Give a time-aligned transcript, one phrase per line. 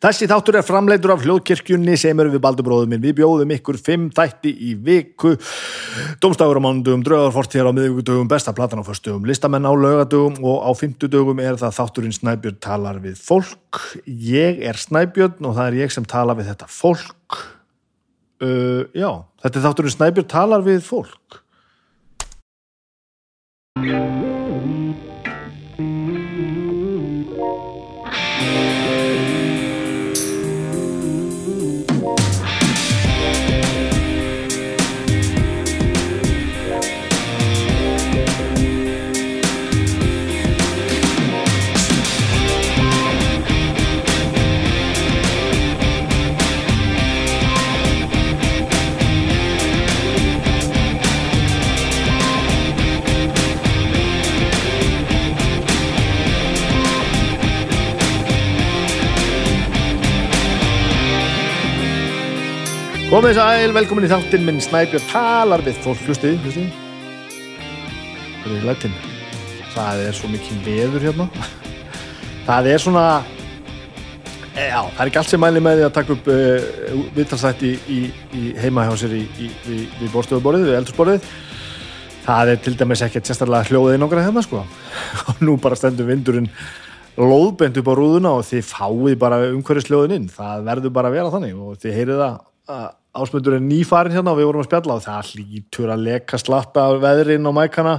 [0.00, 3.02] Þessi þáttur er framleitur af hljóðkirkjunni sem eru við Baldubróðuminn.
[3.04, 5.34] Við bjóðum ykkur fimm þætti í viku,
[6.24, 10.70] domstagur á mánudugum, draugarfortíðar á miðvíkudugum, besta platan á föstugum, listamenn á laugadugum og á
[10.72, 13.82] fymtudugum er það þátturinn Snæbjörn talar við fólk.
[14.08, 17.40] Ég er Snæbjörn og það er ég sem tala við þetta fólk.
[18.40, 19.10] Uh, já,
[19.44, 21.42] þetta er þátturinn Snæbjörn talar við fólk.
[63.10, 66.68] Komið sæl, velkomin í þáttinn minn Snæbjörn talar við fólk, hlustið, hlustið.
[68.44, 68.92] Það er lætinn.
[69.72, 71.26] Það er svo mikið veður hérna.
[72.46, 73.02] Það er svona,
[74.54, 77.72] e, já, það er ekki allt sem mæli með því að taka upp uh, viðtalsætti
[77.72, 77.98] í, í,
[78.30, 79.80] í heima hjá sér í, í,
[80.14, 81.26] bórstöðuborðið, við eldursborðið.
[82.28, 84.62] Það er til dæmis ekkert sérstaklega hljóðið nokkra hérna, sko.
[85.34, 86.46] Og nú bara stendur vindurinn
[87.18, 90.32] lóðbent upp á rúðuna og þið fáið bara umhverjusljóðin inn.
[90.38, 94.34] Það verður bara að vera þannig og þið heyrið það að ásmöndur er nýfarin hérna
[94.34, 97.94] og við vorum að spjalla og það hlýtur að leka slatta veðrin á mækana.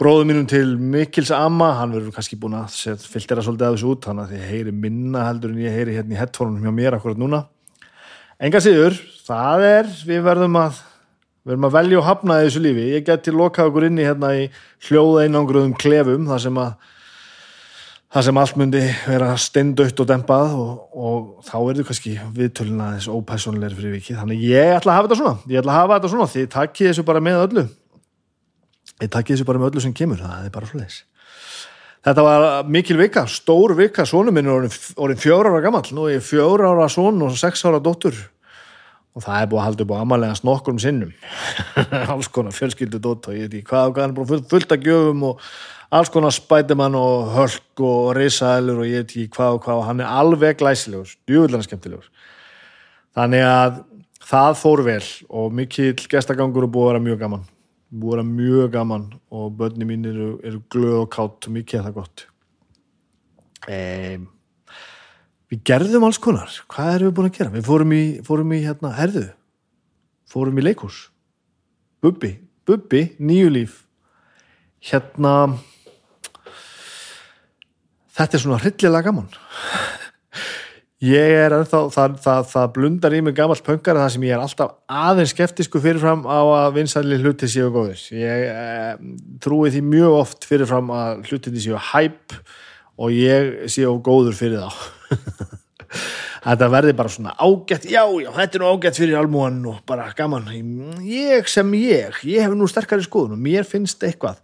[0.00, 4.06] Bróðu mínum til Mikils Amma hann verður kannski búin að filtera svolítið af þessu út
[4.06, 7.20] þannig að þið heyri minna heldur en ég heyri hérna í headphone-unum hjá mér akkurat
[7.20, 7.42] núna.
[8.40, 10.78] Enga síður, það er við verðum að
[11.44, 12.86] verðum að velja og hafna þessu lífi.
[12.94, 14.46] Ég geti lokað okkur inni hérna í
[14.88, 16.72] hljóða einangruðum klefum þar sem að
[18.10, 22.88] það sem allt myndi vera steindautt og dempað og, og þá er þetta kannski viðtöluna
[22.96, 24.18] þess ópæsónleir fyrir vikið.
[24.22, 25.36] Þannig ég ætla að hafa þetta svona.
[25.46, 26.32] Ég ætla að hafa þetta svona.
[26.32, 27.64] Því takkið þessu bara með öllu.
[28.96, 30.24] Ég takkið þessu bara með öllu sem kemur.
[30.24, 30.98] Það er bara svoleiðis.
[32.00, 34.08] Þetta var mikil vika, stór vika.
[34.08, 37.62] Sónum minn er orðin fjóra ára gammal nú er ég fjóra ára són og sex
[37.68, 38.16] ára dóttur.
[39.10, 41.10] Og það er búið að halda upp á amalegans nokkur um sinnum.
[42.12, 43.98] Alls konar fjölskyldu dótt og ég veit ekki hvað
[45.28, 45.44] og
[45.90, 49.86] alls konar Spiderman og Hulk og Risaðilur og ég veit ekki hvað og hvað og
[49.88, 52.10] hann er alveg glæsilegur, djúvillan skemmtilegur
[53.18, 53.80] þannig að
[54.30, 57.46] það fór vel og mikill gestagangur og búið að vera mjög gaman
[57.90, 61.80] búið að vera mjög gaman og börni mín eru, eru glöð og kátt og mikið
[61.80, 62.28] er það gott
[63.68, 64.28] ehm
[65.50, 66.52] Við gerðum alls konar.
[66.70, 67.50] Hvað erum við búin að gera?
[67.56, 69.24] Við fórum í, fórum í hérna, herðu,
[70.30, 71.00] fórum í leikús.
[72.00, 72.36] Bubbi,
[72.68, 73.80] Bubbi, nýju líf.
[74.86, 75.32] Hérna,
[78.20, 79.32] þetta er svona hryllilega gaman.
[81.00, 84.42] Ég er ennþá það, það, það blundar í mig gammal pöngar það sem ég er
[84.44, 88.02] alltaf aðeins skeftisku fyrirfram á að vinsæli hluti séu góðir.
[88.12, 92.36] Ég e, trúi því mjög oft fyrirfram að hlutinni séu hæp
[93.00, 95.56] og ég séu góður fyrir þá.
[96.44, 100.06] Þetta verði bara svona ágætt já, já, þetta er nú ágætt fyrir almúan og bara
[100.16, 100.52] gaman.
[101.04, 104.38] Ég sem ég, ég hef nú sterkari skoðun og mér finnst eitthvað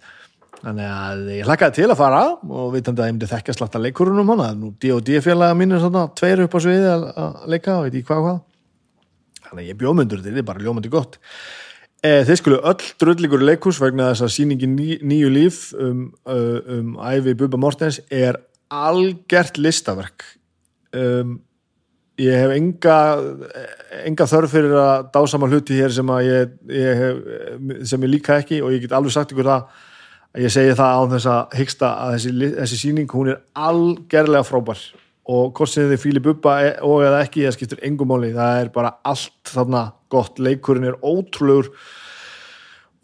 [0.62, 4.32] þannig að ég hlakkaði til að fara og vitandi að ég myndi þekkja slatta leikurunum
[4.34, 4.48] hana.
[4.56, 8.08] Nú D&D félaga mín er svona tveir upp á sviði að leika og veit ég
[8.08, 8.42] hvað hvað.
[9.46, 11.18] Þannig að ég bjóðmyndur þetta er bara ljómandi gott.
[12.04, 16.94] E, þeir skulu öll drulligur leikurs vegna þess að síningin ný, nýju líf um, um
[17.00, 18.40] æfi Bubba Mortens er
[18.72, 20.24] algjört listaverk.
[20.96, 21.38] Um,
[22.20, 22.98] ég hef enga,
[24.06, 27.18] enga þörf fyrir að dásama hluti hér sem ég, ég hef,
[27.90, 29.84] sem ég líka ekki og ég get alveg sagt ykkur það
[30.42, 34.82] ég segi það á þess að hyggsta að þessi, þessi síning hún er algerlega frábær.
[35.26, 38.34] Og hvort sem þið fýlir buppa e- og eða ekki, það skiptir engum máli.
[38.34, 40.38] Það er bara allt þarna gott.
[40.38, 41.72] Leikurinn er ótrúlegur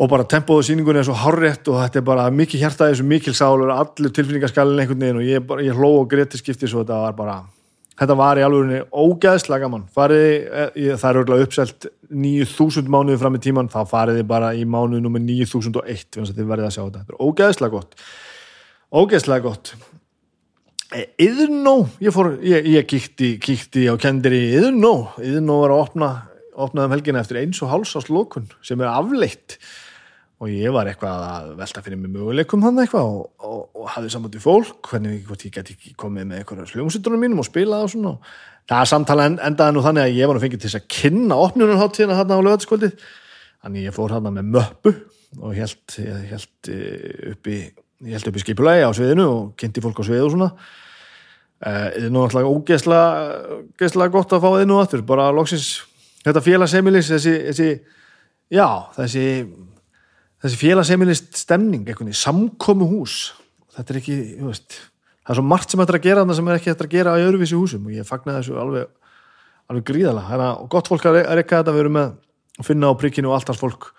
[0.02, 3.34] og bara tempóðu síningun er svo hárétt og þetta er bara mikið hjartaði þessu mikil
[3.38, 7.18] sálur allir tilfinningaskallin einhvern veginn og ég, ég hló og greiði skipti svo þetta var
[7.18, 7.36] bara
[8.00, 9.86] þetta var í alveg ógeðslega gaman.
[9.94, 14.52] Farið, eh, það er örgulega uppselt 9000 mánuði fram í tíman þá farið þið bara
[14.56, 17.96] í mánuði nummer 9001 þannig að þið verðið að sjá þetta, þetta er ógeðslega gott.
[18.92, 19.74] Ógeðslega gott.
[20.92, 26.08] Yðurnó ég, fór, ég, ég kíkti, kíkti á kendir í Yðurnó Yðurnó var að opna
[26.52, 29.56] opnaðum helgina eftir eins og háls á slókun sem er afleitt
[30.42, 34.10] og ég var eitthvað að velta fyrir mig möguleikum hann eitthvað og, og, og hafði
[34.10, 37.92] saman til fólk hvernig ég geti ekki komið með eitthvað sljómsýttunum mínum og spilað og
[37.92, 38.14] svona.
[38.70, 42.18] Það samtala endaði nú þannig að ég var að fengið til þess að kynna opnunarháttíðina
[42.18, 42.90] hann á löðskvöldi
[43.62, 44.94] þannig ég fór hann með möppu
[45.38, 45.96] og held,
[47.46, 47.56] í
[48.02, 50.50] ég held upp í skipulagi á sviðinu og kynnti fólk á svið og svona.
[51.62, 55.84] Það er nú alltaf ógeðslega gott að fá þið nú aftur, bara loksins.
[56.22, 57.68] Þetta félagsemilis, þessi, þessi
[58.50, 58.66] já,
[58.96, 59.26] þessi
[60.42, 63.32] þessi félagssemilist stemning einhvern veginn, samkomu hús
[63.76, 64.80] þetta er ekki, þú veist
[65.22, 66.96] það er svo margt sem þetta er að gera þarna sem er ekki þetta að
[66.96, 68.90] gera á öðruvísi húsum og ég fagnar þessu alveg
[69.70, 72.10] alveg gríðala, það er gott fólk að rekka þetta, við erum með
[72.58, 73.92] að finna á prikkinu og allt hans fólk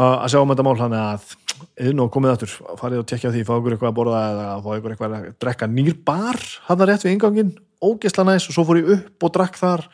[0.00, 3.42] að sjá um þetta mál, þannig að inn og komið aftur, farið og tekja því
[3.44, 6.38] fá ykkur eitthvað að borða eða fá ykkur eitthvað að drekka nýr bar,
[6.68, 7.50] var rétt við ingangin
[7.82, 9.84] ógesla næst og svo fór ég upp og drakk þar.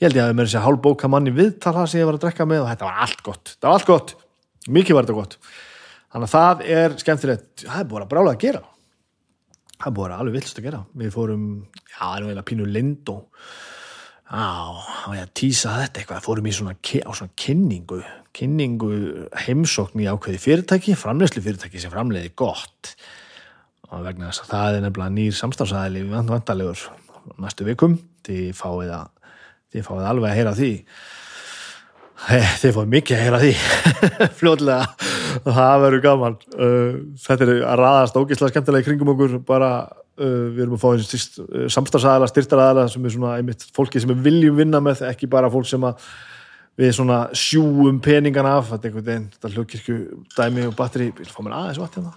[0.00, 2.24] Ég held ég að það með þessi hálfbóka manni viðtal það sem ég var að
[2.24, 3.52] drekka með og þetta var allt gott.
[3.52, 4.14] Þetta var allt gott,
[4.68, 5.36] mikið var þetta gott.
[6.12, 7.50] Þannig að það er skemmtilegt.
[7.64, 8.62] Það er búin að brála að gera.
[9.82, 10.80] Það er að alveg vilst að gera.
[11.00, 11.46] Við fórum,
[11.80, 13.46] já, það er náttúrulega pínu lind og
[14.32, 17.98] á, á ég að týsa þetta eitthvað, fórum í svona, á svona kynningu,
[18.36, 18.92] kynningu
[19.46, 22.94] heimsókn í ákveði fyrirtæki, framlegslu fyrirtæki sem framleiði gott.
[23.90, 26.86] Og vegna þess að það er nefnilega nýr samstafsæðili vandalegur
[27.42, 29.10] næstu vikum, því fáið að
[29.72, 30.72] þið fáið alveg að heyra því
[32.28, 33.52] þið fáið mikið að heyra því.
[34.38, 34.84] Fljóðlega
[35.46, 36.38] það verður gaman.
[37.24, 39.38] Þetta er að raðast ógeðslega skemmtilega í kringum okkur.
[39.48, 39.70] Bara
[40.18, 44.60] við erum að fá þessi samstagsæðala, styrtaræðala sem er svona einmitt fólki sem við viljum
[44.60, 45.86] vinna með ekki bara fólk sem
[46.78, 48.70] við svona sjúum peningana af.
[48.70, 49.96] Þetta er einhvern veginn, þetta hlugkirkju
[50.36, 52.14] dæmi og batteri, ég vil fá mér aðeins vatn hérna.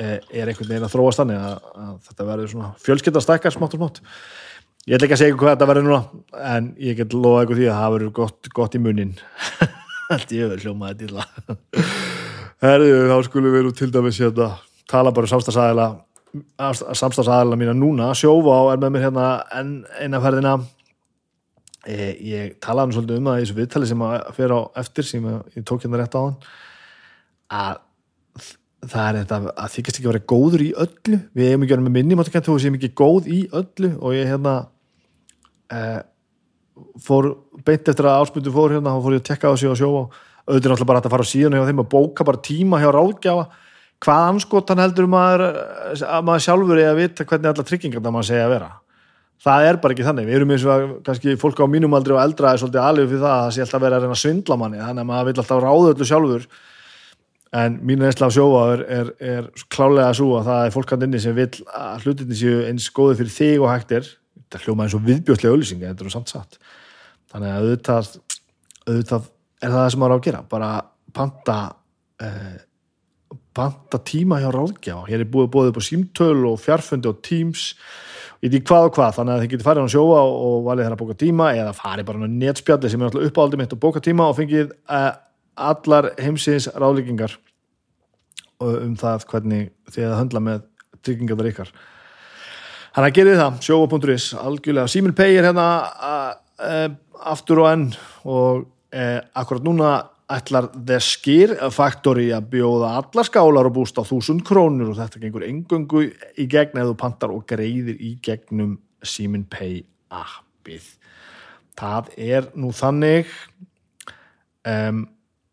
[0.00, 4.04] Er einhvern veginn að þróast þannig að, að þetta verður svona fjölskyldastækkar smátt og smátt
[4.90, 7.70] ég ætla ekki að segja hvað þetta verður núna en ég get loða eitthvað því
[7.70, 9.16] að það verður gott, gott í munin
[10.10, 11.90] allt ég verður hljómaði til það
[12.64, 14.52] herðu, þá skulum við til dæmis hérna,
[14.90, 15.90] tala bara um samstagsæðila
[16.94, 18.12] samstagsæðila mína núna.
[18.14, 19.26] Sjófa á er með mér hérna
[19.58, 20.56] en einaferðina
[21.86, 25.30] e, ég talaði svolítið um það í þessu viðtali sem að fyrir á eftir sem
[25.56, 26.36] ég tók hérna rétt á hann
[27.50, 27.80] að
[28.90, 31.18] það er þetta að þykast ekki að vera góður í öllu.
[31.36, 33.90] Við hefum ekki verið með minni mátt að þú séum ekki góð í öllu.
[33.98, 34.54] Og ég hérna
[35.70, 36.00] eh,
[37.04, 37.32] fór
[37.66, 40.04] beint eftir að áspundu fór hérna og fór ég að tekka sig og sjóa
[40.50, 43.48] auðvitað alltaf bara að fara síðan hjá þeim að bóka bara tíma hjá ráðgjáfa
[44.00, 48.30] hvað anskotan heldur maður að maður sjálfur er að vita hvernig alla tryggingar það maður
[48.30, 48.70] segja að vera?
[49.40, 52.12] Það er bara ekki þannig, við erum eins og að kannski fólk á mínum aldri
[52.12, 54.22] og eldra er svolítið alveg fyrir það að það sé alltaf verið að reyna að
[54.22, 56.44] svindla manni þannig að maður vil alltaf ráða öllu sjálfur.
[57.60, 61.34] En mín reynsla af sjóa er, er, er klálega að það er fólkand inni sem
[61.38, 64.12] vil að hlutinni séu eins góði fyrir þig og hægtir
[64.50, 66.58] þetta hljóma eins og viðbjóðslega öllisingi þetta er samt satt.
[67.30, 68.10] Þannig að auðvitað,
[68.88, 69.30] auðvitað
[69.60, 70.70] er það það sem maður á að gera bara
[71.14, 71.56] panta
[72.24, 72.58] eh,
[73.56, 77.72] panta tíma hjá ráðgjá hér er búið búið upp á símtöl og fjarfundi og teams
[78.40, 80.96] í því hvað og hvað þannig að þið getur farið á sjóa og valið þeirra
[80.96, 84.02] að bóka tíma eða farið bara á netspjalli sem er alltaf uppáldið mitt og bóka
[84.04, 85.12] tíma og fengið eh,
[85.70, 87.36] allar heimsins ráðlíkingar
[88.60, 90.64] um það hvernig þið höndla með
[91.04, 91.74] tryggingar ykkar
[93.00, 95.66] þannig að gerði það, sjóa.is algjörlega, Simil Pay er hérna
[97.32, 97.84] aftur og enn.
[98.28, 99.04] Og e,
[99.40, 99.92] akkurat núna
[100.30, 104.92] ætlar The Skir Factory að bjóða allar skálar og búst á þúsund krónur.
[104.92, 109.80] Og þetta gengur engöngu í gegn eða pantar og greiðir í gegnum Simil Pay
[110.12, 110.92] appið.
[111.80, 113.32] Það er nú þannig
[114.68, 115.06] um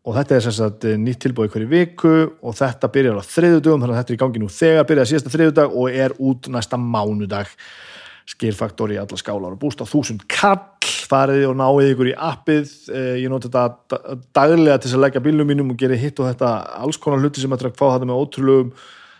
[0.08, 3.94] og þetta er sem sagt nýtt tilbúið hverju viku og þetta byrjar á þriðudugum þannig
[3.94, 7.50] að þetta er í gangi nú þegar byrjar síðasta þriðudag og er út næsta mánudag.
[8.28, 12.72] Skýrfaktor í alla skálar og búst á þúsund kall farið og náið ykkur í appið.
[13.20, 17.00] Ég noti þetta daglega til að leggja bílum mínum og gera hitt og þetta alls
[17.00, 18.72] konar hluti sem að fá þetta með ótrúlegum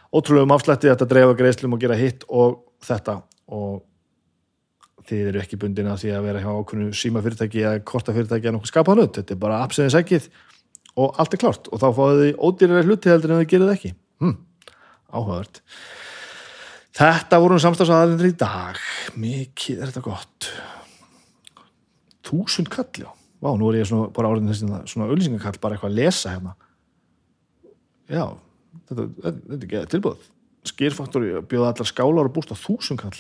[0.08, 3.18] ótrúlegum afslætti, þetta dreifa greiðslum og gera hitt og þetta.
[3.52, 3.82] Og
[5.08, 8.50] þið eru ekki bundin að því að vera hjá okkur síma fyrirtæki eða korta fyrirtæki
[8.50, 10.28] en okkur skapaða nött, þetta er bara appsiðins ekkið
[10.98, 13.92] og allt er klart og þá fáið þið ódýrari hluti heldur en þið gerir ekki.
[14.24, 14.36] Hm,
[15.12, 15.60] áhugavert.
[16.98, 18.80] Þetta vorum samstagsaðalindur í dag.
[19.20, 20.48] Mikið er þetta gott.
[22.26, 23.10] Þúsund kall já.
[23.38, 26.56] Vá, nú er ég svona, bara áriðin þessi svona ölsingakall, bara eitthvað að lesa hérna.
[28.10, 28.24] Já
[28.88, 30.26] þetta, þetta, þetta er geða tilbúð
[30.68, 33.18] skýrfaktori bjóða allar skálar og búst á þúsund kall.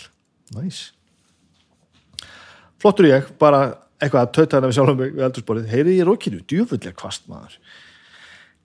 [0.56, 0.92] Næs.
[2.78, 6.96] Flottur ég, bara eitthvað að tauta hana við sjálfum við eldursporið, heyrið ég rókinu, djúfullega
[6.98, 7.58] kvast maður.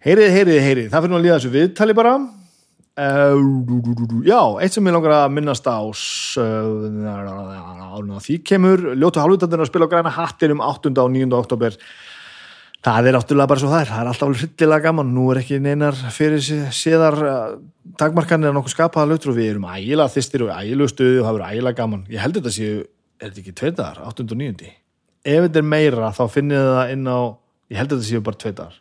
[0.04, 0.88] Heyrið, heyrið, heyrið.
[0.92, 2.16] Það fyrir nú að líða þessu viðtali bara.
[2.94, 3.40] Uh,
[4.22, 5.82] já, eitt sem ég langar að minnast á
[8.22, 10.92] því kemur ljótu halvutandur að spila á græna hattir um 8.
[11.02, 11.26] og 9.
[11.34, 11.80] oktober
[12.86, 13.90] það er náttúrulega bara svo það er.
[13.90, 17.58] Það er alltaf hryllilega gaman, nú er ekki neinar fyrir séðar uh,
[17.98, 21.34] takmarkanir að nokkuð skapaða lötur og við erum ægilega þistir og ægilega stuði og það
[21.40, 22.08] verður ægilega gaman.
[22.14, 22.80] Ég held þetta séu,
[23.18, 24.30] er þetta ekki tveitaðar 8.
[24.30, 24.74] og 9
[25.24, 27.20] ef þetta er meira þá finnir það inn á
[27.72, 28.80] ég held að þetta séu bara tveitar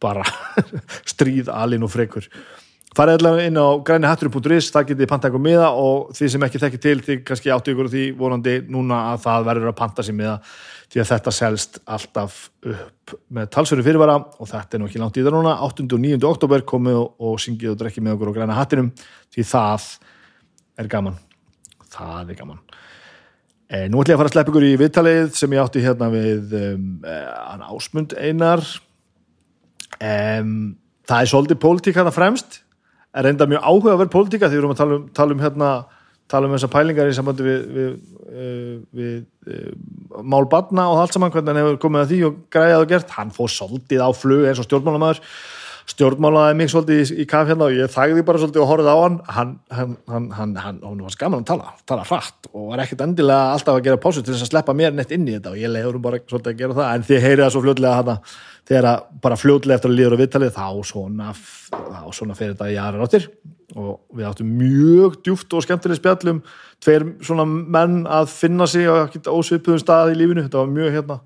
[0.00, 0.24] bara
[1.12, 2.28] stríð, alin og frekur
[2.96, 6.80] farið allavega inn á grænihattur.is það getið panta ykkur miða og því sem ekki þekki
[6.82, 10.16] til því kannski áttu ykkur á því vonandi núna að það verður að panta sér
[10.18, 10.36] miða
[10.90, 15.20] því að þetta selst alltaf upp með talsverðu fyrirvara og þetta er nú ekki langt
[15.20, 15.86] í það núna 8.
[15.86, 16.18] og 9.
[16.32, 18.90] oktober komið og, og syngið og drekkið með okkur á græna hattinum
[19.30, 19.86] því það
[20.82, 21.20] er gaman
[21.94, 22.64] það er gaman
[23.70, 26.54] Nú ætlum ég að fara að sleppa ykkur í viðtalið sem ég átti hérna við
[26.58, 28.64] um, hann Ásmund Einar.
[30.02, 30.56] Um,
[31.06, 32.64] það er svolítið pólitík hana fremst.
[33.14, 35.44] Er reynda mjög áhuga að vera pólitíka því við erum að tala um, tala um
[35.44, 35.70] hérna
[36.30, 37.94] tala um þessar pælingar í sambandi við, við,
[38.34, 42.84] við, við uh, málbarna og allt saman, hvernig hann hefur komið að því og græðað
[42.84, 45.22] og gert, hann fór svolítið á flug eins og stjórnmálamæður
[45.90, 48.96] stjórnmálaði mig svolítið í, í kaf hérna og ég þægði bara svolítið og horfið á
[48.96, 49.18] hann.
[49.30, 53.54] Hann, hann, hann, hann, hann, var skaman að tala tala hratt og var ekkert endilega
[53.54, 55.72] alltaf að gera pásu til þess að sleppa mér neitt inn í þetta og ég
[55.72, 58.24] leiður bara svolítið að gera það, en þið heyrið það svo fljóðlega hann
[58.70, 58.90] þegar
[59.24, 61.32] bara fljóðlega eftir að líður á vittalið þá svona,
[61.74, 63.30] þá svona fyrir þetta í aðra ráttir
[63.78, 66.42] og við áttum mjög djúft og skemmtileg spjallum
[66.82, 70.44] tveir svona menn að finna sig á ósvipuðum stað í lífinu.
[70.46, 71.18] Þetta var mjög hérna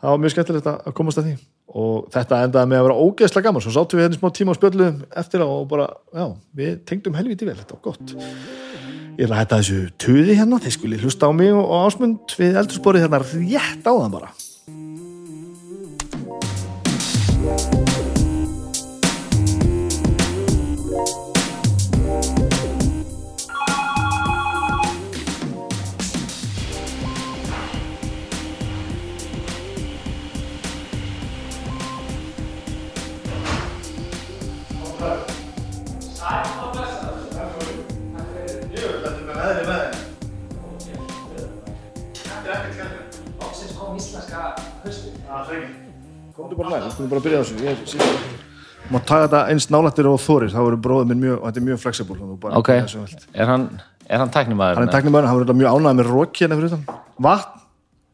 [0.00, 1.34] það var mjög skemmtilegt að komast að því
[1.70, 3.64] og þetta endaði með að vera ógeðslega gaman.
[3.64, 6.26] Svo sáttum við hérna smá tíma og spjöldum eftir og bara, já,
[6.58, 7.56] við tengdum helviti vel.
[7.60, 8.14] Þetta var gott.
[9.20, 12.60] Ég er að hætta þessu tuði hérna, þeir skuli hlusta á mig og ásmund við
[12.62, 14.30] eldursporið hérna rétt á það bara
[46.60, 48.08] bara nær, við skulum bara byrja á þessu.
[48.90, 51.66] Má taka þetta eins nálættir og þórir, þá verður bróðið minn mjög, og þetta er
[51.68, 53.66] mjög bara Ok, er hann,
[54.08, 54.80] er hann tæknimaður?
[54.80, 57.00] Hann er tæknumæður, hann verður mjög ánægð með roki hérna fyrir utan.
[57.28, 57.62] Vatn,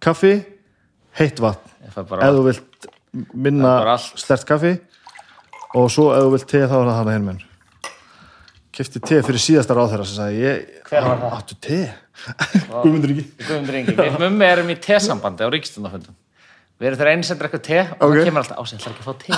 [0.05, 0.35] kaffi,
[1.17, 1.75] heitt vatn.
[1.87, 2.89] Ég fæ bara Ef þú vilt
[3.33, 4.75] minna er stert kaffi.
[5.77, 7.45] Og svo ef þú vilt te þá er það hana hérna með
[8.77, 11.37] Kefti te fyrir síðasta ráð þeirra sem sagði ég, Hver var það?
[11.39, 11.79] Áttu te?
[12.83, 16.17] Guðmundur ekki Guðmundur Ingi, við mummi erum í tesambandi á ríkstundaföndum
[16.77, 18.11] Við erum þeirra eins sem drekka te og Ok.
[18.19, 19.29] það kemur alltaf ásinn, ætlar ekki að fá te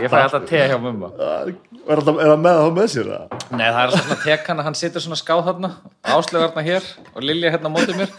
[0.04, 3.08] Ég fæ alltaf te hjá mumma Er, alltaf, er það með þá með sér?
[3.14, 3.38] eða?
[3.56, 5.70] Nei, það er svona tekanna, hann situr svona skáð þarna
[6.16, 8.12] Áslögarna hér og Lilja hérna á móti mér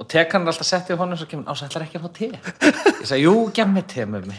[0.00, 3.04] og tekanna er alltaf settið honum svo kemur, ásinn, ætlar ekki að fá te Ég
[3.06, 4.38] sagði, jú, gem mig te mummi.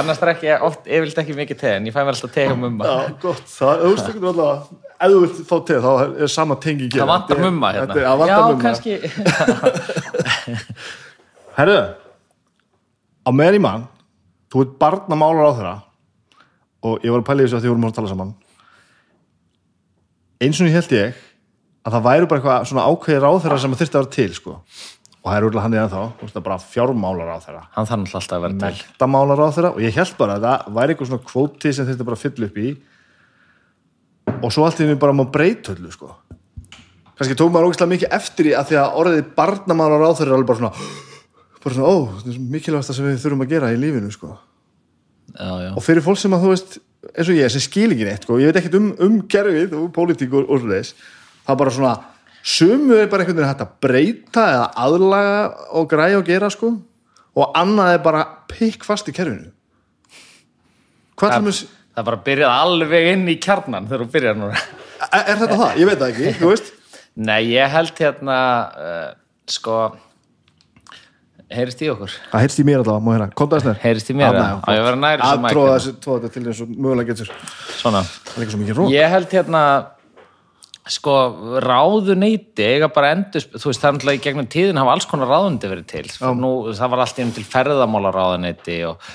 [0.00, 2.54] Annars drekki ég oft, yfirleitt ekki mikið te en ég fæ mér alltaf te hjá
[2.58, 2.86] mumma.
[2.86, 4.72] Já, gott, það, veist ekki alltaf
[5.04, 5.90] ef þú vilt fá te, þá
[6.24, 7.96] er sama tengi Það vantar mumma hérna.
[7.98, 8.62] Það vantar Já, mumma.
[8.62, 8.92] kannski.
[11.58, 11.80] Herðu,
[13.24, 13.84] á meðan í mann
[14.52, 15.74] þú ert barnamálar á þeirra
[16.84, 18.34] og ég var að pæla í þessu að því vorum að tala saman.
[20.44, 21.22] Eins og ég held ég
[21.84, 24.56] að það væri bara eitthvað svona ákveðir á þeirra sem þurfti að vera til sko.
[25.24, 27.62] Og það er úrlega hann í ennþá þú veist það er bara fjármálar á þeirra
[27.72, 30.44] Hann þarf náttúrulega alltaf að vera til mentamálar á þeirra og ég held bara að
[30.44, 32.68] það væri eitthvað svona kvóti sem þurfti bara að fylla upp í
[34.34, 36.08] og svo allt í henni bara má breytölu sko.
[37.16, 40.36] kannski tók maður ógeðslega mikið eftir í að því að orðið barnamálar á þeirra er
[40.36, 40.74] alveg bara svona
[41.64, 44.34] bara svona, ó, þetta er mikilvægast sem við þurfum að gera í lífinu sko.
[45.32, 46.76] Já, já og fyrir fólk sem að þú veist
[47.14, 48.36] eins og ég, sem skil ekki neitt sko.
[48.42, 48.60] ég veit
[52.44, 55.38] um, um það er sumu er bara einhvern veginn hægt að breyta eða aðlaga
[55.72, 56.74] og græja og gera sko.
[57.34, 59.50] Og annað er bara pikk fast í kerfinu.
[61.18, 64.38] Hvað er, er, Það er bara að byrja alveg inn í kjarnan þegar þú byrjar
[64.38, 64.62] núna.
[65.14, 65.76] Er þetta það?
[65.78, 66.72] Ég veit það ekki, þú veist.
[67.28, 68.38] Nei, ég held hérna
[68.74, 69.10] uh,
[69.46, 69.76] sko
[71.54, 72.16] heyrist í okkur?
[72.32, 74.86] Það heyrst í mér allavega, má hérna, komdu að snær Heyrist í mér, ég að
[74.88, 77.30] vera nær þessu að tróða þessu, þetta til eins og mögulega getur.
[77.78, 78.02] Svona.
[78.02, 79.62] Það er ekki svo mikið rók Ég held hérna
[80.84, 81.14] sko
[81.64, 85.30] ráðuneyti eiga bara endur, þú veist það er náttúrulega í gegnum tíðin hafa alls konar
[85.32, 86.04] ráðuneyti verið til.
[86.36, 89.06] Nú, það var allt inn til ferðamála ráðuneyti og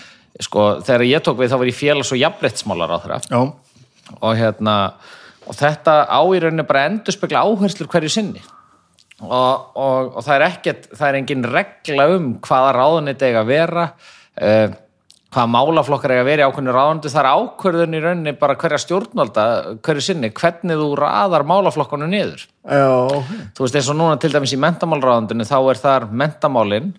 [0.42, 3.42] sko þegar ég tók við þá var ég félags- og jafnréttsmála ráðra já,
[4.18, 4.76] og hérna
[5.50, 8.42] og þetta á í rauninni bara endur spekla áherslur hverju sinni.
[9.20, 13.50] Og, og, og það er ekkert það er engin regla um hvaða ráðunit eiga að
[13.52, 13.88] vera.
[14.40, 14.70] Uh,
[15.30, 18.80] hvaða málaflokkar eiga að vera í ákveðinu ráðunit það er ákvörðun í rauninni bara hverja
[18.82, 19.46] stjórnvalda
[19.86, 22.48] hverju sinni, hvernig þú raðar málaflokkanum niður.
[22.66, 22.90] Já,
[23.54, 26.94] þú veist eins og núna til dæmis í mentamálráðundinu þá er þar mentamálin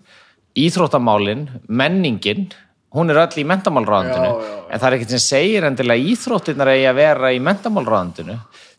[0.61, 2.49] íþróttamálin, menningin
[2.91, 4.31] hún er öll í já,
[4.67, 8.35] en það er ekkert sem segir endilega íþróttinnar eigi að vera í mentamálráðundinu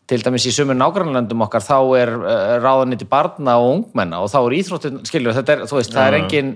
[0.09, 4.39] til dæmis í sumur nágrannlöndum okkar þá er uh, ráðuniti barna og ungmenna og þá
[4.41, 6.51] er íþróttin, skiljum þetta er, veist, það er engin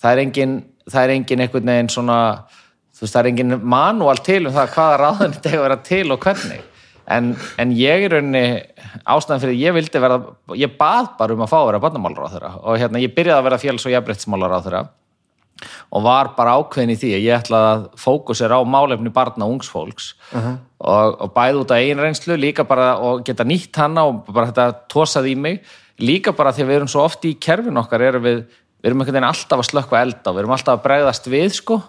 [0.00, 0.56] það er engin,
[0.88, 2.18] það er engin einhvern veginn svona
[2.94, 6.20] þú veist, það er engin manúal til um það hvaða ráðunni þetta vera til og
[6.26, 6.66] hvernig.
[7.10, 8.44] En, en ég er rauninni
[9.02, 12.32] ástæðan fyrir ég vildi verða, ég bað bara um að fá að vera barnamálur á
[12.34, 14.82] þeirra og hérna ég byrjaði að vera félags- og jafnbrettsmálar á þeirra
[15.90, 19.56] og var bara ákveðin í því að ég ætlaði að fókusera á málefni barna og
[19.56, 24.22] ungsfólks og, og bæði út af einn reynslu líka bara og geta nýtt hana og
[24.30, 25.60] bara þetta tósað í mig.
[26.00, 28.38] Líka bara því að við erum svo oft í kerfin okkar erum við,
[28.80, 31.80] við erum einhvern veginn alltaf að slökka elda við erum alltaf að bregðast við sko.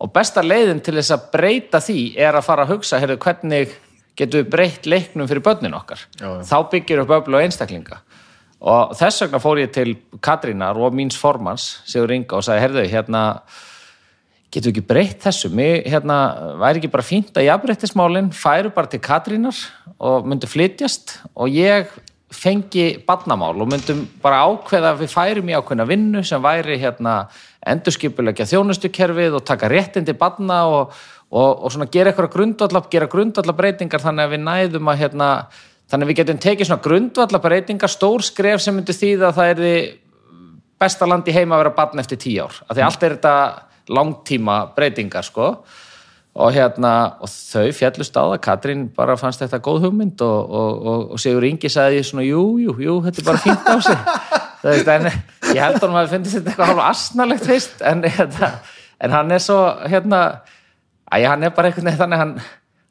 [0.00, 3.74] Og besta leiðin til þess að breyta því er að fara að hugsa heyrðu, hvernig
[4.16, 6.06] getum við breytt leiknum fyrir börnin okkar?
[6.16, 6.44] Já, já.
[6.48, 8.00] þá byggir upp öfl og einstaklinga.
[8.60, 12.86] Og þess vegna fór ég til Katrínar og míns formans Sigur Inga og sagði, herðu,
[12.92, 13.22] hérna
[14.50, 15.50] getum við ekki breytt þessu?
[15.54, 16.18] Mér, hérna,
[16.60, 19.56] væri ekki bara fínt að jafnbreyttismálin færu bara til Katrínar
[19.96, 21.88] og myndu flytjast og ég
[22.30, 27.14] fengi badnamál og myndum bara ákveða að við færum í ákveðna vinnu sem væri hérna
[27.66, 30.94] endurskipulegja þjónustukerfið og taka réttindi badna og,
[31.30, 35.32] og, og svona gera eitthvað grundvalla, gera grundvalla breytingar þannig að við næðum að hérna,
[35.90, 39.52] þannig að við getum tekið svona grundvalla breytingar, stór skref sem myndi þýða að það
[39.54, 39.92] er
[40.80, 42.62] besta land í heima að vera badn eftir tíu ár.
[42.70, 43.36] Af því allt er þetta
[43.90, 45.52] langtíma breytingar sko
[46.34, 48.36] og hérna, og þau fjallust á það.
[48.44, 52.44] Katrín bara fannst þetta góð hugmynd og, og, og, og Sigur Ingi sagði svona jú,
[52.62, 53.98] jú, jú, þetta er bara fínt á sig
[54.60, 55.08] það veist, en
[55.56, 58.50] ég held að hann hafi fundist þetta eitthvað hálfa asnalegt veist, en, hérna,
[59.00, 59.58] en hann er svo
[59.90, 60.22] hérna,
[61.10, 62.34] að hann er bara veginn þannig hann,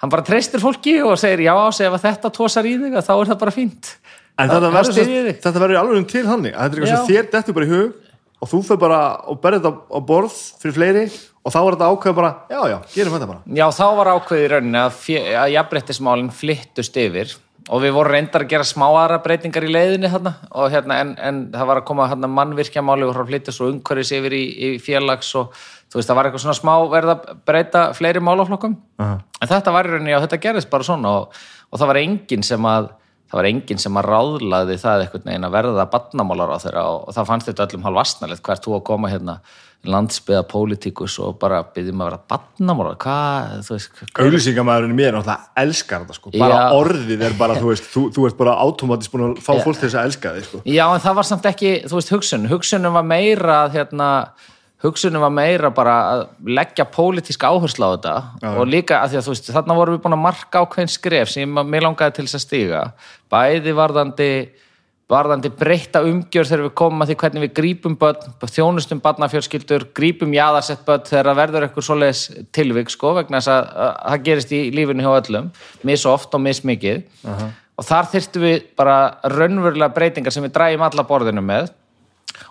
[0.04, 3.32] hann bara treystir fólki og segir já, segir ef þetta tósar í þig þá er
[3.32, 3.94] það bara fínt.
[4.40, 5.42] En þetta þig.
[5.44, 7.90] þetta verður alveg til þannig að þetta er eitthvað sem þér dettur bara í hug
[8.40, 11.06] og þú fyrir bara og berði þetta á borð fyrir fleiri
[11.50, 13.58] og þá er þetta ákveð bara, já, já, gerum þetta bara.
[13.58, 14.98] Já, þá var ákveðið í rauninni að,
[15.42, 17.34] að jafnbrettismálinn flyttust yfir.
[17.70, 20.32] Og við vorum reyndar að gera smá aðra breytingar í leiðinni þarna.
[20.58, 24.34] Og hérna, en, en það var að koma hérna, mannvirkjamáli og flytta svo umhverfis yfir
[24.34, 25.52] í, í félags og
[25.90, 28.78] þú veist, það var eitthvað svona smá verða að breyta fleiri málaflokkum.
[29.02, 29.20] Aha.
[29.42, 31.14] en þetta var í rauninni, já, þetta gerðist bara svona.
[31.20, 32.92] Og, og það var enginn sem að
[33.30, 37.04] það var enginn sem að ráðlaði það einhvern veginn að verða badnamálar á þeirra og,
[37.06, 39.36] og það fannst þetta öllum hálf astnalegt hvert þú að koma hérna
[39.88, 43.70] landsbyða pólitíkus og bara byggjum að vera badnamálar hvað,
[44.20, 46.76] auglýsingamæðurinn mér náttúrulega elskar þetta sko bara Já.
[46.76, 49.64] orðið er bara, þú veist, þú, þú ert bara automatist búin að fá Já.
[49.64, 52.14] fólk til þess að elska þig sko Já, en það var samt ekki, þú veist,
[52.18, 54.10] hugsun hugsunum var meira að, hérna,
[54.84, 56.26] hugsunum var meira bara að
[56.60, 58.52] leggja pólitíska áherslu á þetta Já.
[58.52, 61.32] og líka að því að þú veist, þarna vorum við búin að marka ákveðin skref
[61.38, 62.84] sem mér langaði til þess að stíga
[63.32, 64.34] bæði varðandi
[65.10, 70.36] varðandi breytta umgjör þegar við komum að því hvernig við grípum börn, þjónustum barnafjörskildur, grípum
[70.36, 72.22] jaðarsett börn þegar það verður eitthvað svoleiðis
[72.56, 75.50] tilvik sko, vegna þess að, að það gerist í lífinu hjá öllum,
[75.90, 77.02] misoft og mismikið.
[77.80, 78.96] Og þar þyrftum við bara
[79.34, 81.72] raunverulega breytingar sem við drægjum alla borðinu með.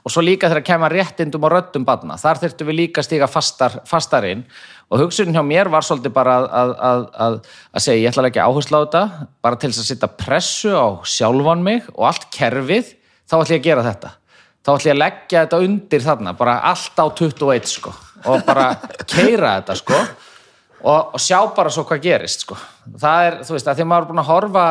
[0.03, 3.29] Og svo líka þegar kemur réttindum og röddum barna, þar þurftum við líka að stíga
[3.31, 4.42] fastar, fastar inn
[4.88, 7.35] og hugsunin hjá mér var svolítið bara að, að, að,
[7.72, 9.03] að, segja ég ætla leggja áherslu á þetta
[9.44, 12.94] bara til þess að setja pressu á sjálfan mig og allt kerfið,
[13.29, 14.14] þá ætla ég að gera þetta
[14.64, 17.92] þá ætla ég að leggja þetta undir þarna, bara allt á 21 sko,
[18.29, 18.70] og bara
[19.05, 22.57] keira þetta sko og, og sjá bara svo hvað gerist sko.
[22.96, 24.66] það er, þú veist, að því maður er búin að horfa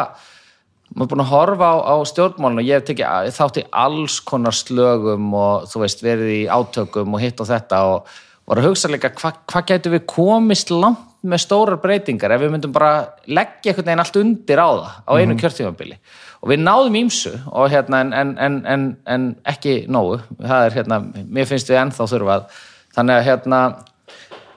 [0.87, 4.21] maður er búin að horfa á, á stjórnmálinu og ég hef tekið þátt í alls
[4.25, 8.15] konar slögum og þú veist, verið í átökum og hitt og þetta og
[8.47, 12.53] var að hugsa líka hvað hva getur við komist langt með stórar breytingar ef við
[12.53, 15.97] myndum bara leggja einhvern veginn allt undir á það á einu kjörtífambili
[16.37, 20.77] og við náðum ímsu og hérna en, en, en, en, en ekki nógu, það er
[20.77, 22.59] hérna mér finnst við ennþá þurfað
[22.95, 23.61] þannig að hérna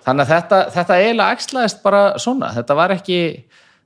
[0.04, 3.20] þannig að þetta, þetta eiginlega æxlaðist bara svona, þetta var ekki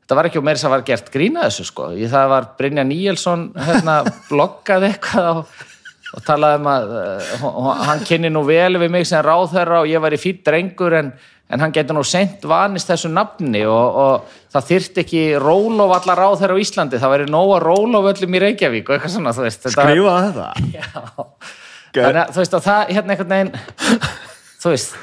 [0.04, 3.46] þetta var ekki og meira sem var gert grína þessu sko, það var Brynja Níelsson
[3.56, 5.34] hérna bloggaði eitthvað á,
[6.14, 10.03] og talaði um að uh, hann kynni nú vel við mig sem ráðherra og ég
[10.03, 11.11] var í fýtt drengur en,
[11.50, 16.22] en hann getur nú sent vanist þessu nafni og, og það þyrft ekki rólof allar
[16.24, 19.74] ráðherra á Íslandi, það væri nóga rólof öllum í Reykjavík og eitthvað svona, veist þetta,
[19.81, 20.53] skrifaði þetta
[21.94, 22.05] Já.
[22.05, 23.53] Þannig að þú veist að það hérna einhvern veginn
[24.62, 24.96] þú veist,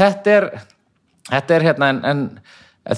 [0.00, 0.46] þetta er
[1.30, 2.22] þetta er hérna en, en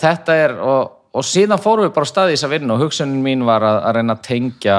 [0.01, 3.25] þetta er og, og síðan fórum við bara staði í þess að vinna og hugsunin
[3.25, 4.79] mín var að, að reyna að tengja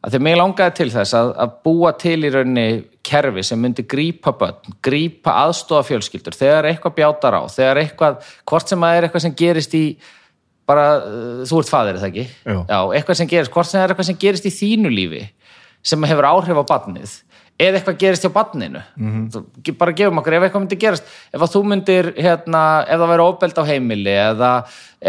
[0.00, 2.68] að því mig langaði til þess að, að búa til í rauninni
[3.04, 8.72] kerfi sem myndi grípa börn, grípa aðstofa fjölskyldur þegar eitthvað bjátar á, þegar eitthvað hvort
[8.72, 9.84] sem að er eitthvað sem gerist í
[10.70, 12.26] bara, uh, þú ert fadir, það ekki?
[12.46, 12.60] Jú.
[12.68, 15.24] Já, eitthvað sem gerist, hvort sem það er eitthvað sem gerist í þínu lífi
[15.90, 17.18] sem hefur áhrif á barnið
[17.60, 18.80] eða eitthvað gerist hjá barninu
[19.32, 19.42] þú,
[19.80, 23.26] bara gefum okkur, ef eitthvað myndi gerast ef að þú myndir, hérna, ef það verður
[23.26, 24.52] óbeld á heimili eða,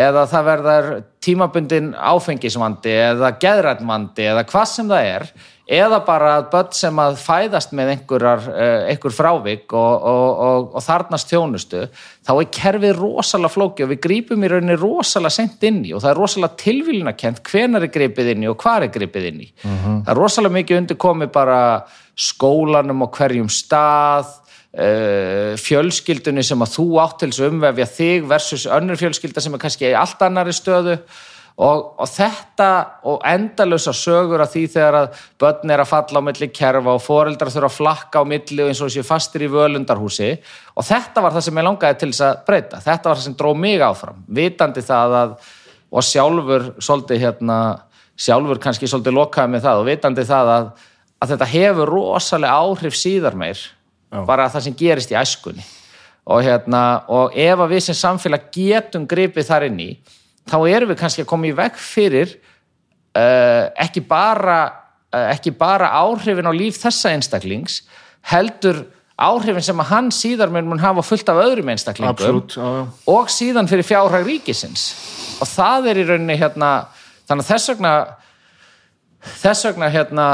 [0.08, 0.90] eða það verður
[1.22, 5.28] tímabundin áfengisvandi eða geðrætmandi eða hvað sem það er
[5.72, 10.84] eða bara börn sem að fæðast með einhverjar, uh, einhver frávik og, og, og, og
[10.84, 15.80] þarnast þjónustu þá er kerfið rosalega flóki og við grípum í rauninni rosalega sent inn
[15.86, 19.30] í og það er rosalega tilvílunarkent hvenar er gripið inn í og hvað er gripið
[19.32, 19.50] inn í.
[19.62, 21.60] Það er rosalega mikið undir komið bara
[22.20, 24.34] skólanum og hverjum stað
[24.78, 29.58] uh, fjölskyldunni sem að þú átt til þess að umvefja þig versus önnur fjölskylda sem
[29.58, 30.98] er kannski í allt annari stöðu.
[31.62, 32.68] Og, og þetta
[33.12, 37.04] og endalösa sögur af því þegar að börn er að falla á milli kerfa og
[37.04, 40.32] foreldrar þurfa að flakka á milli eins og þessi fastir í völundarhúsi.
[40.74, 42.80] Og þetta var það sem ég langaði til þess að breyta.
[42.82, 44.24] Þetta var það sem dró mig áfram.
[44.40, 45.36] Vitandi það að
[45.92, 47.58] og sjálfur svolítið hérna
[48.22, 50.72] sjálfur kannski svolítið lokaði með það og vitandi það að,
[51.20, 53.64] að þetta hefur rosalega áhrif síðar meir
[54.12, 54.26] Já.
[54.28, 55.64] bara það sem gerist í æskunni
[56.32, 59.90] og hérna og ef að við sem samfélag getum gripið þar inn í
[60.52, 65.94] þá erum við kannski að koma í veg fyrir uh, ekki bara uh, ekki bara
[66.02, 67.82] áhrifin á líf þessa einstaklings
[68.32, 68.84] heldur
[69.22, 72.88] áhrifin sem að hann síðar mun hafa fullt af öðrum einstaklingum Absolutt, já.
[73.16, 74.90] og síðan fyrir fjárhag ríkisins
[75.42, 76.72] og það er í rauninni hérna
[77.30, 77.94] þannig að þess vegna
[79.22, 80.26] þess vegna hérna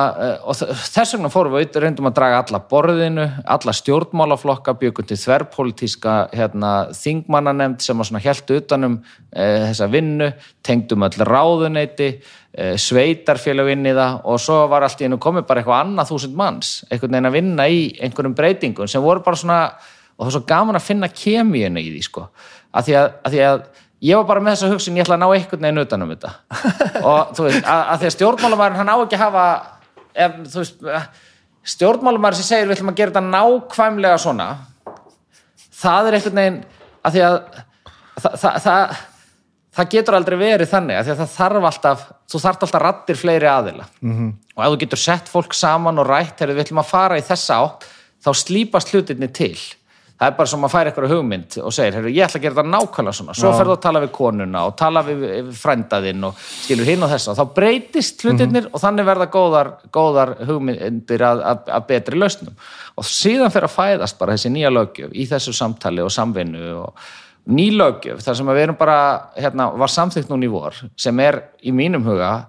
[0.48, 6.16] og þess vegna fórum við reyndum að draga alla borðinu, alla stjórnmálaflokka byggum til þverrpolítíska
[6.32, 9.00] hérna, þingmannanemnd sem svona helt utanum
[9.32, 10.32] e, þessa vinnu
[10.64, 15.50] tengdum öll ráðuneyti e, sveitarfélag inn í það og svo var allt í hennu komið
[15.50, 19.44] bara eitthvað annað þúsund manns einhvern veginn að vinna í einhverjum breytingum sem voru bara
[19.44, 19.62] svona
[20.18, 22.24] og það var svo gaman að finna kemíinu í því sko.
[22.78, 25.24] Að því að, að, því að ég var bara með þessa hugsun, ég ætla að
[25.24, 26.34] ná einhvern veginn utanum þetta.
[27.10, 29.46] Og þú veist, að, að því að stjórnmálamærin hann á ekki að hafa
[30.14, 30.88] ef, þú veist,
[31.74, 34.50] stjórnmálamærin sem segir við ætlum að gera þetta nákvæmlega svona
[35.78, 36.60] það er einhvern veginn
[37.06, 37.38] að því að
[38.18, 38.96] það, það, það,
[39.78, 43.50] það getur aldrei verið þannig að að það þarf alltaf þú þarf alltaf rattir fleiri
[43.52, 43.86] aðila.
[44.02, 44.32] Mm -hmm.
[44.56, 47.26] og ef þú getur sett fólk saman og rætt þegar við ætlum að fara í
[47.26, 47.88] þessa átt
[48.24, 49.58] þá slípast hlutinni til
[50.18, 52.72] það er bara sem að færa eitthvað hugmynd og segir, ég ætla að gera þetta
[52.74, 53.36] nákvæmlega svona.
[53.38, 57.32] Svo ferðu að tala við konuna og tala við frændaðinn og skilur hinn og þess
[57.32, 58.74] og þá breytist hlutirnir mm -hmm.
[58.74, 62.58] og þannig verða góðar, góðar hugmyndir að, að, að betri lausnum.
[62.98, 66.94] Og síðan fer að fæðast bara þessi nýja lögjöf í þessu samtali og samvinnu og
[67.48, 71.44] ný lögjöf þar sem við erum bara, hérna, var samþygt núna í vor sem er
[71.62, 72.48] í mínum huga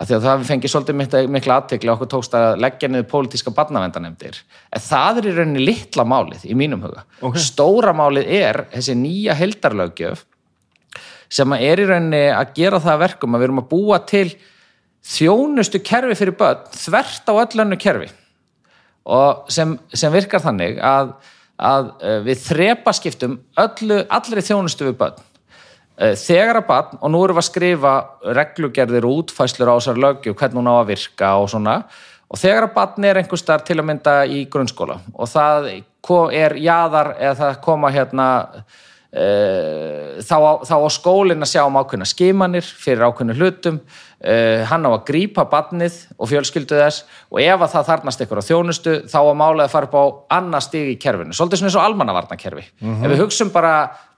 [0.00, 4.38] að því að það fengið svolítið mikla aðtekli okkur tókst að leggja niður pólitíska barnavendanemdir
[4.72, 7.04] en það er í rauninni litla málið í mínum huga.
[7.20, 7.42] Okay.
[7.44, 10.24] stóra málið er þessi nýja heldarlaugjöf
[11.30, 14.26] sem er í rauninni að gera það verkum að við erum að búa til
[15.10, 18.08] þjónustu kerfi fyrir börn þvert á öllönnu kerfi.
[19.10, 21.14] Og sem, sem virkar þannig að,
[21.56, 25.26] að eh, við þrepa skiptum öllu, allri þjónustu við börn
[26.00, 27.94] þegar að bann, og nú erum við að skrifa
[28.38, 31.76] reglugerðir og útfæslur á þessar lögju, hvernig hún á að virka og svona
[32.30, 35.72] og þegar að bann er einhver starf til að mynda í grunnskóla og það
[36.32, 38.28] er jáðar eða það koma hérna
[39.10, 39.26] e,
[40.24, 43.80] þá, á, þá á skólinn að sjá um ákveðna skimanir fyrir ákveðna hlutum.
[44.20, 44.34] E,
[44.68, 48.48] hann á að grípa bannið og fjölskyldu þess og ef að það þarnast ykkur á
[48.48, 50.04] þjónustu þá að málega fara upp á
[50.38, 52.66] annar stig í kerfinu, svolítið svona eins og almannavarnakerfi.
[52.80, 53.10] Mm -hmm.
[53.10, 53.74] ef við bara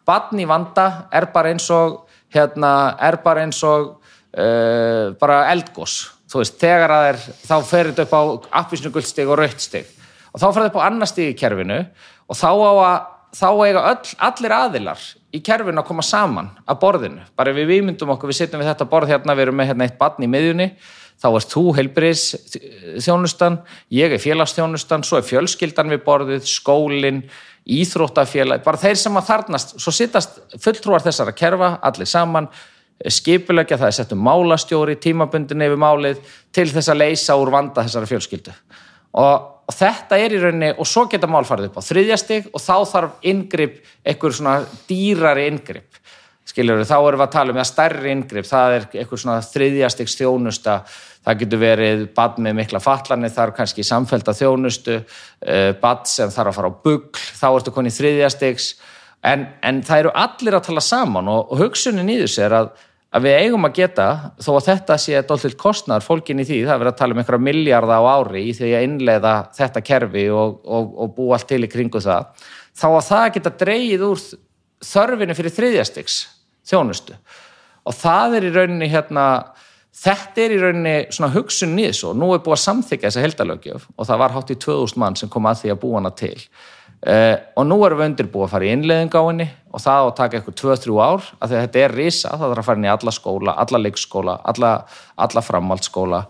[0.09, 3.95] barn í vanda er bara eins og hérna, er bara eins og
[4.37, 8.23] uh, bara eldgós þú veist, þegar það er, þá ferir þetta upp á
[8.63, 9.91] appisnugullstig og rautstig
[10.33, 12.97] og þá ferir þetta upp á annar stig í kerfinu og þá á að,
[13.37, 18.13] þá eiga öll, allir aðilar í kerfinu að koma saman að borðinu, bara við výmyndum
[18.15, 20.69] okkur við sittum við þetta borð hérna, við erum með hérna eitt barn í miðjunni,
[21.23, 22.25] þá erst þú heilbriðs
[23.05, 23.61] þjónustan,
[23.95, 27.23] ég er félagsþjónustan, svo er fjölskyldan við borðið, skólinn
[27.63, 32.49] íþróttafélag, bara þeir sem að þarnast svo sittast fulltrúar þessara kerfa allir saman,
[33.03, 36.21] skipulegja það er sett um málastjóri, tímabundin yfir málið
[36.55, 38.55] til þess að leysa úr vanda þessara fjölskyldu.
[39.23, 42.63] Og, og þetta er í rauninni, og svo geta mál farið upp á þriðjastig og
[42.63, 46.02] þá þarf yngripp, einhver svona dýrari yngripp
[46.49, 50.79] skiljur, þá erum við að tala um stærri yngripp, það er einhver svona þriðjastigs þjónusta.
[51.23, 56.51] Það getur verið bad með mikla fallanir, þar kannski samfélta þjónustu, uh, bad sem þarf
[56.51, 58.73] að fara á bugl, þá ertu konið þriðjastegs,
[59.31, 62.73] en, en það eru allir að tala saman og, og hugsunin í þessu er að,
[63.15, 64.09] að við eigum að geta,
[64.43, 67.23] þó að þetta sé doldið kostnar fólkin í því, það er verið að tala um
[67.23, 71.53] einhverja miljarda á ári í því að innleiða þetta kerfi og, og, og búa allt
[71.55, 74.27] til í kringu það, þá að það geta dreyið úr
[74.87, 76.19] þörfinu fyrir þriðjastegs
[76.69, 77.17] þjónustu
[77.83, 79.27] og það er í rauninni hérna
[79.93, 83.83] Þetta er í rauninni svona hugsun nýðs og nú er búið að samþykja þessa heldalögjöf
[83.93, 86.39] og það var hátt í 2000 mann sem kom að því að búa hana til.
[87.03, 90.05] Uh, og nú erum við undirbúið að fara í innleðing á henni og það á
[90.07, 92.79] að taka eitthvað 2-3 ár af því að þetta er risa, það þarf að fara
[92.79, 94.71] inn í alla skóla alla leikskóla, alla,
[95.27, 96.21] alla framhaldsskóla,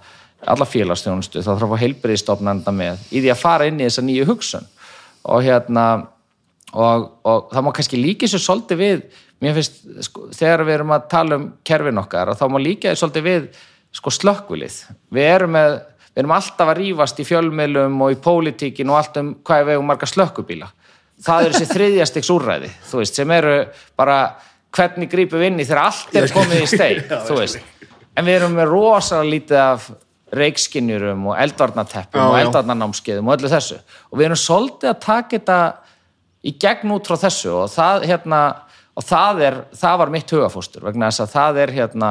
[0.55, 4.29] alla félagsstjónustu það þarf að heilbriðstofnanda með í því að fara inn í þessa nýju
[4.33, 4.71] hugsun
[5.29, 5.87] og hérna
[6.73, 9.05] og, og það má kannski líka þessu svolítið við
[9.43, 13.05] mér finnst, sko, þegar við erum að tala um kerfin okkar, þá má líka þessu
[13.05, 13.49] svolítið við
[13.93, 14.77] sko slökkvilið.
[15.13, 15.81] Við erum með
[16.13, 19.77] við erum alltaf að rýfast í fjölmiðlum og í pólitíkin og allt um hvað við
[19.77, 20.69] hefum marga slökkubíla.
[21.23, 23.55] Það er þessi þriðjastegs úrræði veist, sem eru
[23.97, 24.19] bara
[24.75, 26.69] hvernig grípum við inn í þegar allt er komið í
[27.39, 27.61] veist,
[28.17, 29.91] en við erum með rosalega lítið af
[30.33, 33.79] reikskinjurum og eldvarnateppum og eldvarnanámskeiðum og öllu þessu.
[34.11, 35.59] Og við erum svolítið að taka þetta
[36.43, 38.41] í gegn út frá þessu og það, hérna,
[38.99, 42.11] og það, er, það var mitt hugafóstur vegna þess að það er hérna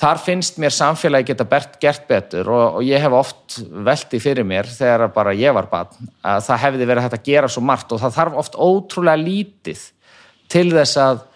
[0.00, 4.46] þar finnst mér samfélagi geta bert, gert betur og, og ég hef oft velti fyrir
[4.48, 7.92] mér þegar bara ég var barn að það hefði verið hægt að gera svo margt
[7.92, 9.82] og það þarf oft ótrúlega lítið
[10.50, 11.26] til þess að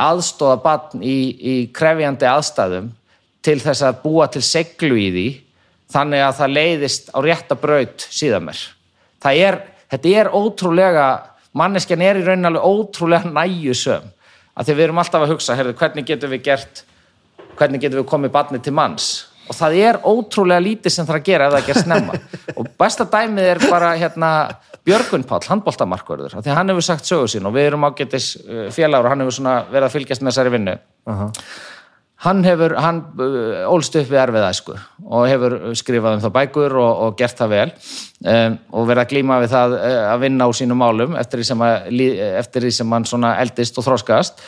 [0.00, 2.90] aðstóða barn í, í krefjandi aðstæðum
[3.44, 5.28] til þess að búa til seglu í því
[5.90, 8.60] þannig að það leiðist á rétta braut síðan mér.
[9.20, 9.58] Það er,
[9.90, 11.08] þetta er ótrúlega,
[11.56, 14.06] manneskjan er í raunin alveg ótrúlega næjusöm
[14.54, 16.84] að því við erum alltaf að hugsa, heyrðu, hvernig getum við gert
[17.60, 19.10] hvernig getum við komið barnið til manns?
[19.50, 22.18] Og það er ótrúlega lítið sem það að gera ef það gerst snemma.
[22.58, 24.30] Og besta dæmið er bara hérna
[24.86, 29.10] Björgun Páll, handbóltamarkvörður því hann hefur sagt sögu sín og við erum ágætis uh, félagur
[29.10, 30.76] og hann hefur verið að fylgjast með þessari vinnu
[32.20, 34.74] hann hefur, hann uh, ólst upp við erfið æsku
[35.08, 39.10] og hefur skrifað um það bækur og, og gert það vel um, og verið að
[39.14, 42.66] glíma við það uh, að vinna á sínum málum eftir því sem, að, lí- eftir
[42.66, 44.44] því sem hann svona eldist og þroskast.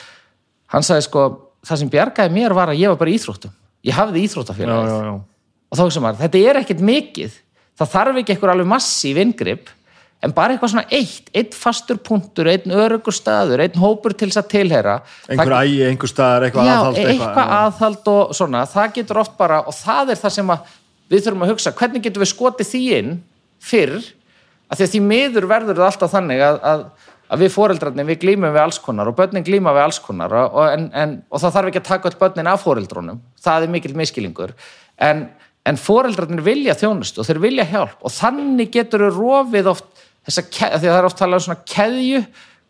[0.73, 1.25] Hann sagði sko,
[1.65, 3.53] það sem bjargaði mér var að ég var bara í íþróttum.
[3.89, 4.93] Ég hafði íþróttafélagið.
[5.73, 7.39] Og þá hugsa maður, þetta er ekkert mikið.
[7.81, 9.71] Það þarf ekki eitthvað alveg massíf inngrip
[10.23, 14.43] en bara eitthvað svona eitt einn fastur punktur, einn örugur staður einn hópur til þess
[14.45, 14.97] að tilheyra.
[15.27, 19.63] Einhver ægi, einhver staðar, eitthvað Já, aðhald eitthvað aðhald og svona, það getur oft bara,
[19.67, 20.75] og það er það sem að
[21.13, 23.15] við þurfum að hugsa, hvernig getum við skotið því inn
[23.63, 23.97] fyrr,
[24.71, 26.85] að því að því miður verður það alltaf þannig að, að,
[27.35, 30.63] að við foreldrarnir, við glýmum við alls konar og börnin glýma við alls konar og,
[30.71, 33.99] en, en, og það þarf ekki að taka öll börnin af foreldrunum, það er mikill
[33.99, 34.55] miskilingur,
[35.03, 35.27] en,
[35.69, 40.69] en foreldrarnir vilja þjónustu og þeir vilja hjálp og þannig getur við rofið oft því
[40.69, 42.23] að það er oft talað um svona keðju,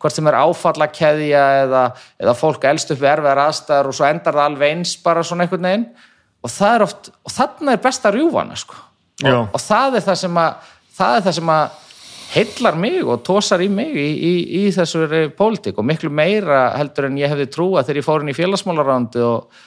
[0.02, 1.82] hvort sem er áfallakeðja eða,
[2.22, 5.46] eða fólk elst upp við erfiðar aðstæður og svo endar það alveg eins bara svona
[5.46, 5.86] einhvern veginn
[6.42, 8.80] og það er oft, og þarna er best að rjúfa hana sko.
[9.22, 11.80] Og, og það er það sem að það er það sem að
[12.32, 15.04] heillar mig og tósar í mig í, í, í þessu
[15.36, 19.22] pólitík og miklu meira heldur en ég hefði trúa þegar ég fór inn í félagsmálarandi
[19.26, 19.62] og,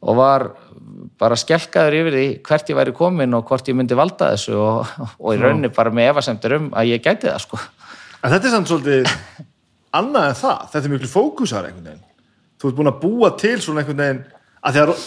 [0.00, 0.46] og var
[1.20, 4.92] bara skelkaður yfir því hvert ég væri komin og hvort ég myndi valda þessu og,
[5.18, 7.60] og í rauninni bara með efasemtur um að ég gæti það sko.
[8.20, 9.10] En þetta er samt svolítið
[9.96, 12.04] annað en það, þetta er miklu fókusar einhvern veginn.
[12.60, 14.22] Þú ert búin að búa til svona einhvern veginn,
[14.60, 15.06] að því að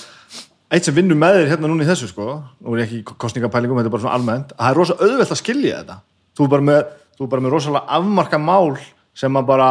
[0.73, 2.27] eitt sem vinnur með þér hérna núna í þessu sko,
[2.57, 5.33] nú er ég ekki kostningapælingum, þetta er bara svona almennt, að það er rosa auðvelt
[5.35, 5.97] að skilja þetta.
[6.33, 6.79] Þú er bara með,
[7.19, 8.71] er bara með rosalega afmarka mál
[9.13, 9.69] sem að bara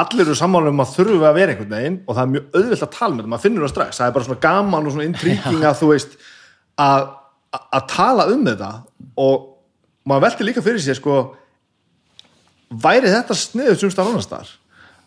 [0.00, 2.84] allir eru sammála um að þurfa að vera einhvern veginn og það er mjög auðvelt
[2.84, 5.08] að tala með þetta, maður finnur það strax, það er bara svona gaman og svona
[5.08, 6.14] intriguing að þú veist
[6.78, 7.08] að,
[7.50, 8.70] að, að tala um þetta.
[9.24, 9.34] Og
[10.10, 11.18] maður velti líka fyrir sér sko
[12.70, 14.54] væri þetta sniðut sem staðar annars staðar?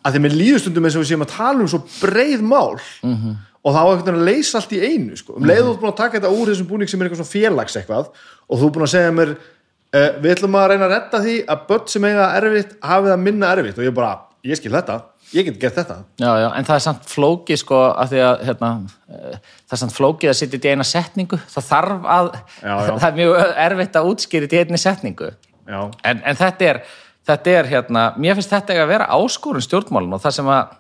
[0.03, 2.75] Að því mér líður stundum eins og við séum að tala um svo breið mál
[2.75, 3.35] -hmm.
[3.63, 5.37] og það á veginn að leysa allt í einu sko.
[5.37, 7.75] um leiðu þú ert búin að taka þetta úr þessum búning sem er eitthvað félags
[7.79, 8.11] eitthvað
[8.49, 9.31] og þú ert búin að segja mér
[9.93, 13.23] uh, við ætlum að reyna að redda því að börn sem eiga erfitt hafi það
[13.23, 13.77] minna erfitt.
[13.77, 14.97] Og ég bara, ég skil þetta.
[15.33, 15.95] Ég get gert þetta.
[16.21, 18.69] Já, já, en það er samt flókið sko að því að hérna,
[19.09, 21.39] eh, það er samt flókið að þetta í eina setningu.
[21.53, 22.29] Það þarf að,
[22.59, 22.91] Já, já.
[22.91, 25.31] það er mjög erfitt að útskýra þetta í einni setningu.
[25.71, 26.81] En, en þetta er,
[27.29, 30.75] þetta er hérna, mér finnst þetta eiga að vera áskorun stjórnmálun og það sem að,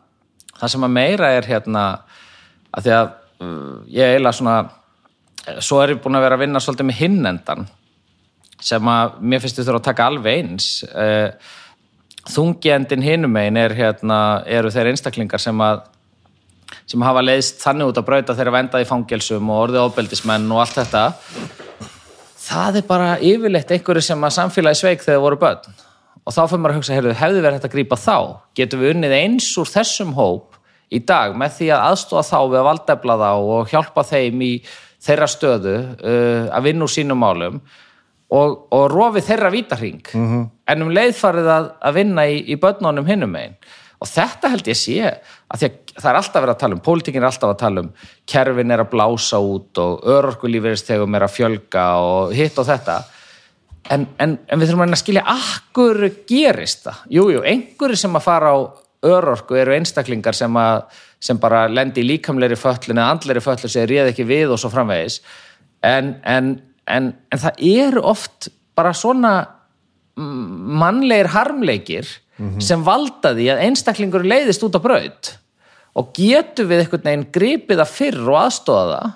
[0.59, 1.85] það sem að meira er hérna
[2.73, 3.07] að því að
[3.47, 4.57] uh, ég eiginlega svona
[5.47, 7.65] eh, svo er ég búin að vera að vinna svolítið með hinnendan
[8.63, 10.67] sem að mér finnst þurfa að taka alveg eins.
[10.91, 11.31] Uh,
[12.31, 15.83] þungjendin hinum einn er hérna, eru þeir einstaklingar sem að
[16.89, 20.63] sem hafa leiðst þannig út að brauta þeirra vendað í fangelsum og orðið ofbeldismenn og
[20.63, 21.03] allt þetta.
[22.43, 25.77] Það er bara yfirleitt einhverju sem að samfélagi sveik þegar voru börn.
[26.23, 28.17] Og þá fyrir maður að hugsa, heyrðu, hefði verið hægt að grípa þá?
[28.55, 30.59] Getum við unnið eins úr þessum hóp
[30.93, 34.51] í dag með því að aðstóða þá við að valdefla þá og hjálpa þeim í
[35.03, 37.59] þeirra stöðu uh, að vinna úr sínum málum
[38.33, 40.43] og, og rofi þeirra vítarhing -hmm.
[40.67, 43.55] en um leiðfarið að, að vinna í, í börnunum hinnum einn
[44.03, 45.19] og þetta held ég sé að
[45.53, 47.89] að það er alltaf verið að tala um, pólitíkin er alltaf að tala um
[48.29, 52.97] kerfin er að blása út og örorkulífeyristegum er að fjölga og hitt og þetta.
[53.93, 57.03] En, en, en við þurfum að skilja akkur gerist það.
[57.17, 58.57] Jújú, jú, einhverju sem að fara á
[59.03, 60.85] örorku eru einstaklingar sem, að,
[61.21, 64.71] sem bara lendi í líkamleiri föllin eða andleiri föllin sem réð ekki við og svo
[64.73, 65.19] framvegis.
[65.83, 66.55] En, en,
[66.87, 69.33] en það eru oft bara svona
[70.15, 72.61] mannlegir harmleikir mm -hmm.
[72.61, 75.37] sem valda því að einstaklingur leiðist út á braut.
[75.95, 79.11] Og getur við einhvern veginn gripið að fyrr og aðstóða það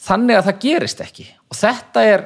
[0.00, 1.26] þannig að það gerist ekki.
[1.50, 2.24] Og þetta er,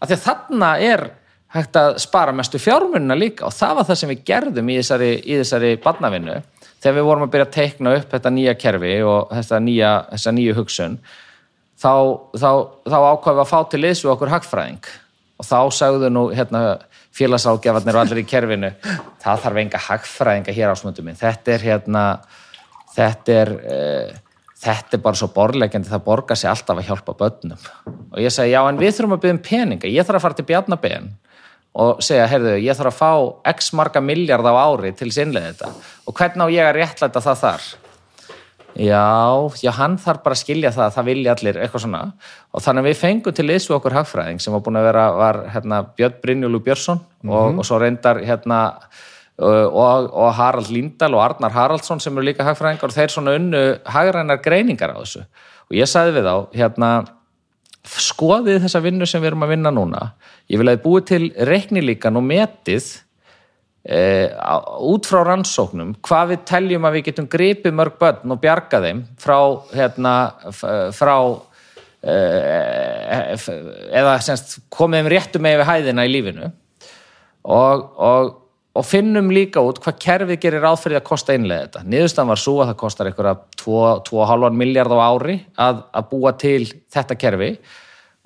[0.00, 1.10] að því að þarna er
[1.46, 3.46] hægt að spara mestu fjármunna líka.
[3.46, 6.42] Og það var það sem við gerðum í þessari, í þessari barnavinnu
[6.80, 10.32] þegar við vorum að byrja að teikna upp þetta nýja kerfi og þetta nýja, þessa
[10.36, 10.98] nýju hugsun
[11.80, 11.92] þá,
[12.36, 12.50] þá,
[12.88, 14.90] þá ákvaðum við að fá til þessu okkur hagfræðing.
[15.36, 16.62] Og þá sagðu nú hérna
[17.16, 18.70] félagságjafarnir og allir í kerfinu
[19.22, 21.18] það þarf enga hagfræðinga hér á smöndum minn.
[21.18, 22.04] Þetta er hérna
[22.96, 24.16] þetta er uh,
[24.56, 27.70] þetta er bara svo borlegjandi, það borgar sér alltaf að hjálpa börnum.
[28.14, 30.38] Og ég segi já en við þurfum að byggja um peninga, ég þarf að fara
[30.38, 31.10] til Bjarnabén
[31.76, 35.72] og segja, heyrðu, ég þarf að fá x marga miljard á ári til sinnlega þetta.
[36.08, 37.66] Og hvernig á ég að réttlæta það þar
[38.76, 42.00] Já, já, hann þarf bara að skilja það að það vilja allir eitthvað svona
[42.52, 45.38] og þannig að við fengum til þessu okkur hagfræðing sem var búin að vera, var
[45.54, 47.32] hérna Björn Brynjúlu Björnsson mm -hmm.
[47.32, 47.58] og, mhm.
[47.58, 48.58] og svo reyndar hérna
[49.38, 53.78] og, og Harald Líndal og Arnar Haraldsson sem eru líka hagfræðingar og þeir svona unnu
[53.84, 55.24] hagrænar greiningar á þessu
[55.70, 57.06] og ég sagði við á, hérna
[57.86, 60.12] skoðið þessa vinnu sem við erum að vinna núna
[60.48, 63.05] ég vil að þið búið til reiknilíkan og metið
[63.86, 64.26] Uh,
[64.82, 69.04] út frá rannsóknum hvað við teljum að við getum gripið mörg börn og bjarga þeim
[69.22, 69.36] frá,
[69.70, 70.14] hérna,
[70.96, 71.44] frá uh,
[73.94, 76.50] eða semst, komið þeim réttu með við hæðina í lífinu
[77.46, 78.34] og, og,
[78.74, 81.86] og finnum líka út hvað kerfið gerir áfyrir að kosta einlega þetta.
[81.86, 86.62] Niðurstan var svo að það kostar eitthvað 2,5 miljard á ári að, að búa til
[86.90, 87.54] þetta kerfi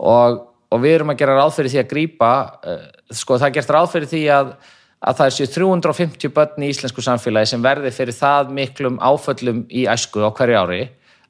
[0.00, 0.42] og,
[0.72, 4.26] og við erum að gera ráðfyrir því að grípa uh, sko það gerst ráðfyrir því
[4.40, 4.54] að
[5.00, 9.86] að það séu 350 börn í íslensku samfélagi sem verði fyrir það miklum áföllum í
[9.88, 10.80] æsku á hverju ári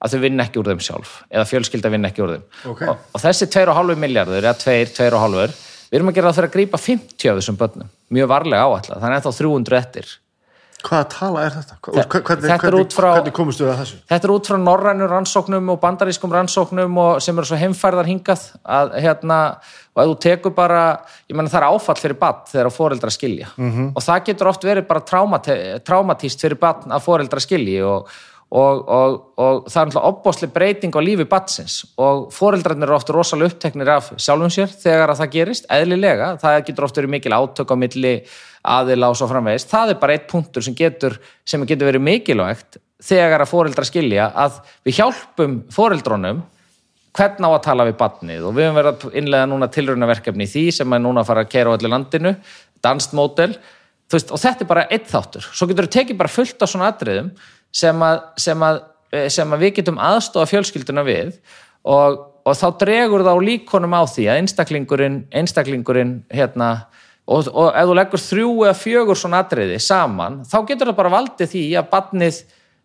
[0.00, 2.46] að þau vinna ekki úr þeim sjálf eða fjölskylda vinna ekki úr þeim.
[2.72, 2.90] Okay.
[2.90, 5.54] og, og þessi 2,5 miljardur eða 2, 2,5
[5.90, 7.92] við erum að gera það fyrir að grípa 50 af þessum börnum.
[8.10, 10.12] Mjög varlega áallega, þannig að þá 300 eftir
[10.80, 11.76] Hvaða tala er þetta?
[11.84, 13.98] Hvernig, hvernig, frá, hvernig komustu við að þessu?
[14.10, 18.46] Þetta er út frá norrænum rannsóknum og bandarískum rannsóknum og sem eru svo heimfærðar hingað
[18.64, 19.40] að hérna
[19.94, 20.82] og ef þú tekur bara,
[21.28, 23.92] ég menna það er áfall fyrir bann þegar fóreldra skilja mm -hmm.
[23.94, 25.00] og það getur oft verið bara
[25.84, 28.08] traumatíst fyrir bann að fóreldra skilji og,
[28.50, 33.12] og, og, og það er náttúrulega opbósli breyting á lífi bannsins og fóreldrarnir eru ofta
[33.12, 37.70] rosalega uppteknir af sjálfum sér þegar það gerist, eðlilega, það getur ofta verið mikil átök
[37.70, 38.22] á milli
[38.60, 41.16] aðila og svo framvegist, það er bara eitt punktur sem getur,
[41.48, 46.42] sem getur verið mikilvægt þegar að fóreldra skilja að við hjálpum fóreldrónum
[47.16, 50.50] hvern á að tala við batnið og við höfum verið að innlega núna tilröðnaverkefni í
[50.50, 52.34] því sem er núna að fara að kera á öllu landinu
[52.84, 53.54] danst mótel,
[54.14, 57.32] og þetta er bara eitt þáttur, svo getur við tekið bara fullt á svona atriðum
[57.74, 58.80] sem að, sem að,
[59.12, 61.34] eh, sem að við getum aðstofa fjölskylduna við
[61.84, 66.70] og, og þá dregur þá líkonum á því að einstaklingurinn, einstaklingurinn hérna,
[67.30, 71.12] og, og ef þú leggur þrjú eða fjögur svona atriði saman, þá getur það bara
[71.14, 72.40] valdið því að batnið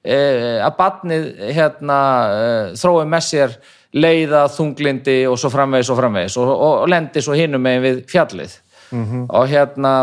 [0.05, 2.01] eh, að batnið hérna,
[2.35, 3.57] eh, þrói með sér
[3.95, 8.61] leiða, þunglindi og svo framvegis og framvegis og, og lendi svo hinum með við fjallið.
[8.91, 9.25] Mm -hmm.
[9.29, 9.93] og hérna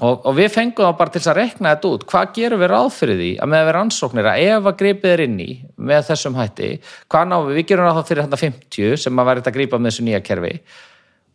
[0.00, 2.06] og, og við fengum þá bara til að rekna þetta út.
[2.10, 5.12] Hvað gerum við ráð fyrir því að með að vera ansóknir að ef að gripið
[5.12, 6.70] er inn í með þessum hætti,
[7.08, 9.90] hvað náum við, við gerum ráð fyrir þetta 50 sem að verða að gripa með
[9.90, 10.54] þessu nýja kerfi.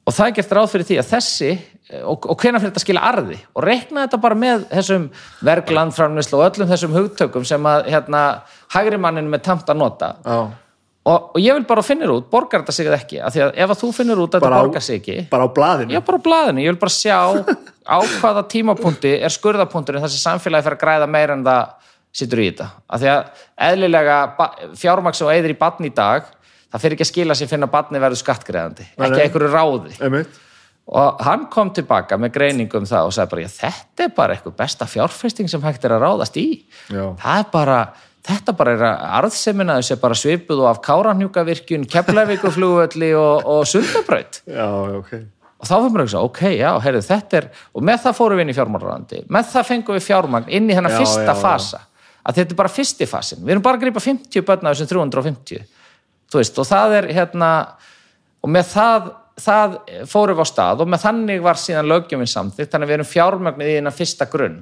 [0.06, 1.52] Og það er gert ráð fyrir því að þessi
[1.94, 3.38] og, og hvena fyrir þetta skilja arði?
[3.54, 5.08] Og rekna þetta bara með þessum
[5.46, 8.22] verglandframnislu og öllum þessum hugtökum sem að hérna
[8.74, 10.12] hægri manninu með tamt að nota.
[11.06, 13.20] Og, og ég vil bara finna út, borgar þetta sig eða ekki?
[13.22, 15.50] Af því að ef að þú finnir út að þetta borgar sig ekki bara á
[15.54, 15.94] blaðinu?
[15.94, 17.20] Já, bara á blaðinu, ég vil bara sjá
[17.86, 22.42] á hvaða tímapunkti er skurðapunkturinn þar sem samfélagi fer að græða meira en það sittur
[22.42, 24.18] í þetta, af því að eðlilega
[24.82, 26.26] fjármaks og eðir í batn í dag
[26.72, 29.94] það fyrir ekki að skila sér finna batni verður skattgreðandi, ekki einhverju ráði.
[30.00, 30.42] Einmitt.
[30.86, 34.58] Og hann kom tilbaka með greiningum um það og sagði bara, þetta er bara eitthvað
[34.60, 36.50] besta fjárfesting sem hægt er að ráðast í.
[36.94, 37.16] Já.
[37.22, 37.80] það er bara
[38.26, 44.42] þetta bara er að arðsemina þessi bara svipuð og af Káranhjúkavirkjun, Keflavíkuflugvölli og, og Sundabraut.
[44.50, 44.70] Já,
[45.00, 45.12] ok.
[45.56, 48.40] Og þá fyrir mér að segja, ok, já, heyrðu, þetta er og með það fórum
[48.40, 51.82] við inn í fjármálurandi með það fengum við fjármagn inn í hennar fyrsta já, fasa.
[52.26, 54.90] Að þetta er bara fyrsti fasin við erum bara að gripa 50 börn af þessum
[54.92, 55.64] 350
[56.34, 57.52] þú veist, og það er hérna
[58.44, 59.08] og með það,
[59.42, 59.76] það
[60.08, 63.10] fórum við á stað og með þannig var síðan lögjuminn samþitt, þannig að við erum
[63.10, 64.62] fjármagnið í hennar fyrsta grunn.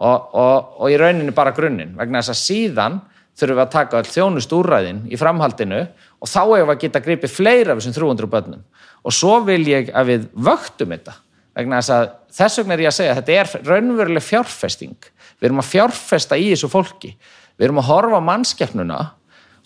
[0.00, 3.00] Og, og, og í rauninni bara grunninn vegna þess að síðan
[3.36, 5.80] þurfum við að taka all þjónust úrræðin í framhaldinu
[6.20, 8.62] og þá hefur við að geta gripið fleira af þessum 300 börnum.
[9.04, 11.16] Og svo vil ég að við vöktum þetta
[11.56, 15.08] vegna þess að þess vegna er ég að segja að þetta er raunveruleg fjárfesting.
[15.40, 17.14] Við erum að fjárfesta í þessu fólki.
[17.56, 19.00] Við erum að horfa mannskeppnuna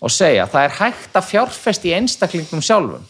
[0.03, 3.05] og segja það er hægt að fjárfesta í einstaklingnum sjálfum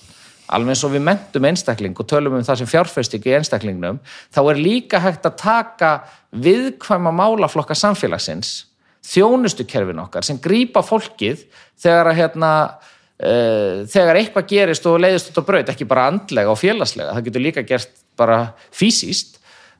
[0.54, 4.00] alveg eins og við mentum einstakling og tölum um það sem fjárfesting í einstaklingnum
[4.34, 5.91] þá er líka hægt að taka
[6.36, 8.66] viðkvæma málaflokka samfélagsins
[9.06, 11.46] þjónustukerfin okkar sem grípa fólkið
[11.82, 16.54] þegar að hérna uh, þegar eitthvað gerist og leiðist út á braut, ekki bara andlega
[16.54, 18.39] og félagslega, það getur líka gert bara
[18.74, 19.39] fysiskt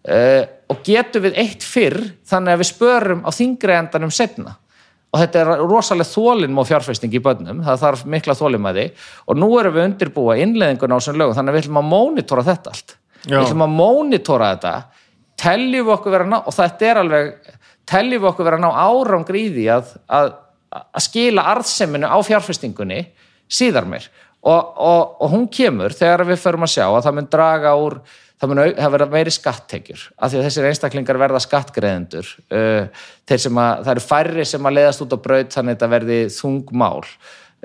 [0.09, 4.57] uh, og getur við eitt fyrr þannig að við spörum á þingri endanum setna
[5.14, 8.86] og þetta er rosalega þólinn og fjárfesting í börnum, það þarf mikla þólimæði
[9.26, 12.45] og nú erum við undirbúa innleðingun á þessum lögum, þannig að við ætlum að mónitora
[12.49, 13.36] þetta allt, Já.
[13.36, 14.74] við ætlum að mónitora þetta.
[15.45, 17.32] Teljum við okkur vera ná og þetta er alveg,
[17.88, 20.30] teljum við okkur vera ná árangri í því að, að,
[20.86, 23.01] að skila arðseminu á fjárfestingunni
[23.51, 24.08] síðar meir.
[24.45, 27.95] Og, og, og hún kemur þegar við förum að sjá að það mun draga úr
[28.41, 33.41] það mun það verða meiri skattekjur af því að þessir einstaklingar verða skattgreðendur uh, þeir
[33.45, 36.19] sem að, það eru færri sem að leiðast út á braut þannig að þetta verði
[36.36, 37.07] þungmál.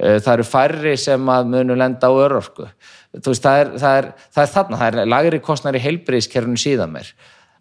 [0.00, 2.70] Uh, það eru færri sem að munu lenda á örorku.
[3.10, 6.94] Veist, það er, það er, það er þarna, það er lagri kostnar í heilbriðiskerfinu síðan
[6.94, 7.10] meir.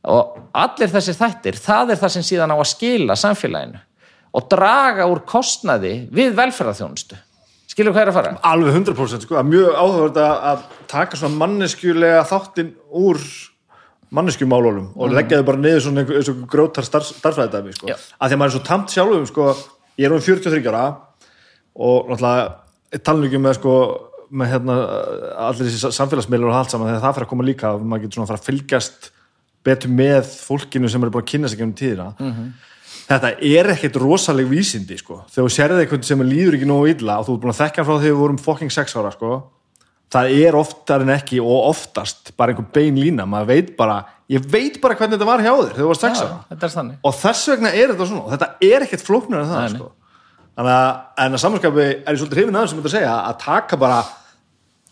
[0.09, 3.81] Og allir þessir þættir, það er það sem síðan á að skila samfélaginu
[4.37, 7.17] og draga úr kostnaði við velferðarþjónustu
[7.79, 8.33] skilur hvað er að fara?
[8.51, 13.19] alveg 100% sko, mjög áhugavert að, taka svona manneskjulega þáttinn úr
[14.15, 17.91] manneskjumálunum og leggja þau bara niður svona eins og grótar starfsfæðidæmi sko.
[17.91, 17.95] Já.
[18.17, 19.51] að því að maður er svo tamt sjálfum sko,
[20.01, 20.85] ég er um 43 ára
[21.79, 23.75] og náttúrulega talningum með sko
[24.29, 24.79] með hérna
[25.47, 28.27] allir þessi samfélagsmiðlur og allt saman þegar það fyrir að koma líka maður getur svona
[28.27, 29.09] að fara að fylgjast
[29.69, 32.09] betur með fólkinu sem er búin að kynna sig um tíðina
[33.09, 35.23] þetta er ekkert rosaleg vísindi sko.
[35.31, 37.85] þegar þú sérði eitthvað sem líður ekki nógu illa og þú er búin að þekka
[37.87, 39.39] frá þegar við vorum fucking sex ára sko.
[40.13, 44.45] það er oftar en ekki og oftast bara einhver bein lína maður veit bara, ég
[44.45, 47.09] veit bara hvernig þetta var hjá þér þegar þú var sex Já, ára þetta þannig
[47.09, 49.91] og þess vegna er þetta svona og þetta er ekkert flóknar en það sko.
[50.59, 50.89] þannig að,
[51.25, 54.01] að samanskapi er ég svolítið hrifin aðeins sem þetta að segja að taka bara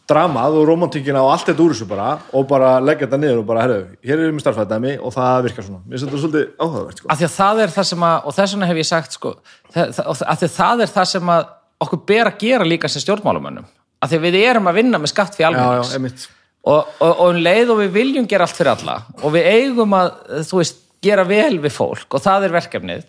[0.08, 3.48] dramað og romantíkina og allt þetta úr þessu bara og bara leggja þetta niður og
[3.50, 7.02] bara, herru, hér er við starfæðdæmi og það virkar svona, mér finnst þetta svolítið áhugavert
[7.02, 7.10] sko.
[7.12, 9.34] að það er það sem að og þess vegna hef ég sagt sko
[9.74, 11.52] það, að það er það sem að
[11.84, 13.68] okkur ber að gera líka sem stjórnmálumönnum
[14.02, 16.26] af því að við erum að vinna með skatt fyrir einmitt.
[16.68, 19.94] Og, og, og um leið og við viljum gera allt fyrir alla og við eigum
[19.98, 20.10] að,
[20.48, 23.06] þú veist, gera vel við fólk og það er verkefnið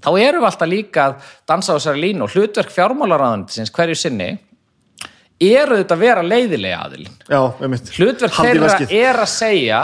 [0.00, 4.30] þá erum við alltaf líka að dansa á þessari línu og hlutverk fjármálaráðundisins hverju sinni
[5.40, 7.16] eru þetta að vera leiðilega aðilin.
[7.24, 7.92] Já, einmitt.
[7.96, 9.80] Hlutverk þeirra er að segja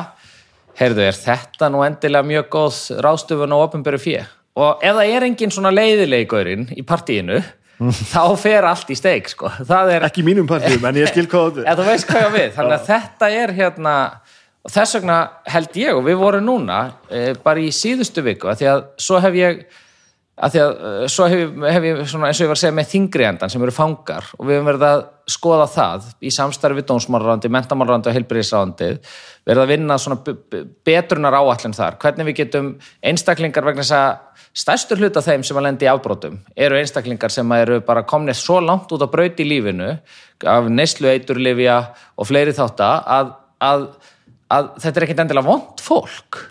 [0.77, 4.25] heyrðu, er þetta nú endilega mjög góð ráðstöfun og opinberu fjö
[4.57, 7.41] og ef það er engin svona leiðilegurinn í partíinu
[8.13, 9.51] þá fer allt í steik sko.
[9.61, 12.53] er, ekki mínum partíum, en ég skil hvað eða þú veist hvað ég á við.
[12.57, 13.97] Þannig að þetta er hérna
[14.67, 15.19] og þess vegna
[15.53, 19.37] held ég og við vorum núna e, bara í síðustu viku því að svo hef
[19.39, 19.61] ég
[20.37, 22.77] að því að uh, svo hef, hef ég svona eins og ég var að segja
[22.77, 25.05] með þingri endan sem eru fangar og við höfum verið að
[25.37, 28.91] skoða það í samstarfi við dónsmálrandi, mentamálrandi og heilbriðisrandi
[29.49, 30.21] verið að vinna svona
[30.87, 32.69] betrunar áallin þar, hvernig við getum
[33.01, 37.57] einstaklingar vegna þess að stærstur hluta þeim sem að lendi í afbrotum eru einstaklingar sem
[37.57, 39.95] eru bara komnir svo langt út á braut í lífinu
[40.45, 41.79] af neyslu eiturlifja
[42.17, 43.33] og fleiri þátta að,
[43.65, 43.89] að,
[44.53, 46.45] að þetta er ekkit endilega vond fólk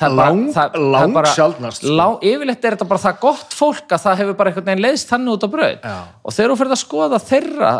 [0.00, 1.94] Það Lang- það- það lang bara- sjaldnast, sko.
[1.98, 5.10] lá- yfirleitt er þetta bara það gott fólk að það hefur bara einhvern veginn leiðst
[5.12, 5.96] þannig út á brauð Já.
[6.24, 7.72] og þegar þú ferð að skoða þeirra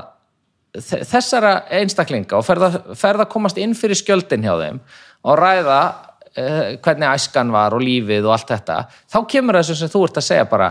[0.77, 4.81] þe- þessara einstaklinga og ferð að, ferð að komast inn fyrir skjöldin hjá þeim
[5.25, 5.81] og ræða
[6.37, 8.77] uh, hvernig æskan var og lífið og allt þetta
[9.11, 10.71] þá kemur þessu sem þú ert að segja bara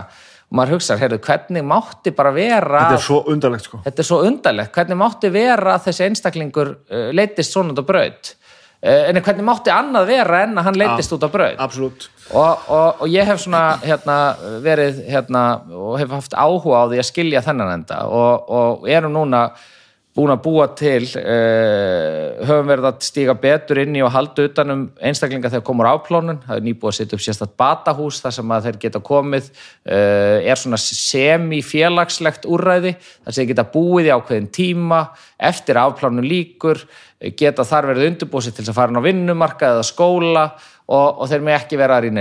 [0.50, 4.08] og maður hugsa, heyrðu, hvernig mátti bara vera þetta er svo undarlegt sko þetta er
[4.08, 8.34] svo undarlegt, hvernig mátti vera þessi einstaklingur uh, leittist svona út á uh,
[8.80, 11.28] en hvernig mátti annað vera en að hann leittist út á
[11.60, 12.06] absolutt.
[12.30, 14.16] Og, og, og ég hef svona hérna,
[14.64, 15.42] verið hérna,
[15.76, 17.98] og hef haft áhuga á því að skilja þennan enda.
[18.08, 19.50] Og, og erum núna
[20.20, 24.84] búin að búa til uh, höfum verið að stíga betur inn í og halda utanum
[25.00, 28.68] einstaklinga þegar komur áplónun það er nýbúið að setja upp sérstætt batahús þar sem að
[28.68, 34.50] þeir geta komið uh, er svona semi-félagslegt úrræði þar sem þeir geta búið í ákveðin
[34.60, 35.02] tíma
[35.50, 36.84] eftir afplánun líkur
[37.40, 40.50] geta þar verið undirbúið sér til að fara á vinnumarka eða skóla
[40.86, 42.16] og, og þeir með ekki vera þar í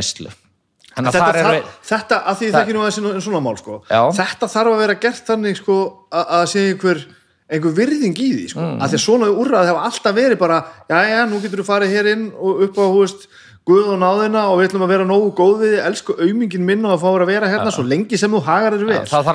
[0.99, 3.55] að þetta, þar er við þetta að því það ekki nú aðeins en svona mál
[3.59, 3.77] sko.
[3.87, 4.01] Já.
[4.19, 5.77] þetta þarf að vera gert þannig sko,
[6.11, 7.01] að að sé einhver
[7.49, 8.63] einhver virðing í því sko.
[8.63, 8.79] mm.
[8.79, 11.95] að því að svona úrræði hafa alltaf verið bara já já, nú getur þú farið
[11.97, 13.29] hér inn og upp á hú veist
[13.69, 16.95] Guð og náðina og við ætlum að vera nógu góð við elsku aumingin minn og
[16.95, 19.27] að fá að vera hérna svo lengi sem þú hagar þér vel að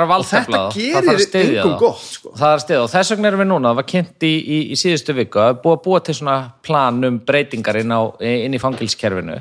[0.96, 1.74] og þetta gerir það.
[1.78, 2.32] gott sko.
[2.40, 4.78] það er stið og þess vegna erum við núna það var kynnt í, í, í
[4.80, 9.38] síðustu viku að búa, búa til svona plan um breytingar inn, á, inn í fangilskerfinu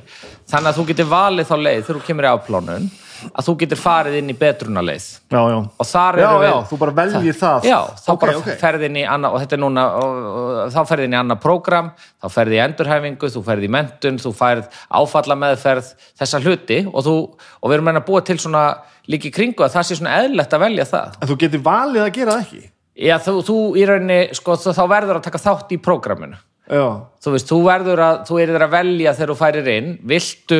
[0.51, 2.87] þannig að þú getur valið þá leið þegar þú kemur í afplánun
[3.33, 5.07] að þú getur farið inn í betrunarleið.
[5.33, 5.57] Já, já.
[5.79, 8.49] og þar já, erum við já, þú bara veljið það já, þá Ok, bara ok.
[8.63, 11.41] ferði inn í annað og þetta er núna, og, og, þá ferði inn í annað
[11.43, 11.91] prógram
[12.23, 16.79] þá ferði í endurhæfingu, þú ferði í mentun þú færð áfallameðferð þessa hluti.
[16.93, 17.15] Og, þú,
[17.61, 18.63] og við erum meina að búa til svona
[19.11, 21.17] líki kringu að það sé svona eðlilegt að velja það.
[21.19, 22.63] En þú getur valið að gera það ekki?
[23.03, 26.37] Já, þú, þú í rauninni, sko, þá verður að taka þátt í prógraminu.
[26.69, 26.85] já,
[27.23, 30.59] Þú veist, þú verður að, þú er að velja þegar þú færir inn, viltu,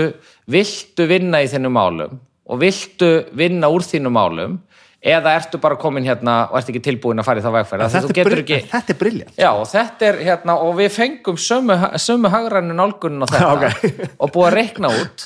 [0.51, 2.17] viltu vinna í þínum málum
[2.49, 4.57] og viltu vinna úr þínum málum
[5.03, 7.81] eða ertu bara komin hérna og ert ekki tilbúin að fara í það vegferð.
[7.91, 10.91] Þetta, er getur brill- ekki, þetta er briljant já, og þetta er hérna, og við
[10.95, 14.05] fengum sömu, sömu hagrænu nálgunin á þetta Ok.
[14.19, 15.25] og búið að reikna út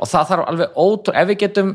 [0.00, 1.74] og það þarf alveg ótrú, ef við getum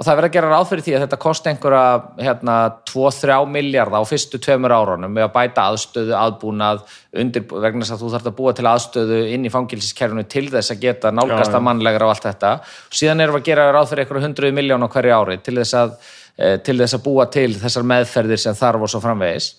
[0.00, 1.80] og það er verið að gera ráð fyrir því að þetta kosti einhverja
[2.24, 2.54] hérna
[2.88, 6.80] 2-3 miljardar á fyrstu tveimur árunum með að bæta aðstöðu, aðbúnað
[7.20, 10.72] undir, vegna þess að þú þarf að búa til aðstöðu inn í fangilsiskerfinu til þess
[10.72, 11.58] að geta nálgast Já, já.
[11.58, 12.54] að mannlegra og allt þetta.
[12.96, 15.78] Síðan erum við að gera ráð fyrir einhverju hundruð miljón á hverju ári til þess
[15.82, 19.52] að eh, til þess að búa til þessar meðferðir sem þarf og svo framvegis.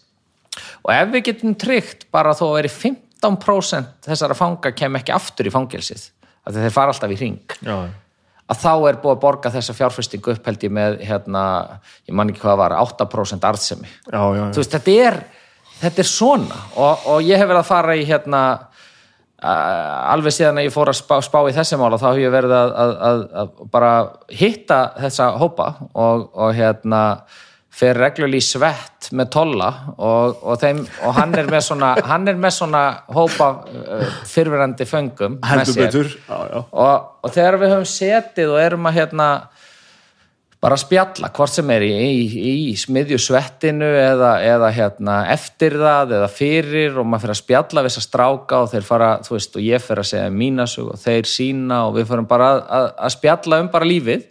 [0.81, 5.45] Og ef við getum tryggt bara þó að veri 15% þessara fanga kem ekki aftur
[5.45, 6.09] í fangilsið
[6.49, 7.53] þeir fara alltaf í hring.
[7.61, 7.85] Já,
[8.51, 11.43] að þá er búið að borga þessa fjárfestingu upp held ég með, hérna,
[12.09, 13.91] ég man ekki hvað var 8% arðsemi.
[14.11, 15.19] Já, já, þú veist, þetta er,
[15.79, 16.59] þetta er svona.
[16.75, 18.43] Og, og ég hef verið að fara í hérna
[19.41, 22.51] alveg síðan að ég fór að spá, spá í þessi mála þá hef ég verið
[22.53, 23.93] að, að, að, að bara
[24.37, 26.99] hitta þessa hópa og, og hérna
[27.71, 32.27] fer reglulega í svett með tolla og, og, þeim, og hann er með svona hann
[32.27, 32.83] er með svona
[33.15, 35.87] hópa uh, fyrfirandi föngum með sér.
[35.87, 36.13] betur.
[36.27, 36.59] Já, já.
[36.61, 39.31] og, og þegar við höfum setið og erum að hérna
[40.61, 46.13] bara spjalla hvort sem er í, í, í smiðju svettinu eða, eða hérna eftir það
[46.19, 49.33] eða fyrir og maður fyrir að spjalla við þess að stráka og þeir fara, þú
[49.39, 52.61] veist, og ég fyrir að segja mínasug og þeir sína og við fyrir bara að,
[52.77, 54.27] að, að spjalla um bara lífið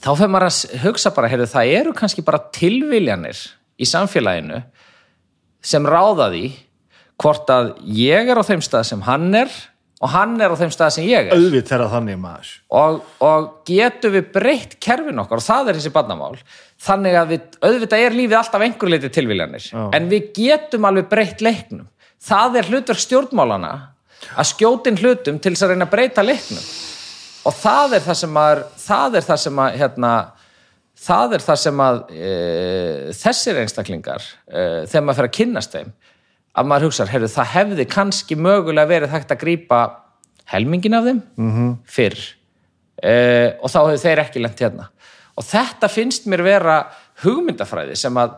[0.00, 3.40] þá fyrir maður að hugsa bara, heyrðu, það eru kannski bara tilviljanir
[3.80, 4.62] í samfélaginu
[5.64, 6.44] sem ráða því
[7.20, 9.52] hvort að ég er á þeim stað sem hann er
[10.00, 11.36] og hann er á þeim stað sem ég er.
[11.36, 12.52] Auðvitað þeirra þannig maður.
[12.80, 16.38] Og, og getum við breytt kerfin okkar og það er þessi barnamál
[16.80, 21.44] þannig að við, auðvitað er lífið alltaf einhver leiti tilviljanir en við getum alveg breytt
[21.44, 21.88] leiknum.
[22.20, 23.74] Það er hlutverk stjórnmálana
[24.36, 26.64] að skjótin hlutum til þess að reyna að breyta leiknum
[27.46, 30.12] og það er það sem að það er það sem að hérna,
[31.00, 32.34] það er það sem að e,
[33.16, 35.92] þessir einstaklingar e, þegar maður fer að kynnast þeim
[36.50, 39.80] að maður hugsa, heyrðu, það hefði kannski mögulega verið hægt að grípa
[40.50, 41.74] helmingin af þeim -hmm.
[41.86, 42.18] fyrr.
[43.00, 43.12] E,
[43.62, 44.88] og þá hefur þeir ekki lent hérna.
[45.38, 46.80] Og þetta finnst mér vera
[47.22, 48.34] hugmyndafræði sem að,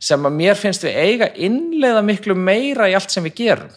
[0.00, 3.74] sem að mér finnst við eiga innleiða miklu meira í allt sem við gerum.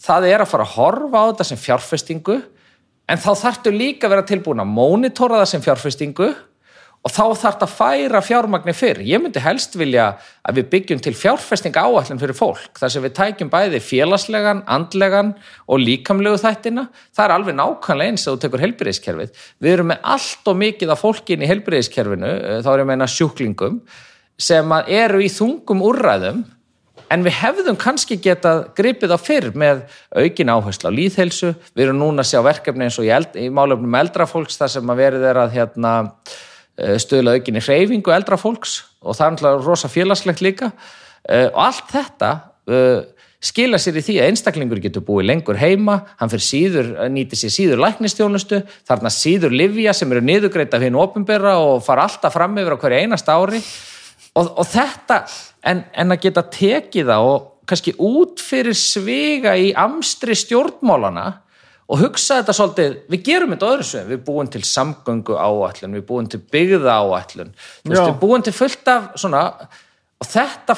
[0.00, 2.38] Það er að fara að horfa á þetta sem fjárfestingu
[3.06, 6.30] en þá þarftu líka að vera tilbúin að mónitora það sem fjárfestingu
[7.06, 8.98] og þá þarf að færa fjármagni fyrr.
[9.06, 10.08] Ég myndi helst vilja
[10.42, 15.30] að við byggjum til fjárfesting áallin fyrir fólk þar sem við tækjum bæði félagslegan, andlegan
[15.70, 16.88] og líkamlegu þættina.
[17.14, 19.46] Það er alveg nákvæmlega eins að þú tekur helbriðiskerfið.
[19.62, 22.34] Við erum með allt og mikið af fólkin í helbriðiskerfinu,
[22.66, 23.80] þá er ég að meina sjúklingum,
[24.36, 26.42] sem eru í þungum úrræðum
[27.12, 29.84] en við hefðum kannski getað gripið á fyrr með
[30.16, 33.46] aukin áherslu á líðhelsu, við erum núna að sjá verkefni eins og í, eld, í
[33.52, 35.94] málefnum eldra fólks þar sem að verið er að hérna,
[36.76, 38.80] stöðla aukinni hreyfingu eldra fólks.
[39.02, 40.70] Og það er náttúrulega rosa félagslegt líka.
[41.26, 42.30] Uh, og allt þetta
[42.70, 43.00] uh,
[43.42, 47.52] skila sér í því að einstaklingur getur búið lengur heima, hann fyrir síður nýti sér
[47.54, 52.78] síður læknistjónustu þarna síður livja sem eru niðugreita fyrir ofinbera og fara alltaf fram yfir
[52.78, 53.60] á hverju einast ári.
[54.36, 55.22] Og, og þetta,
[55.66, 61.26] en, en að geta tekið það og kannski út fyrir sviga í amstri stjórnmálana
[61.86, 66.06] og hugsa þetta svolítið, við gerum þetta öðru sveim, við búum til samgöngu áætlun, við
[66.08, 66.96] búum til byggða
[67.86, 68.00] Já.
[68.08, 69.42] við búum til fullt af svona,
[70.16, 70.76] og þetta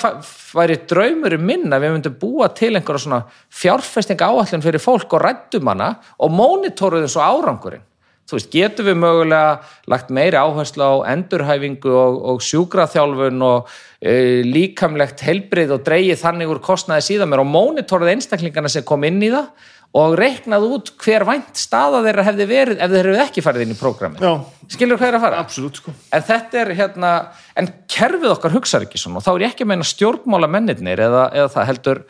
[0.59, 5.24] væri draumurinn minn að við myndum búa til einhverja svona fjárfesting áætlun fyrir fólk og
[5.24, 7.88] rættum hana og mónitoruðum svo árangurinn.
[8.28, 9.52] Þú veist, getum við mögulega
[9.88, 13.70] lagt meiri áherslu á endurhæfingu og, og sjúkraþjálfun og
[14.04, 19.06] e, líkamlegt helbrið og dreigið þannig úr kostnaði síðan mér og mónitorið einstaklingana sem kom
[19.08, 19.48] inn í það
[19.96, 23.72] og reiknað út hver vænt staða þeirra hefði verið ef þeir hefði ekki farið inn
[23.72, 24.32] í prógramið Já.
[24.74, 25.38] skilur hvað er að fara?
[25.40, 27.12] absolutt sko En þetta er hérna,
[27.56, 31.00] en kerfið okkar hugsar ekki svona og þá er ég ekki að meina stjórnmála mennirnir
[31.06, 32.02] eða, eða það heldur,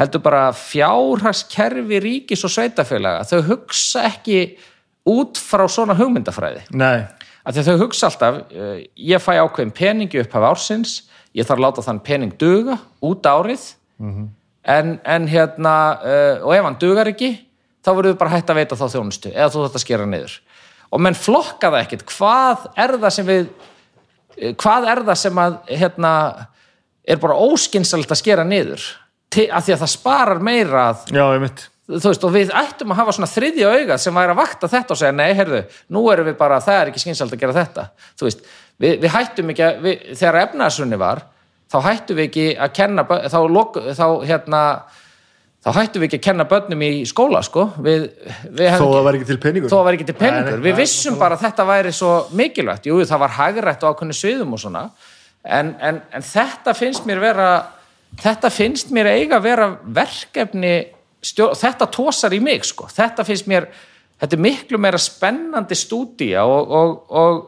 [0.00, 4.40] heldur bara fjárhagskerfi ríkis og sveitafélaga, þau hugsa ekki
[5.06, 6.66] út frá svona hugmyndafræði.
[6.70, 7.06] nei,
[7.46, 10.96] Af því að þau hugsa alltaf, uh, ég fæ ákveðin peningi upp af ársins,
[11.36, 13.68] ég þarf að láta þann pening duga út árið,
[14.66, 17.30] en, en hérna, uh, og ef hann dugar ekki,
[17.86, 20.34] þá verður við bara hægt að veita þá þjónustu, eða þú þetta skera niður.
[20.90, 23.46] Og menn flokka það ekkert, hvað er það sem við,
[24.38, 26.12] eh, hvað er það sem að, hérna,
[27.06, 28.82] er bara óskynsalt að skera niður,
[29.36, 32.90] af því að það sparar meira að já, ég mitt þú veist, og við ættum
[32.92, 35.62] að hafa svona þriðja auga sem væri að vakta þetta og segja, nei, heyrðu,
[35.94, 37.84] nú erum við bara, það er ekki skynsald að gera þetta,
[38.18, 38.44] þú veist,
[38.82, 41.22] við, við hættum ekki að, við, þegar efnaðsunni var,
[41.70, 44.62] þá hættum við ekki að kenna, þá, lok, þá hérna,
[45.66, 48.08] þá hættum við ekki að kenna börnum í skóla, sko, við,
[48.50, 49.70] við þó hefðum það ekki- til peningur.
[49.70, 52.98] þó það var ekki til peningur, við vissum bara að þetta væri svo mikilvægt, jú,
[53.06, 54.84] það var hagrætt á ákveðni sviðum og svona,
[55.46, 57.48] en, en, en þetta finnst mér vera
[58.22, 59.66] þetta finnst mér eiga að vera
[59.98, 60.74] verkefni,
[61.26, 63.68] stjó, þetta tósar í mig, sko, þetta finnst mér
[64.20, 67.44] þetta er miklu meira spennandi stúdía og, og, og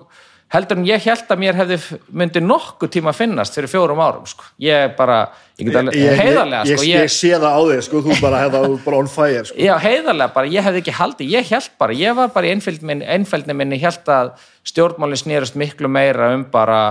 [0.52, 4.24] heldur en ég held að mér hefði myndi nokkuð tíma að finnast fyrir fjórum árum,
[4.28, 5.20] sko, ég bara
[5.58, 8.40] ég get alveg, heiðarlega, ég, sko, ég, ég sé það á þig sko, þú bara
[8.44, 9.58] hefða þú bara on fire sko.
[9.60, 12.90] Já, heiðarlega bara, ég hefði ekki haldið, ég held bara, ég var bara í einföldni
[12.92, 14.32] minni, minni held að
[14.72, 16.82] stjórnmálinn snýrust miklu meira um bara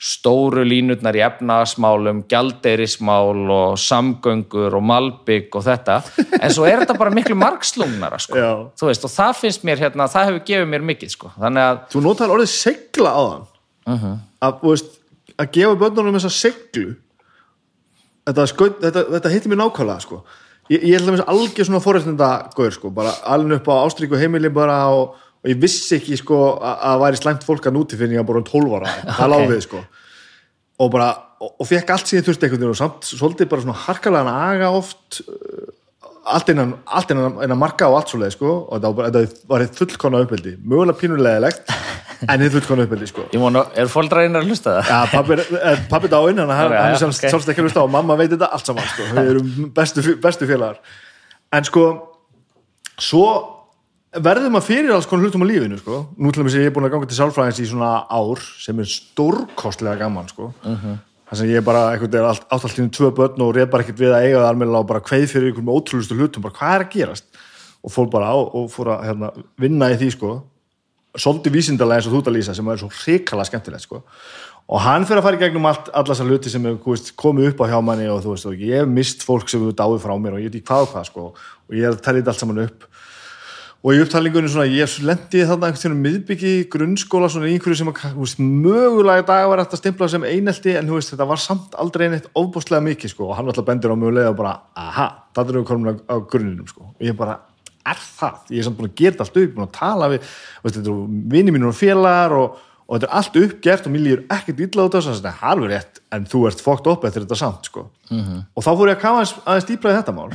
[0.00, 5.98] stóru línutnar í efnaðasmálum, gjaldeirismál og samgöngur og malbygg og þetta,
[6.40, 8.50] en svo er þetta bara miklu margslungnara, sko, Já.
[8.80, 11.82] þú veist, og það finnst mér hérna, það hefur gefið mér mikið, sko, þannig að,
[11.92, 13.46] þú notaði orðið segla á þann
[13.90, 14.16] Mhm.
[14.42, 14.90] að, þú veist,
[15.40, 16.96] að gefa börnunum þessa seglu
[18.26, 20.22] þetta, skaut, þetta, þetta heitir mér nákvæmlega sko.
[20.70, 24.16] ég, ég held að mér algjör svona fórhættinda góður sko, bara alveg upp á ástríku
[24.20, 27.76] heimili bara og, og ég vissi ekki sko að að það væri slæmt fólk að
[27.78, 29.32] núti fyrir ég að bara um 12 ára, það Ok.
[29.34, 29.82] lág við sko.
[30.80, 31.10] Og bara,
[31.40, 34.70] og, og fekk allt síðan þurfti einhvern veginn og samt svolítið bara svona harkalega aga
[34.76, 35.68] oft uh,
[36.30, 38.52] allt innan, allt innan, innan marka og allt svoleið sko.
[38.68, 40.54] Og þetta var, þetta var eitt fullkona uppeldi.
[40.60, 41.72] Mögulega pínulegilegt
[42.30, 43.24] en eitt fullkona uppeldi sko.
[43.40, 44.92] Vona, er fóldræðin að hlusta það?
[44.92, 45.38] Já, pappi,
[45.92, 47.32] pappi dáinn, hann, hann er sjálfst, ok.
[47.32, 50.48] sjálfst ekki að hlusta og mamma veit þetta allt saman, sko, við erum bestu, bestu
[50.48, 50.80] félagar.
[51.56, 51.86] En sko
[53.00, 53.26] svo
[54.18, 56.00] verður maður fyrir alls konar hlutum á lífinu, sko.
[56.18, 58.90] Nú til að ég er búin að ganga til sálfræðins í svona ár sem er
[58.90, 60.50] stórkostlega gaman, sko.
[61.30, 63.84] Þar sem ég bara, einhvern veginn átt allt í einu tvö börn og reið bara
[63.86, 66.74] ekkert við að eiga það almennilega og bara kveið fyrir einhverjum ótrúlustu hlutum, bara hvað
[66.74, 67.24] er að gerast?
[67.86, 69.30] Og fór bara á og fór að hérna,
[69.62, 70.32] vinna í því, sko.
[71.14, 74.02] Svolítið vísindalega eins og þú að lýsa sem er svo hrikalega skemmtilegt sko.
[74.70, 77.62] og hann fyrir að fara í gegnum allt, alla þessar hluti sem veist, komið upp
[77.66, 80.14] á hjá manni og þú veist, og ég hef mist fólk sem hefur dáið frá
[80.14, 82.62] mér og ég veit ekki hvað og hvað sko, og ég hef þetta allt saman
[82.62, 82.86] upp
[83.80, 88.02] og í upptalningunni svona, ég lendi þarna einhvern tíðan miðbyggi grunnskóla svona einhverju sem að,
[88.18, 92.08] veist, mögulega dag var eftir að stimpla sem einelti en veist, þetta var samt aldrei
[92.10, 95.06] eineitt ofbúslega mikið sko, og hann alltaf bendur á mögulega og bara, aha,
[95.36, 97.38] það er við komin á, á grunninum sko, og ég bara,
[97.88, 98.42] er það?
[98.52, 100.28] Ég er samt búin að gera þetta allt upp, búin að tala við,
[100.60, 104.04] veist, þetta eru vinni mínur og félagar og, og þetta er allt uppgert og mér
[104.04, 106.92] líður ekkert illa út af þess að þetta er alveg rétt en þú ert fókt
[106.92, 107.88] upp eftir þetta samt sko.
[108.10, 110.30] og þá fór ég að kafa aðeins, aðeins dýpra í þetta mál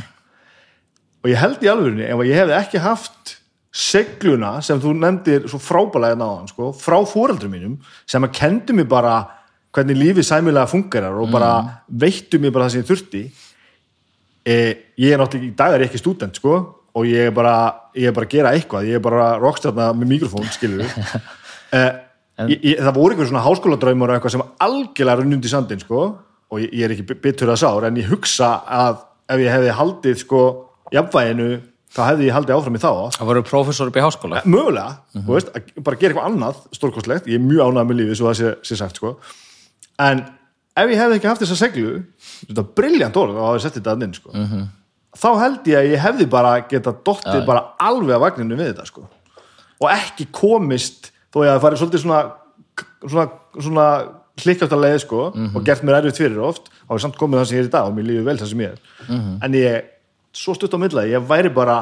[1.26, 3.36] og ég held í alvörunni ef ég hefði ekki haft
[3.76, 7.74] segluna sem þú nefndir svo frábælega náðan sko, frá fóreldrum mínum
[8.08, 9.16] sem að kendu mér bara
[9.76, 13.24] hvernig lífið sæmilega fungerar og bara veittu mér bara það sem ég þurfti
[14.46, 14.56] e,
[15.02, 16.60] ég er náttúrulega í dag er ég ekki stúdent sko
[16.96, 17.56] og ég er bara,
[17.98, 20.86] ég er bara að gera eitthvað ég er bara rockstjarna með mikrofón skilur
[21.76, 21.82] e,
[22.46, 26.62] ég, ég, það voru einhver svona háskóladraumur og eitthvað sem algjörlega runnundi sandin sko og
[26.62, 29.04] ég, ég er ekki bitur að sár en ég hugsa að
[29.34, 30.46] ef ég hefði haldið sko
[30.94, 31.50] jafnvæginu
[31.96, 32.90] þá hefði ég haldið áfram í þá.
[33.16, 34.42] Það voru prófessor upp í háskóla.
[34.46, 38.20] Mögulega, þú veist, að bara gera eitthvað annað stórkostlegt, ég er mjög ánægð með lífið
[38.20, 39.14] svo það sé, sé sagt, sko.
[40.04, 40.26] En
[40.76, 41.94] ef ég hefði ekki haft þessa seglu
[42.50, 44.34] þetta er briljant orð og hafi sett þetta að inn, sko
[45.16, 48.86] þá held ég að ég hefði bara geta dottið bara alveg að vagninu við þetta,
[48.90, 49.06] sko.
[49.80, 52.20] Og ekki komist, þó ég að farið svolítið svona
[53.06, 53.26] svona,
[53.56, 53.88] svona
[54.44, 57.58] hlikkjátt að leið, sko og gert mér erfitt fyrir oft, er samt komið það sem
[57.58, 58.82] ég er í dag og mér lífið vel það sem ég er.
[59.48, 59.86] En ég,
[60.36, 61.80] svo stutt á milla, ég væri bara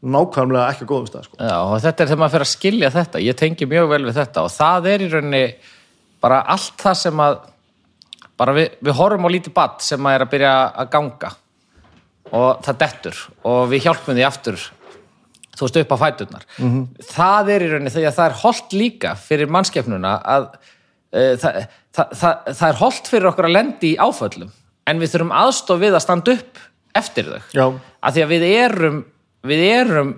[0.00, 1.36] nákvæmlega ekki að góðum stað, sko.
[1.40, 3.20] Já, og þetta er þegar maður fyrir að skilja þetta.
[3.20, 5.44] Ég tengi mjög vel við þetta og það er í rauninni
[6.20, 7.38] bara allt það sem að
[8.40, 10.52] bara við, við horfum á lítið badd sem að er að byrja
[10.82, 11.32] að ganga
[12.30, 14.62] og það dettur og við hjálpum því aftur
[15.50, 16.46] þú veist upp á fæturnar.
[16.56, 16.86] -hmm.
[17.04, 20.48] það er í rauninni þegar það er holdt líka fyrir mannskefnuna að
[21.12, 21.60] e, það,
[21.92, 24.52] það, það, það er holdt fyrir okkur að lendi í áföllum
[24.86, 26.64] en við þurfum aðstof við að standa upp
[26.96, 27.40] eftir þau.
[27.54, 27.64] Já.
[28.00, 29.00] að því að við erum
[29.46, 30.12] við erum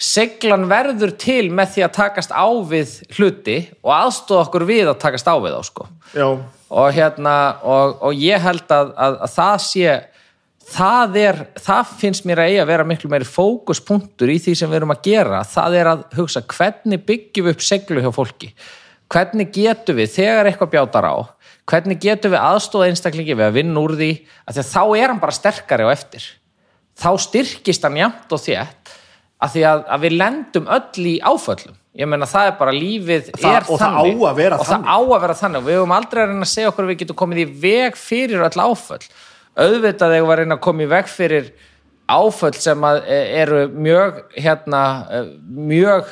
[0.00, 4.98] seglan verður til með því að takast á við hluti og aðstóða okkur við að
[5.04, 5.86] takast á við þá sko.
[6.74, 9.94] Og hérna og, og ég held að, að, að það sé
[10.64, 14.70] það er, það finnst mér að eiga að vera miklu meiri fókuspunktur í því sem
[14.70, 18.50] við erum að gera, það er að hugsa hvernig byggjum við upp seglu hjá fólki?
[19.12, 21.14] Hvernig getum við þegar eitthvað bjátar á,
[21.70, 24.10] hvernig getum við aðstóða einstaklingi við að vinna úr því?
[24.48, 26.26] Að því að þá er hann bara sterkari á eftir.
[27.00, 28.92] Þá styrkist hann jæmt og þétt
[29.44, 31.74] að því að, að við lendum öll í áföllum.
[31.94, 34.14] Ég meina það er bara lífið Það- er og það þannig.
[34.18, 34.86] á að vera og þannig.
[34.88, 35.58] það á að vera þannig.
[35.60, 37.96] Og við höfum aldrei að reyna að segja okkur að við getum komið í veg
[38.00, 39.04] fyrir öll áföll.
[39.54, 41.50] Auðvitað þegar við reyna að koma í veg fyrir
[42.10, 45.20] áföll sem að e, eru mjög hérna, e,
[45.70, 46.10] mjög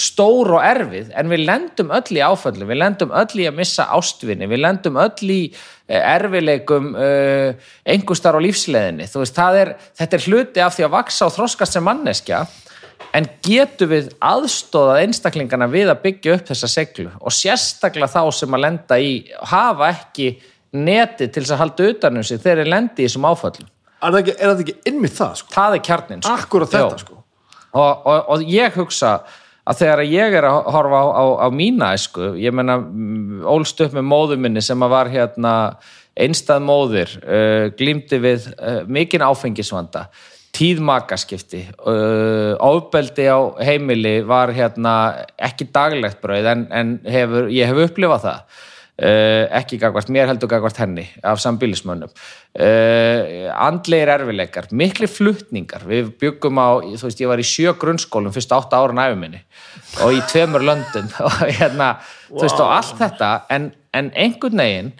[0.00, 3.88] stór og erfið en við lendum öll í áföllum, við lendum öll í að missa
[3.96, 10.18] ástvinni, við lendum öll í e, erfileikum uh, einhverstar á lífsleðinni, þú veist, er þetta
[10.18, 12.46] er hluti af því að vaksa og þroskast sem manneskja.
[13.16, 18.56] En getum við aðstóðað einstaklingana við að byggja upp þessa seglu og sérstaklega þá sem
[18.56, 19.12] að lenda í
[19.48, 20.32] hafa ekki
[20.76, 23.70] neti til þess að halda utanum sig þegar þeir lendi í þessum áföllum.
[23.98, 25.52] Er það ekki, er það ekki innmitt það sko?
[25.54, 26.34] það er kjarnin sko.
[26.34, 27.02] akkurat þetta Já.
[27.02, 27.16] sko.
[27.68, 29.12] Og, og, og ég hugsa
[29.68, 32.78] að þegar ég er að horfa á, á, á mína æsku, ég menna
[33.48, 35.54] ólst upp með móðu minni sem að var hérna
[36.18, 40.08] einstað móðir uh, glýmdi við uh, mikinn áfengisvanda
[40.56, 44.94] tíð makaskipti uh, ofbeldi á heimili var hérna
[45.36, 48.64] ekki daglegt brauð en, en hefur, ég hef upplifað það
[48.98, 53.20] ekki gagvart mér heldur gagvart henni af sambílismönnum uh,
[53.54, 58.54] andlegir erfileikar, mikli fluttningar við byggum á, þú veist ég var í sjö grunnskólum fyrst
[58.56, 59.44] átta ára næfum minni
[60.02, 61.06] og í tveimur löndum.
[61.28, 61.92] Og hérna,
[62.26, 64.92] þú veist og allt þetta en, en einhvern veginn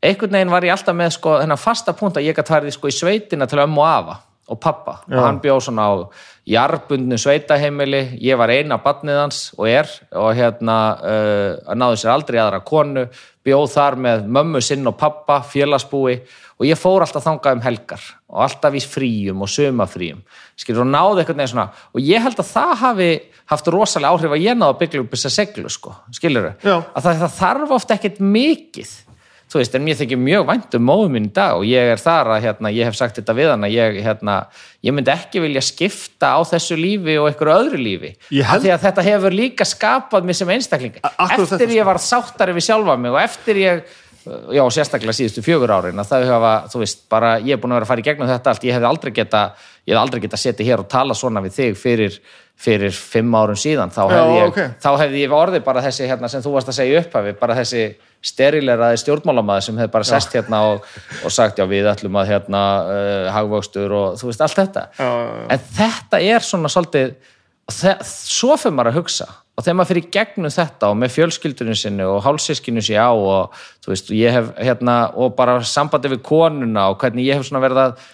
[0.00, 2.90] einhvern veginn var ég alltaf með sko þennan fasta punkt að ég gæti farið sko
[2.90, 4.20] í sveitina til ömmu afa
[4.50, 5.94] og pappa og hann bjóð svona á
[6.50, 12.40] jarbundnu sveitaheimili ég var eina badnið hans og er og hérna uh, náðu sér aldrei
[12.42, 13.06] aðra konu
[13.46, 16.18] bjóð þar með mömmu sinn og pappa félagsbúi
[16.60, 20.20] og ég fór alltaf þangað um helgar og alltaf í fríum og sumafríum
[20.60, 23.10] skilur og náðu eitthvað neða svona og ég held að það hafi
[23.52, 27.22] haft rosalega áhrif að ég náðu að byggja upp þessa seglu sko, skilur að það,
[27.24, 28.92] það þarf ofta ekkert mikið
[29.50, 32.00] þú veist, en mér þykir mjög vænt um móðum minn í dag og ég er
[32.00, 34.36] þar að, hérna, ég hef sagt þetta við hann að ég, hérna,
[34.86, 38.12] ég myndi ekki vilja skipta á þessu lífi og einhverju öðru lífi
[38.44, 42.54] af því að þetta hefur líka skapað mér sem einstakling eftir þetta, ég var sáttari
[42.56, 43.82] við sjálfa mig og eftir ég
[44.52, 47.80] já, sérstaklega síðustu fjögur árin að það hafa, þú veist, bara ég er búin að
[47.80, 49.42] vera að fara í gegnum þetta allt, ég hefði aldrei geta
[49.88, 52.18] ég hefði aldrei geta setið hér og tala svona við þig fyrir,
[52.60, 54.60] fyrir fimm árum síðan þá hefði ég, ok.
[54.84, 57.56] þá hefði ég orðið bara þessi hérna, sem þú varst að segja í upphafi, bara
[57.58, 57.86] þessi
[58.24, 60.88] sterileraði stjórnmálamaður sem hefði bara sest hérna og,
[61.24, 64.86] og sagt já við ætlum að hérna uh, hagvöxtur og þú veist allt þetta.
[64.98, 65.44] Já, já, já.
[65.54, 67.14] en þetta er svona svolítið
[67.70, 69.28] og svo fyrir maður að hugsa.
[69.58, 73.56] Og þegar maður fyrir gegnum þetta og með fjölskyldunum sinni og hálfsískinu sér á og
[73.84, 77.62] þú veist, ég hef hérna og bara sambandi við konuna og hvernig ég hef svona
[77.64, 78.06] verið að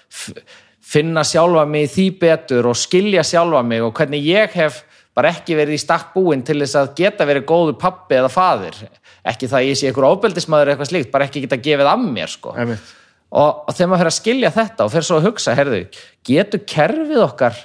[0.86, 4.82] finna sjálfa mig í því betur og skilja sjálfa mig og hvernig ég hef
[5.16, 8.82] bara ekki verið í stakk búinn til þess að geta verið góður pappi eða faðir.
[9.26, 12.04] Ekki það að ég sé einhver ofbeldismæður eða eitthvað slíkt, bara ekki geta gefið af
[12.04, 12.52] mér sko.
[12.56, 15.80] Og, og þegar maður fyrir að skilja þetta og fyrir svo að hugsa, herðu,
[16.28, 17.56] getur kerfið okkar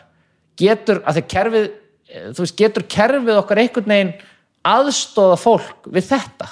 [0.61, 4.13] getur, að því kerfið eh, þú veist, getur kerfið okkar einhvern veginn
[4.67, 6.51] aðstóða fólk við þetta?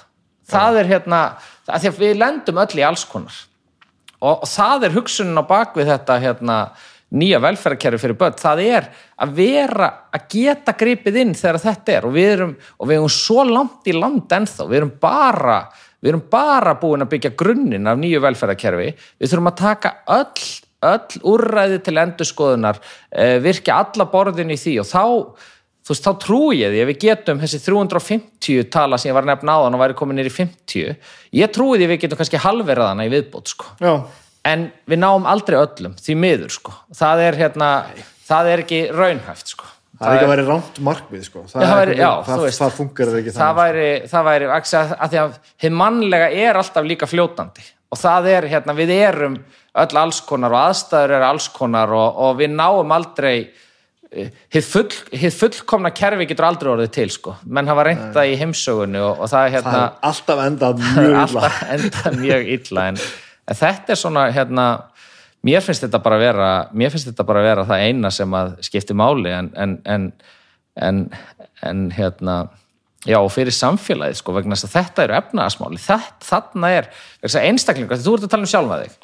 [0.50, 1.22] Það er hérna,
[1.70, 3.36] að því að við lendum öll í alls konar.
[4.20, 6.56] Og, og það er hugsunin á bakvið þetta hérna,
[7.16, 8.88] nýja velferðarkerfi fyrir börn það er
[9.20, 12.08] að vera að geta gripið inn þegar þetta er.
[12.08, 15.60] Og við erum, og við erum svo langt í land ennþá, við erum bara
[16.00, 18.90] við erum bara búin að byggja grunninn af nýju velferðarkerfi,
[19.20, 20.44] við þurfum að taka öll,
[20.88, 22.80] öll úrræði til endurskoðunar,
[23.12, 24.78] eh, virkja alla borðin í því.
[24.80, 25.04] Og þá
[25.90, 29.26] þú veist, þá trúi ég því að við getum þessi 350 tala sem ég var
[29.26, 30.98] að nefna áðan og væri komin nýr í 50
[31.34, 33.72] ég trúi því við getum kannski halverðana í viðbót sko.
[33.82, 33.94] Já,
[34.48, 36.76] en við náum aldrei öllum því miður sko.
[36.96, 37.70] Það er hérna,
[38.30, 39.68] það er ekki raunhæft sko.
[40.00, 41.42] Það er ekki að vera rámt markmið sko.
[41.44, 42.62] það, það væri- já, það, veist.
[42.62, 46.86] það funkar ekki það þannig væri, það væri að, því að hið mannlega er alltaf
[46.88, 47.66] líka fljótandi.
[47.90, 49.40] Og það er hérna, við erum
[49.76, 53.50] öll allskonar og aðstæður eru allskonar og, og við náum aldrei
[54.12, 54.88] eh, hið, full,
[55.36, 57.36] fullkomna kerfi getur aldrei orðið til sko.
[57.46, 59.82] Menn hafa reynda í heimsögunni og, og það er það hérna
[61.04, 63.02] er alltaf endað mjög illa illa en,
[63.50, 64.68] en þetta er svona hérna,
[65.46, 68.98] mér finnst þetta bara vera mér finnst þetta bara vera það eina sem að skipti
[68.98, 71.04] máli en en, en,
[71.66, 72.40] en, hérna
[73.08, 76.90] já og fyrir samfélagið sko vegna þess að þetta eru efnaðasmáli þetta, þarna er
[77.22, 78.98] þess að einstaklingar, þú ert að tala um sjálfa þig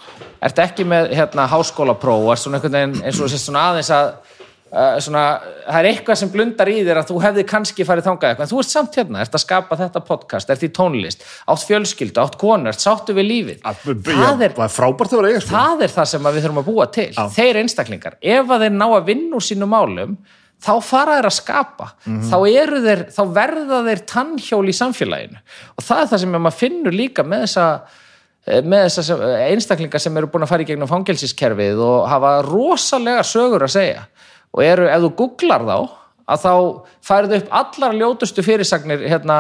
[0.50, 4.12] ert ekki með hérna háskólapróf eins og sést svona aðeins að
[4.72, 5.24] uh, svona,
[5.66, 8.46] það er eitthvað sem blundar í þér að þú hefði kannski farið þangað eitthvað.
[8.48, 12.22] En þú ert samt hérna, ert að skapa þetta podcast ert í tónlist, átt fjölskyldu,
[12.24, 13.60] átt konur ert sáttu við lífið.
[14.16, 15.52] Það er, það er að eiga sko.
[15.56, 17.10] það er það sem að við þurfum að búa til.
[17.36, 20.18] Þeir einstaklingar, ef að þeir ná að vinna úr sínum málum
[20.66, 21.90] þá fara þeir að skapa.
[22.32, 25.42] Þá, eru þeir, þá verða þeir tannhjól í samfélaginu.
[25.76, 27.66] Og það er það sem maður finnur líka með þessa
[28.48, 32.32] eh, með þessa sem- einstaklingar sem eru búin að fara í gegnum fangelsiskerfið og hafa
[32.48, 34.06] rosalega sögur að segja
[34.56, 35.78] og eru, ef þú googlar þá
[36.26, 36.52] að þá
[37.06, 39.36] færðu upp allar ljótustu fyrirsagnir hérna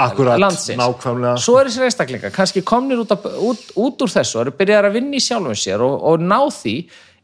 [0.00, 1.36] Akkúrat, landsins nákvæmlega.
[1.44, 4.88] svo er þessir einstaklingar kannski komnir út, af, út, út úr þessu og eru byrjar
[4.88, 6.76] að vinna í sjálfum sér og, og ná því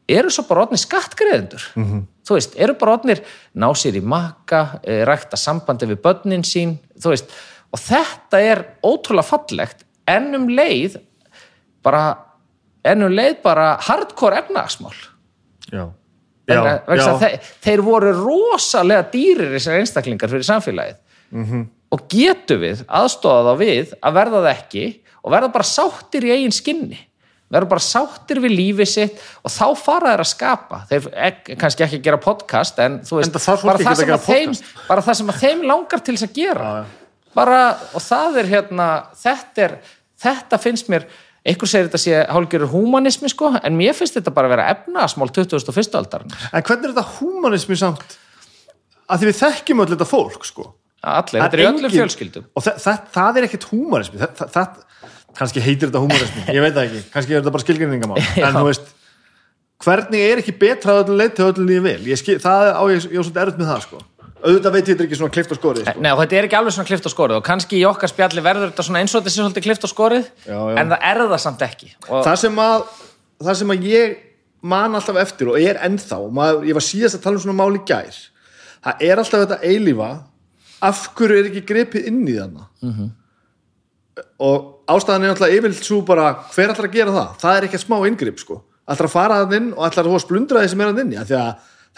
[0.08, 1.86] eru svo bara odnir skattgreðendur Mhm.
[1.88, 2.02] -hmm.
[2.28, 3.22] þú veist, eru bara odnir
[3.56, 7.30] ná sér í maka, eh, rækta sambandi við börnin sín, þú veist
[7.72, 10.96] og þetta er ótrúlega fallegt en um leið
[11.82, 12.18] bara
[12.84, 14.92] en um leið bara hardcore efnagsmál
[15.72, 15.88] já,
[16.48, 16.60] já,
[16.96, 17.40] já.
[17.64, 21.02] þeir, voru rosalega dýrir þessar einstaklingar fyrir samfélagið.
[21.28, 21.66] Mhm.
[21.92, 24.86] og getum við aðstofað þá við að verða það ekki
[25.24, 26.98] og verða bara sáttir í eigin skinni?
[27.48, 30.80] Verða bara sáttir við lífið sitt og þá fara þeir að skapa.
[30.90, 34.12] Þeir ek, kannski ekki að gera podcast en þú veist, þarf fólk bara, það að
[34.18, 34.56] að þeim,
[34.88, 36.72] bara það sem að þeim langar til þess að gera.
[37.38, 37.62] Bara,
[37.96, 41.08] og það er hérna þetta, er, þetta finnst mér
[41.46, 45.30] einhver segir þetta sé hálfgjörur húmanismi sko, en mér finnst þetta bara að vera efnaðasmál
[45.36, 45.94] 2001.
[46.00, 48.18] aldarinn en hvernig er þetta humanismi samt?
[49.08, 50.66] Að því við þekkjum öll þetta fólk sko.
[51.08, 52.48] Allir, þetta er í öllum fjölskyldum.
[52.58, 54.80] Og það, það, það er ekkert humanismi það, það,
[55.38, 58.48] kannski heitir þetta humanismi ég veit það ekki, kannski er þetta bara skilgrinningamál Já.
[58.48, 58.94] en þú veist
[59.84, 61.98] hvernig er ekki betra að öllu leið til öllu lífi vel?
[62.10, 64.00] Ég skil, það á ég, ég er svolítið erut með það sko
[64.44, 66.02] auðvitað veit ég þetta ekki svona klift og skorið sko.
[66.04, 68.44] Nei, og þetta er ekki alveg svona klift og skorið og kannski í okkar spjalli
[68.44, 70.74] verður þetta svona eins og þetta sé svolítið klift og skorið Já, já.
[70.82, 71.92] en það er það samt ekki.
[72.08, 72.88] Og það sem að
[73.44, 74.16] það sem að ég
[74.68, 77.78] man alltaf eftir og er ennþá maður, ég var síðast að tala um svona mál
[77.78, 78.16] í gær
[78.82, 80.10] það er alltaf þetta eilífa
[80.88, 82.66] af hverju er ekki grepið inn í þarna?
[84.42, 87.80] Og ástæðan er alltaf yfirlt svo bara hver ætlar að gera það, það er ekki
[87.82, 90.14] smá inngrip sko, ætlar að fara þann inn og ætlar að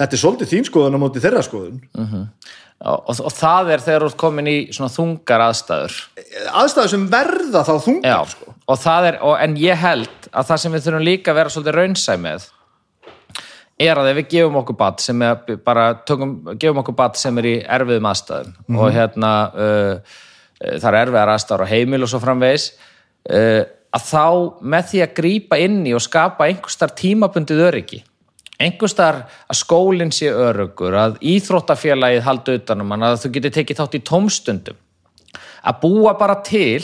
[0.00, 1.80] inni, þetta er svolítið þín skoðun á móti þeirra skoðun.
[2.80, 5.98] Og, og, og það er þegar þú ert komin í svona þungar aðstæður.
[6.62, 8.54] Aðstæður sem verða þá þungar sko.
[8.64, 11.52] og það er, og, en ég held að það sem við þurfum líka að vera
[11.52, 12.48] svolítið raunsæ með
[13.80, 17.40] er að ef við gefum okkur bat sem er bara tökum, gefum okkur bat sem
[17.40, 22.12] er í erfiðum aðstæðum og hérna uh, uh, það er erfiðar aðstæður á heimil og
[22.12, 22.66] svo framvegis
[23.32, 24.26] uh, að þá
[24.74, 28.02] með því að grípa inn í og skapa einhverstar tímabundið öryggi
[28.60, 33.96] einhverstar að skólinn sé örugur að íþróttafélagið haldi utanum hann að þú getur tekið þátt
[33.96, 34.78] í tómstundum.
[35.64, 36.82] Að búa bara til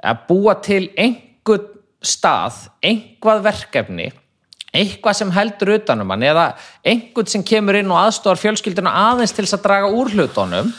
[0.00, 1.68] að búa til einhvern
[2.00, 4.08] stað, einhvað verkefni
[4.70, 6.46] eitthvað sem heldur utanum hann eða
[6.86, 10.70] einhvern sem kemur inn og aðstofar fjölskylduna aðeins til þess að draga úr hlutunum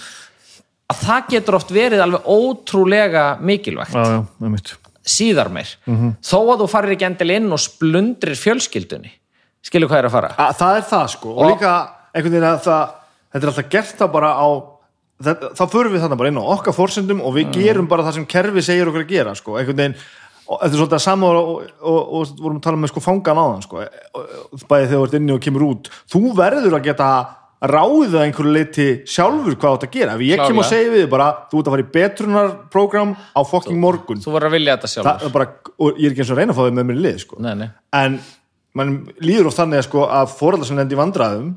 [0.92, 3.96] að það getur oft verið alveg ótrúlega mikilvægt.
[3.96, 4.74] Já, já, með mitt
[5.12, 5.70] síðar meir.
[6.22, 9.12] Þó að þú farir ekki endil inn og splundrir fjölskyldunni
[9.66, 10.32] skilur hvað er að fara?
[10.38, 11.34] Að, það er það sko.
[11.36, 11.74] Og, Og- líka
[12.14, 12.88] einhvern veginn að það
[13.32, 14.48] þetta er alltaf gert það bara á
[15.22, 18.18] það, þá förum við þannig bara inn á okkar fórsendum og við gerum bara það
[18.20, 19.96] sem kerfi segir okkur að gera sko, einhvern veginn
[20.52, 23.46] þetta er svolítið að saman og, og, og, vorum að tala með sko fangan á
[23.54, 25.88] þann sko, og- bæði þegar þú ert inni og kemur út.
[26.12, 27.12] Þú verður að geta
[27.62, 30.16] ráðið að einhverju leiti sjálfur hvað átt að gera.
[30.18, 33.42] Ef ég kem og segi við þig bara þú ert að fara í betrunarprogram á
[33.46, 34.18] fucking morgun.
[34.24, 35.26] þú verður að vilja þetta sjálfur.
[35.28, 35.48] Er bara,
[35.78, 37.40] og ég er ekki eins og að reyna að fá þau með mér lið sko.
[37.46, 37.70] Nei, nei.
[38.02, 38.20] en
[38.78, 41.50] mann líður oft þannig sko, að foreldrar sem lendi í vandræðum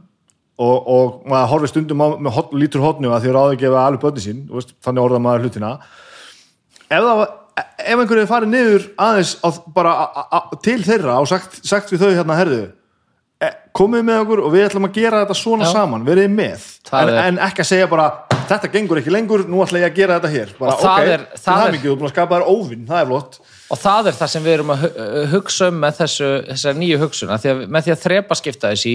[0.59, 3.85] og, og maður horfir stundum á, með hot, lítur hotnu að því að ráði gefa
[3.89, 5.71] alveg bönni sín veist, þannig orða maður hlutina.
[6.85, 7.23] Ef, það,
[7.85, 12.05] ef einhverju farið niður aðeins á, bara a, a, til þeirra og sagt, sagt við
[12.05, 12.61] þau hérna herðu
[13.43, 15.73] e, komið með okkur og við ætlum að gera þetta svona Já.
[15.79, 16.69] saman, verið með.
[16.91, 18.09] Það en, en ekki að segja bara
[18.51, 20.55] þetta gengur ekki lengur, nú ætla ég að gera þetta hér.
[20.61, 22.39] Bara, Og það ok, er- það það er- er mikið, þú er búin að skapa
[22.39, 23.41] þér óvinn það er flott
[23.73, 26.99] og það er það sem við erum að hu- hugsa um með þessu, þessar nýju
[27.05, 28.95] hugsuna því að, með því að þrepa skipta þessi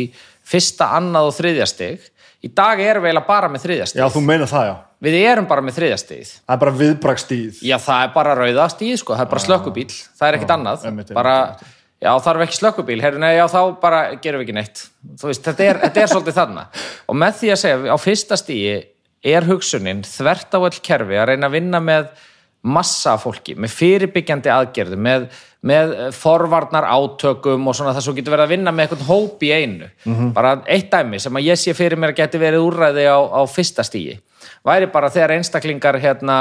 [0.51, 2.05] fyrsta, annað og þriðja stig
[2.45, 3.99] í dag erum við eiginlega bara með þriðja stig.
[3.99, 4.76] Já, þú meina það, já,
[5.09, 6.30] við erum bara með þriðja stigið.
[6.45, 9.89] Það er bara viðbrakstíð já, það er bara rauða stigið sko, það er bara slökkubíl
[9.97, 10.86] það er ekkit annað,
[11.17, 11.34] bara
[11.99, 14.86] já, þarf ekki slökkubíl, herru, nei, já, þá bara gerum við ekki neitt,
[15.26, 16.63] veist, þetta er, þetta er svolítið þarna,
[17.11, 18.72] og með því að segja á fyrsta stigi
[19.36, 22.07] er hugsunin þvert á öll kerfi að reyna að vinna með
[22.62, 25.28] massa fólki, með fyrirbyggjandi aðgerðum, með,
[25.70, 29.45] með eh, forvarnar átökum og svona það svo getur verið að vinna með eitthvað hóp
[29.47, 29.91] í einu.
[30.36, 33.41] Bara eitt dæmi sem að ég sé fyrir mér að geti verið úrræði á, á
[33.47, 34.20] fyrsta stígi
[34.66, 36.38] væri bara þegar einstaklingar hérna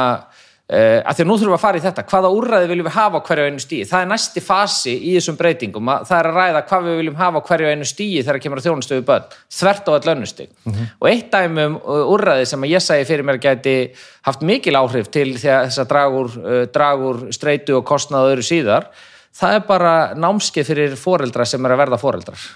[0.68, 2.02] Uh, að því að nú þurfum við að fara í þetta.
[2.10, 5.38] Hvaða úrræði viljum við hafa á hverju einu stíi það er næsti fasi í þessum
[5.38, 8.40] breytingum að, það er að ræða hvað við viljum hafa á hverju einu stíi þegar
[8.44, 9.30] kemur að þjónustöðu börn.
[9.58, 13.24] Þvert á all önnustig og eitt dæmi um uh, úrræði sem að ég segi fyrir
[13.30, 13.74] mér gæti
[14.28, 18.90] haft mikil áhrif til þess að dragur, uh, dragur streitu og kostnað og öðru síðar
[19.40, 22.48] það er bara námskeið fyrir foreldra sem er að verða foreldrar.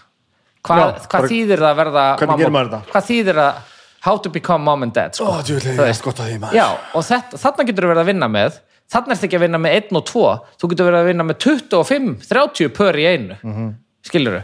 [0.62, 3.68] Hvað bara- þýðir það að verða mamma- hvað þýðir það
[4.02, 5.30] how to become mom and dad sko.
[5.30, 6.04] Ó, djöfull, ég Þú veist.
[6.04, 6.58] gott að því, maður.
[6.58, 6.66] Já,
[6.98, 8.60] og þetta, þarna getur þú verið að vinna með
[8.92, 10.24] þarna ertu ekki að vinna með 1 og 2
[10.60, 13.52] þú getur verið að vinna með 25, 30 pör í einu, mm.
[13.56, 14.40] -hmm.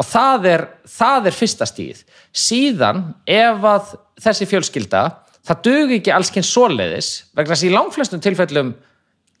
[0.00, 3.92] og það er, það er fyrsta stíð síðan ef að
[4.22, 5.02] þessi fjölskylda
[5.42, 8.74] það dugi ekki alls kyn svoleiðis vegna þess að í langflestum tilfellum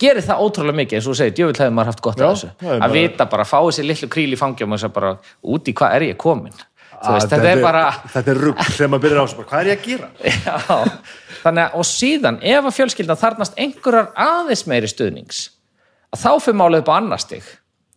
[0.02, 2.32] gerir það ótrúlega mikið, eins og þú segir, djöfull hefði maður haft gott Já, af
[2.34, 2.50] þessu,
[2.82, 5.12] að vita bara, fá þessi litlu kríl í fangjum og þess að bara,
[5.54, 6.71] út í hvað er ég komin þú
[7.06, 7.82] veist, þetta er bara
[8.12, 10.08] Þetta er rugg sem maður byrjar á bara, Hvað er ég að gera?
[10.46, 10.78] Já,
[11.42, 15.42] þannig að og síðan ef að fjölskyldan þarnast einhverjar aðeins meiri stuðnings
[16.12, 17.48] að þá fyrir málið upp á annar stig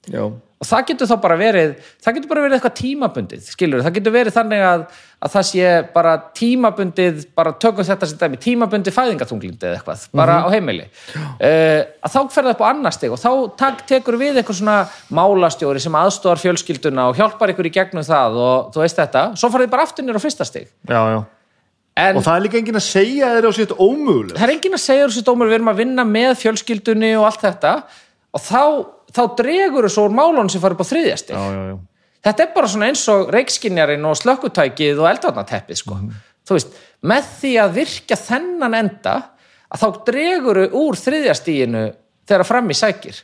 [0.10, 0.24] Já,
[0.56, 4.14] og það getur þá bara verið það getur bara verið eitthvað tímabundið skilur, það getur
[4.16, 4.86] verið þannig að,
[5.20, 10.40] að það sé bara tímabundið bara tökum þetta sem dæmi, tímabundið fæðingatunglindi eða eitthvað, bara
[10.44, 10.88] á heimili.
[11.12, 13.30] Uh, að þá fer það upp á annar stig og þá
[13.60, 14.80] tak, tekur við eitthvað svona
[15.20, 19.52] málastjóri sem aðstóðar fjölskylduna og hjálpar ykkur í gegnum það og þú veist þetta, svo
[19.52, 20.72] farið bara aftur nýr á fyrsta stig.
[20.88, 21.24] Já, já.
[21.96, 24.74] En, Og það er líka enginn að segja þér á sér ómöguleg það er enginn
[24.76, 27.72] að segja þessu dómur við erum að vinna með fjölskyldunni og allt þetta
[28.36, 28.62] og þá,
[29.16, 31.78] þá dregur þessu úr málunum sem farið upp á þriðjastig Já, já, já.
[32.26, 36.00] Þetta er bara svona eins og reikskinjarinn og slökkutækið og eldvarnateppið sko.
[36.48, 39.14] þú veist, með því að virka þennan enda
[39.70, 41.84] að þá dregur úr þriðjastíginu
[42.26, 43.20] þegar fram í sækir.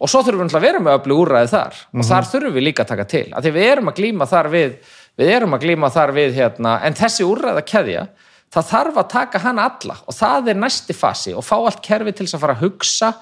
[0.00, 1.80] Og svo þurfum við að vera með öllu úrræði þar.
[1.96, 3.24] Og þar þurfum við líka að taka til.
[3.32, 4.76] Af því við erum að glíma þar við
[5.14, 8.04] við erum að glíma þar við hérna en þessi úrræða keðja
[8.54, 9.96] það þarf að taka hana alla.
[10.04, 11.34] Og það er næsti fasi.
[11.34, 13.12] Og fá allt kerfi til að fara að hugsa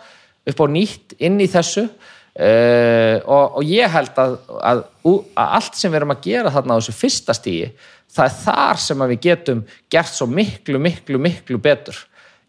[0.49, 1.87] upp á nýtt inn í þessu.
[2.33, 6.79] Uh, og, og ég held að, að, að allt sem við erum að gera þarna
[6.79, 7.67] á þessu fyrsta stíi
[8.13, 9.61] það er þar sem við getum
[9.93, 11.99] gert svo miklu, miklu, miklu betur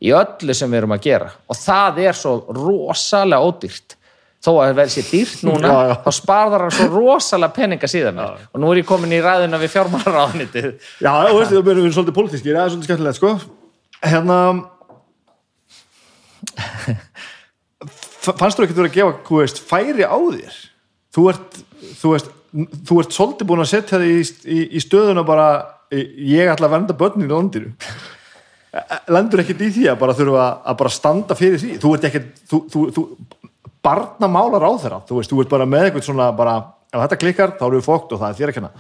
[0.04, 1.30] í öllu sem við erum að gera.
[1.48, 3.98] Og það er svo rosalega ódýrt.
[4.44, 5.94] Þó að það verði sér dýrt núna Já, já.
[6.04, 8.20] þá sparðar hann svo rosalega peninga síðan.
[8.20, 10.68] Mér og nú er ég komin í ræðuna við fjármálaráðnitið
[11.00, 13.32] Já, og veistu, það verður svolítið pólitískir, það er svolítið skemmtilegt, sko.
[14.04, 14.40] Hérna,
[18.30, 20.58] fannst þú ekkert verið að gefa, þú veist, færi á þér?
[21.14, 21.62] Þú ert,
[22.00, 22.34] þú veist,
[22.88, 25.48] þú ert svolítið búin að setja þig í, í, í stöðuna bara,
[25.94, 27.74] ég ætla að vernda börnin í londiru.
[29.14, 31.76] Lendur ekkert í því að bara þurfa að bara standa fyrir því.
[31.82, 33.04] Þú ert ekkert, þú, þú, þú
[33.84, 36.56] barnamálar á þeirra, þú veist, þú ert bara með eitthvað svona bara,
[36.94, 38.72] ef þetta klikkar, þá erum við fókt og það er þér að kenna.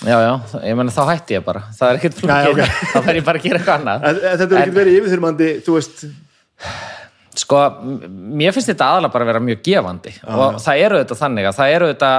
[0.00, 0.32] já, já,
[0.64, 2.78] ég menna þá hætti ég bara það er ekkert flókið, ok.
[2.94, 6.04] þá fer ég bara að gera eitthvað annað þetta er ekkert verið yfirþyrmandi, þú veist,
[7.40, 7.60] sko,
[8.10, 10.14] mér finnst þetta aðalega bara að vera mjög gefandi.
[10.28, 12.12] Og það eru þetta þannig að það eru þetta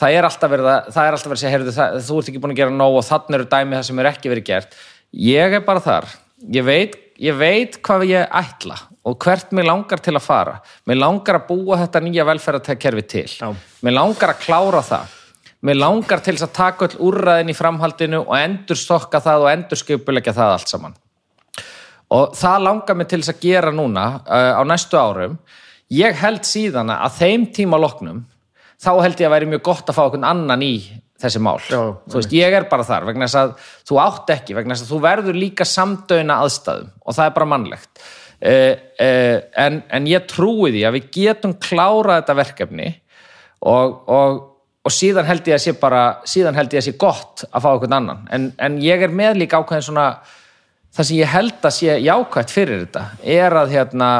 [0.00, 2.30] það er alltaf verið að, það er alltaf verið að segja heyrðu, það, þú ert
[2.30, 4.78] ekki búin að gera nóg og þannig eru dæmi það sem er ekki verið gert.
[5.26, 6.08] Ég er bara þar.
[6.56, 8.78] Ég veit, ég veit hvað ég ætla
[9.10, 10.58] og hvert mér langar til að fara.
[10.88, 13.28] Mér langar að búa þetta nýja velferðarkerfi til.
[13.40, 13.48] Já.
[13.84, 15.16] mér langar að klára það.
[15.60, 19.80] Mér langar til að taka öll úrræðin í framhaldinu og endur stokka það og endur
[19.80, 20.99] skipulegja það allt saman
[22.10, 25.38] og það langar mig til þess að gera núna uh, á næstu árum.
[25.90, 28.24] Ég held síðan að þeim tíma loknum
[28.80, 30.74] þá held ég að væri mjög gott að fá okkur annan í
[31.20, 31.58] þessi mál.
[31.68, 33.50] Já, þú veist, ég er bara þar vegna þess að
[33.90, 37.50] þú átt ekki, vegna þess að þú verður líka samdöina aðstæðum og það er bara
[37.52, 38.04] mannlegt.
[38.40, 42.86] Uh, uh, en, en ég trúi því að við getum klárað þetta verkefni
[43.68, 44.38] og, og,
[44.80, 47.70] og síðan held ég að sé bara síðan held ég að sé gott að fá
[47.74, 48.24] okkur annan.
[48.32, 50.06] En, en ég er með líka ákveðin svona
[50.96, 53.04] það sem ég held að sé jákvætt fyrir þetta
[53.38, 54.10] er að hérna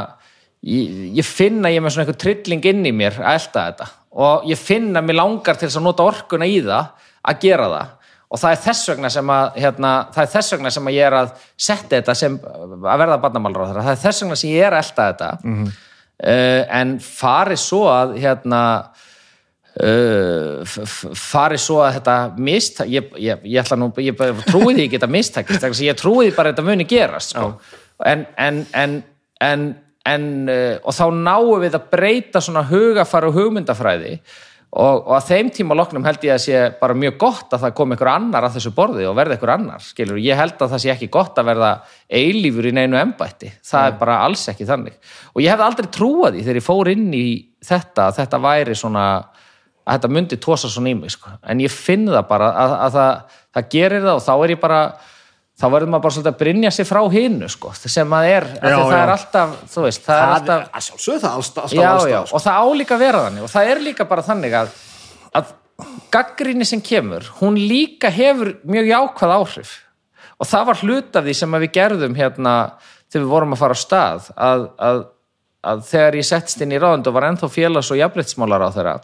[0.66, 3.89] ég, ég finn að ég með svona einhver trilling inn í mér að elta þetta.
[4.21, 7.97] Og ég finn að mér langar til að nota orkuna í það að gera það.
[8.31, 11.07] Og það er þess vegna sem að hérna, það er þess vegna sem að ég
[11.09, 14.53] er að setja þetta sem að verða barnamálur á þeirra það er þess vegna sem
[14.53, 15.31] ég er að elta þetta.
[15.43, 15.71] Mm
[16.21, 18.62] en fari svo að hérna
[19.79, 24.18] uh, f- f- fari svo að þetta mist ég, ég, ég ætla nú, ég
[24.49, 27.53] trúi því ekki þetta mistakist, ég trúi því bara þetta muni gerast sko.
[28.05, 28.99] en, en, en,
[29.47, 29.66] en,
[30.11, 34.16] en uh, og þá náum við að breyta svona hugafar og hugmyndafræði
[34.71, 37.73] og, og að þeim tíma loknum held ég að sé bara mjög gott að það
[37.81, 40.83] komi ykkur annar að þessu borði og verði ykkur annar, skilur, ég held að það
[40.85, 41.71] sé ekki gott að verða
[42.07, 43.51] eilífur í neinu embætti.
[43.66, 44.95] Það er bara alls ekki þannig.
[45.35, 47.25] Og ég hefði aldrei trúað því þegar ég fór inn í
[47.66, 49.07] þetta, þetta væri svona
[49.91, 51.32] að þetta myndi tósa svona í mig sko.
[51.43, 54.61] en ég finn það bara að, að það, það gerir það og þá er ég
[54.62, 54.82] bara
[55.61, 58.61] þá verður maður bara svolítið að brynja sig frá hinu sko, sem að er, Já,
[58.61, 59.01] að það já.
[59.01, 61.91] er alltaf þú veist, það, er það alltaf er að sjálfsögðu það alltaf, alltaf já,
[61.91, 62.38] staðar, sko.
[62.38, 64.72] og það álíka vera þannig og það er líka bara þannig að,
[65.41, 65.53] að
[66.14, 69.76] gaggrinni sem kemur hún líka hefur mjög jákvæð áhrif
[70.41, 72.55] og það var hlut af því sem við gerðum hérna
[73.11, 75.01] þegar við vorum að fara á stað að, að,
[75.72, 78.97] að þegar ég settist inn í ráðund og var ennþá félags og jafnbreytsmálar á þeirra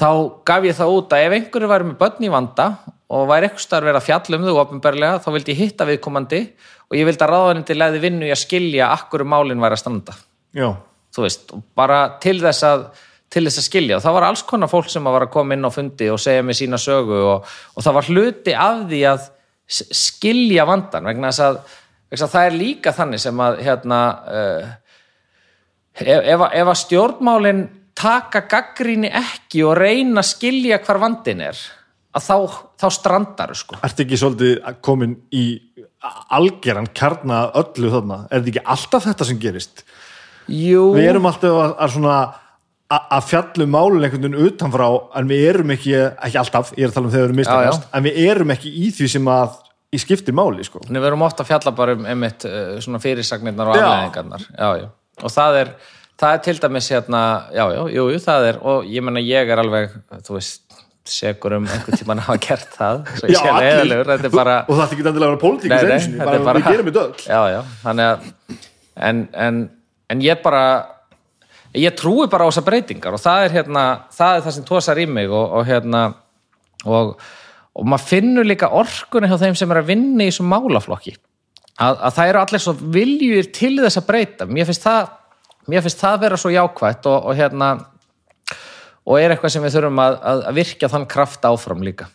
[0.00, 0.08] þá
[0.48, 2.66] gaf ég það út að ef einhverju væri með börn í vanda
[3.10, 6.40] og væri eitthvað starf verið að fjalla um þau opinberlega þá vildi ég hitta viðkomandi
[6.88, 10.16] og ég vildi að ráðanindi leiði vinnu í að skilja akkur málin væri að standa.
[10.56, 10.68] Já,
[11.14, 12.88] þú veist, bara til þess að
[13.30, 13.98] til þess að skilja.
[13.98, 16.42] Og það var alls konar fólk sem var að koma inn á fundi og segja
[16.42, 19.28] mér sína sögu og, og það var hluti af því að
[19.70, 21.60] skilja vandan vegna þess að,
[22.10, 24.72] vegna að það er líka þannig sem að hérna uh,
[25.94, 27.62] ef, ef, ef að stjórnmálin
[28.00, 31.60] taka gaggríni ekki og reyna að skilja hvar vandin er
[32.16, 32.36] að þá,
[32.80, 33.78] þá strandar sko.
[33.86, 35.46] ertu ekki svolítið komin í
[36.32, 39.84] algeran kjarna öllu þarna, er þetta ekki alltaf þetta sem gerist
[40.50, 42.38] Jú, við erum alltaf að, að svona að
[42.90, 44.86] að fjallum málun einhvern veginn utanfrá
[45.18, 45.92] en við erum ekki,
[46.26, 48.72] ekki alltaf ég er að tala um þegar við erum mistakast, en við erum ekki
[48.80, 50.82] í því sem að í skiptir máli sko.
[50.86, 54.88] Við erum ofta að fjalla bara um einmitt uh, svona fyrirsagnirnar og afleðingarnar já, já.
[55.22, 55.72] og það er,
[56.20, 57.20] það er til dæmis hérna,
[57.56, 59.94] já, já, jú, jú, það er og ég menna ég er alveg,
[60.26, 60.66] þú veist
[61.10, 64.02] segur um einhvern tímann að hafa gert það sé allir.
[64.14, 66.60] er bara og það er ekki endilega að vera pólitík Nei, nei, er bara, bara-
[66.60, 67.24] við gerum þetta öll.
[67.24, 68.58] Já, já, þannig að
[69.08, 69.60] en, en,
[70.12, 70.64] en ég bara
[71.74, 75.00] ég trúi bara á þessar breytingar og það er hérna, það er það sem tósar
[75.00, 76.02] í mig og, og hérna
[76.84, 77.16] og,
[77.74, 81.16] og maður finnur líka orkuna hjá þeim sem er að vinna í þessum málaflokki.
[81.80, 84.46] Að, að það eru allir svo viljur til þess að breyta.
[84.50, 85.12] Mér finnst það,
[85.68, 87.74] mér finnst það vera svo jákvætt og, og hérna
[89.10, 92.06] og er eitthvað sem við þurfum að, að, að virkja þann kraft áfram líka.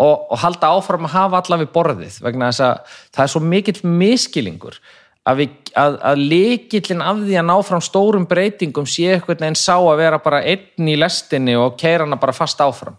[0.00, 3.42] Og, og halda áfram að hafa alla við borðið vegna þess að það er svo
[3.44, 4.78] mikill miskilingur
[5.24, 5.44] að,
[5.78, 10.00] að, að leikillin af því að ná fram stórum breytingum sé eitthvað en sá að
[10.00, 12.98] vera bara einn í lestinni og keira hana bara fast áfram.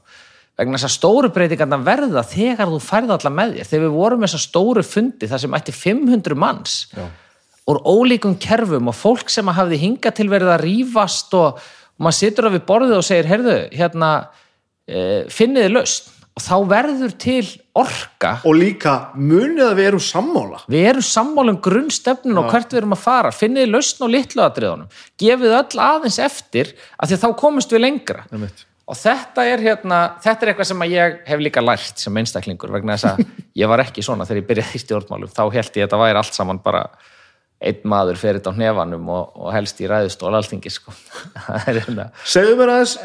[0.56, 3.70] Vegna þess að stóru breytingarna verða þegar þú færði alla með þér.
[3.70, 7.10] Þegar við vorum með þessa stóru fundi þar sem ætti 500 manns Já.
[7.72, 11.62] Úr ólíkum kerfum og fólk sem að hafði hingað til verið að rífast og,
[11.98, 14.10] og maður situr á við borðið og segir heyrðu, hérna
[14.86, 15.00] e,
[15.34, 17.46] finniði laust og þá verður til
[17.80, 18.34] orka.
[18.44, 20.62] Og líka munið að við erum sammála.
[20.72, 24.94] Við erum sammálum grunnstefnun og hvert við erum að fara, finniði lausn á litlu atriðunum,
[25.22, 28.28] gefið öll aðeins eftir af því að þá komumst við lengra.
[28.36, 28.66] Einmitt.
[28.86, 32.70] og þetta er hérna þetta er eitthvað sem að ég hef líka lært sem einstaklingur
[32.76, 33.24] vegna þess að
[33.64, 36.20] ég var ekki svona þegar ég byrjaði í stjórnmálum, þá held ég að þetta væri
[36.22, 36.84] allt saman bara
[37.64, 40.94] einn maður fyrir þetta á hnefanum og, og helst í ræðustól alþingi sko.
[41.70, 42.98] er hérna segðu mér aðeins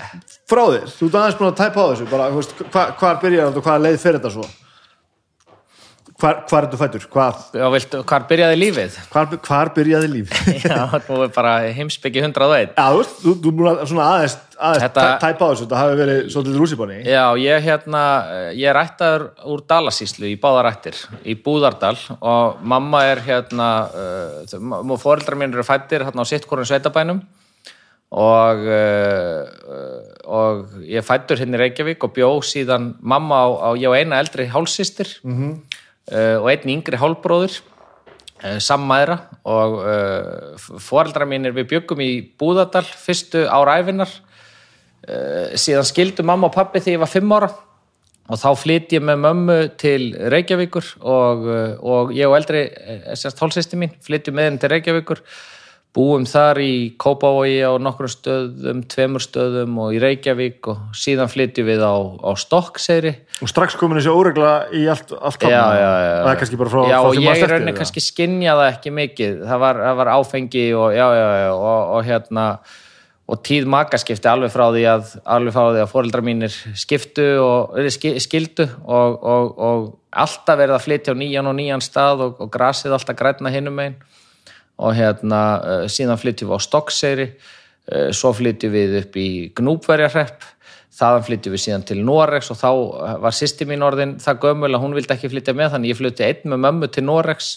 [0.51, 3.23] frá þér þú ert aðeins búin að tæpa á þessu bara, þú veist, hva, hvar
[3.23, 4.49] byrjar þetta og hvaða leið fyrir þetta svo
[6.21, 8.99] hvar, hvar ertu fættur hvar, byrjaði lífið?
[9.13, 13.71] hvar, hvar byrjaði líf Já, nú er bara heimsbyggi 101 Já, þú þú, þú er
[13.73, 17.01] að svona aðeins, aðeins Þetta- tæpa á þessu, þetta hafi verið svolítið rússipanni.
[17.09, 18.05] Já, ég hérna,
[18.57, 25.39] ég er ættaður úr Dalasíslu í báðarættir, í Búðardal og mamma er hérna, uh, fóreldrar
[25.41, 27.23] mín eru fættir hérna á sittkorun sveitabænum
[28.11, 29.47] og, uh,
[30.27, 33.97] og ég er fættur hérna í Reykjavík og bjó síðan mamma á, á ég og
[33.97, 35.53] eina eldri hálsistir -hmm.
[35.55, 35.70] uh,
[36.11, 37.59] og einn yngri hálbróður
[38.45, 46.27] uh, sammæðra og uh, fóreldrar mínir við byggum í Búðardal fyrstu áræfinar uh, síðan skildu
[46.27, 47.51] mamma og pappi þegar ég var fimm ára
[48.31, 52.67] og þá flytt ég með mömmu til Reykjavíkur og, uh, og ég og eldri
[53.19, 55.25] sérst hálsýsti mín flyttum með henni til Reykjavíkur
[55.97, 61.67] búum þar í Kópavogi á nokkrum stöðum, tveimur stöðum og í Reykjavík og síðan flyttjum
[61.67, 63.15] við á, á Stokkseyri.
[63.43, 66.13] Og strax komin þessi óregla í allt, allt já, já, já.
[66.23, 69.41] Það er kannski bara frá, frá og ég því, kannski skinja það ekki mikið.
[69.51, 72.47] Það var, það var áfengi og, já, já, já, og, og hérna
[73.31, 77.77] og tíð makaskipti alveg frá því að alveg frá því að fóreldrar mínir skiptu og
[77.79, 82.25] eh, ski- skildu og, og, og alltaf verið að flytja á nýjan og nýjan stað
[82.27, 83.95] og, og grasið alltaf grænna hinum megin
[84.81, 90.49] og hérna uh, síðan flytjum við á Stokkseyri uh, svo flytjum við upp í Gnúpverjarhrepp
[91.01, 94.73] þaðan flytjum við síðan til Norex og þá eh, var sýsti mín orðin það gömul
[94.73, 97.51] að hún vildi ekki flytja með þannig ég flytti einn með mömmu til Norex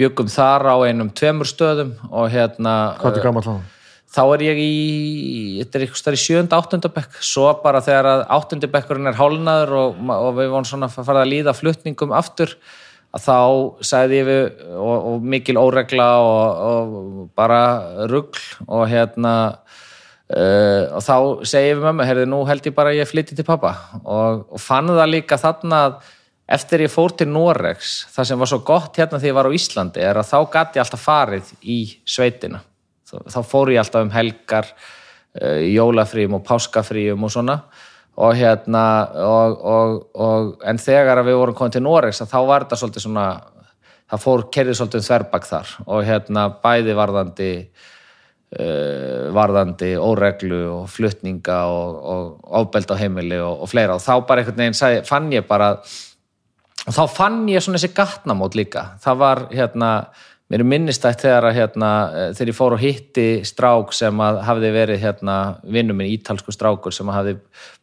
[0.00, 3.64] byggum þar á einum tveimur stöðum og hérna Hvað er gammal hann?
[4.12, 4.72] þá er ég í,
[5.62, 9.16] þetta er eitthvað stær í sjönda, áttunda bekk, svo bara þegar að áttundi bekkurinn er
[9.16, 12.52] hálnaður og, og við vorum svona að fara að líða flutningum aftur,
[13.12, 13.38] að þá
[13.84, 17.60] sagði ég við, og, og mikil óregla og, og bara
[18.08, 19.34] rugl og hérna
[20.32, 21.16] uh, og þá
[21.48, 24.62] segi við mömmu, heyrði, nú held ég bara að ég flytti til pappa og, og
[24.62, 26.00] fann það líka þarna að
[26.52, 29.56] eftir ég fór til Noregs það sem var svo gott hérna þegar ég var á
[29.56, 31.78] Íslandi er að þá gæti ég alltaf farið í
[32.08, 32.60] sveitina.
[33.08, 37.60] Þá, þá fór ég alltaf um helgar uh, jólafríum og páskafríum og svona
[38.16, 38.84] og hérna
[39.24, 43.26] og, og, og, en þegar við vorum komið til Noregs þá var þetta svolítið svona
[44.12, 45.74] það fór kerið svolítið þverbak þar.
[45.88, 53.96] Og hérna bæði varðandi uh, varðandi óreglu og flutninga og, ábeld á heimili og, fleira.
[53.96, 55.72] Og þá bara einhvern veginn sagði, fann ég bara
[56.82, 58.90] og þá fann ég svona þessi gatnamót líka.
[59.02, 59.90] Það var hérna
[60.50, 61.90] mér er minnistætt þegar að hérna
[62.36, 66.92] þegar ég fór og hitti strák sem að hafði verið hérna vinnum minn ítalsku strákur
[66.92, 67.36] sem hafði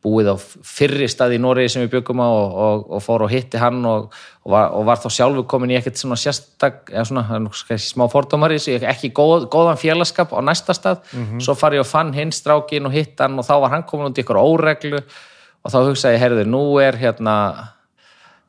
[0.06, 3.34] búið á fyrri stað í Noregi sem við byggum á og, og, og fór og
[3.34, 4.11] hitti hann og,
[4.45, 9.14] var, og var þá sjálfu komin í ekkert svona sérstak eða svona smá fordómari ekki
[9.18, 11.41] góð, góðan félagskap á næsta stað mm -hmm.
[11.41, 14.14] svo far ég og fann hinn strákin og hitt hann og þá var hann komin
[14.14, 15.02] í ykkur óreglu
[15.64, 17.36] og þá hugsaði ég, heyrðu, nú er hérna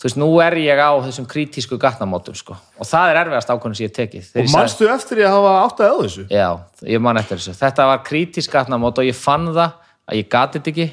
[0.00, 2.56] þú veist, nú er ég á þessum kritísku gatnamótum sko.
[2.56, 4.94] og það er erfiðast ákvörðin sem ég tekið og mannstu sagði...
[4.96, 6.26] eftir ég að hafa átt að þessu?
[6.32, 6.48] já,
[6.94, 9.66] ég man eftir þessu þetta var kritísk gatnamót og ég fann það
[10.10, 10.88] að ég gati þetta ekki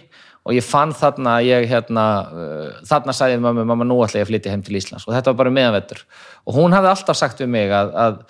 [0.48, 4.28] og ég fann þarna að ég hérna, uh, þarna sagði mamma, mamma nú ætla ég
[4.28, 6.04] að flytja heim til Íslands og þetta var bara meðanvettur
[6.44, 8.22] og hún hafði alltaf sagt við mig að, að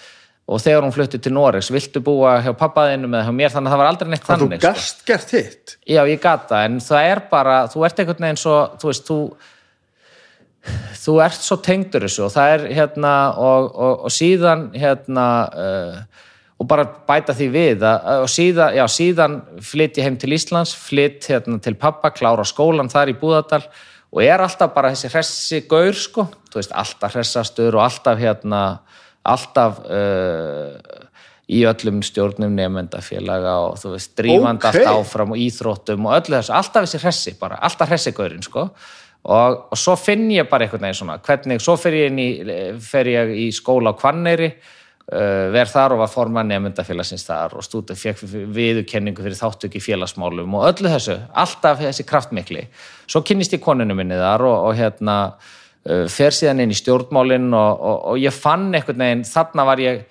[0.48, 3.74] og þegar hún flutti til Norris, viltu búa hjá pappaðinu með hjá mér, þannig að
[3.74, 4.54] það var aldrei neitt þannig.
[4.54, 5.08] Þú gæst sko.
[5.10, 5.74] gert hitt?
[5.84, 9.18] Já, ég gata, en það er bara, þú ert einhvern veginn svo, þú veist, þú
[11.02, 16.24] þú ert svo tengdur þessu og það er hérna og, og, og síðan hérna uh,
[16.58, 20.74] og bara bæta því við að, og síðan, já, síðan flytt ég heim til Íslands,
[20.74, 23.64] flytt hérna til pappa klára skólan þar í Búðardal
[24.10, 28.64] og er alltaf bara þessi hressi gaur sko, þú veist, alltaf hressastur og alltaf hérna,
[29.28, 30.74] alltaf uh,
[31.48, 34.82] í öllum stjórnum nefndafélaga og þú veist, drífand okay.
[34.82, 38.72] alltaf áfram og íþróttum og öllu þessu, alltaf þessi hressi bara, alltaf hressi gaurin sko
[39.28, 42.28] og, og svo finn ég bara einhvern veginn svona hvernig, svo fer ég, í,
[42.84, 47.66] fer ég í skóla á Kvanneyri uh, verð þar og var forman nefndafélagsins þar og
[47.66, 48.24] stúdið fekk
[48.56, 52.68] viðurkenningu fyrir þáttöki félagsmálum og öllu þessu, alltaf þessi kraftmikli.
[53.08, 57.52] Svo kynnist ég koninu minni þar og, og hérna uh, fer síðan inn í stjórnmálinn
[57.52, 60.06] og, og ég fann einhvern veginn, þarna var ég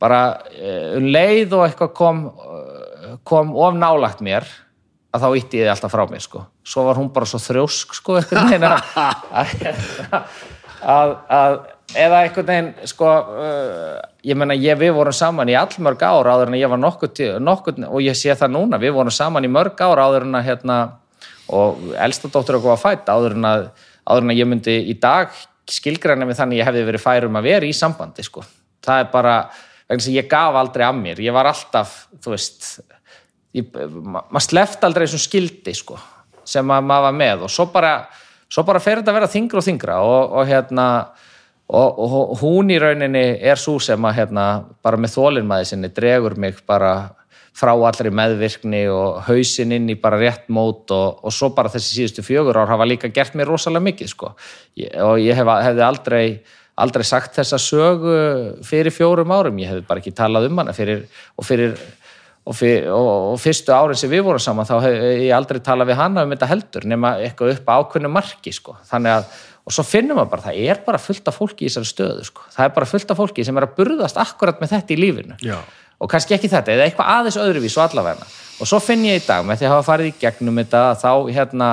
[0.00, 4.46] bara uh, um leið og eitthvað kom, uh, kom of nálagt mér
[5.10, 6.44] að þá ítti ég þið alltaf frá mér sko.
[6.62, 8.72] svo var hún bara svo þrjósk sko, að,
[10.80, 11.58] að, að
[11.98, 16.58] eða einhvern veginn sko, uh, ég menna við vorum saman í allmörg ára áður en
[16.60, 20.28] ég var nokkuð og ég sé það núna, við vorum saman í mörg ára áður
[20.28, 20.76] en að hérna,
[21.50, 23.66] og elstadóttur okkur var fætt áður en að,
[24.06, 25.34] áður en að ég myndi í dag
[25.70, 28.44] skilgræna með þannig ég hefði verið færum að vera í sambandi sko.
[28.84, 29.34] það er bara,
[29.90, 32.70] vegna sem ég gaf aldrei að mér, ég var alltaf þú veist
[33.54, 35.98] maður sleft aldrei þessum skildi sko,
[36.46, 37.94] sem maður var með og svo bara,
[38.50, 40.86] svo bara fer þetta að vera þingra og þingra og, og hérna
[41.70, 44.44] og, og hún í rauninni er svo sem að hérna,
[44.82, 46.94] bara með þólinnmaði sinni dregur mig bara
[47.60, 51.96] frá allri meðvirkni og hausin inn í bara rétt mót og, og svo bara þessi
[51.96, 54.32] síðustu fjögur ár hafa líka gert mér rosalega mikið sko.
[54.78, 56.24] Ég, og ég hef, hefði aldrei
[56.80, 58.12] aldrei sagt þessa sögu
[58.64, 61.02] fyrir fjórum árum, ég hef bara ekki talað um hana fyrir,
[61.36, 61.74] og fyrir
[62.46, 65.90] og, fyr, og, og fyrstu árin sem við vorum saman þá hef ég aldrei talað
[65.92, 68.76] við hana um þetta heldur nema eitthvað upp á ákveðinu marki sko.
[68.88, 71.90] þannig að, og svo finnum við bara það er bara fullt af fólki í þessari
[71.90, 72.48] stöðu sko.
[72.56, 75.40] það er bara fullt af fólki sem er að burðast akkurat með þetta í lífinu
[75.44, 75.58] Já.
[76.00, 78.30] og kannski ekki þetta, eða eitthvað aðeins öðruvís og allavegna
[78.60, 81.12] og svo finn ég í dag með því að hafa farið í gegnum þetta þá
[81.28, 81.70] hérna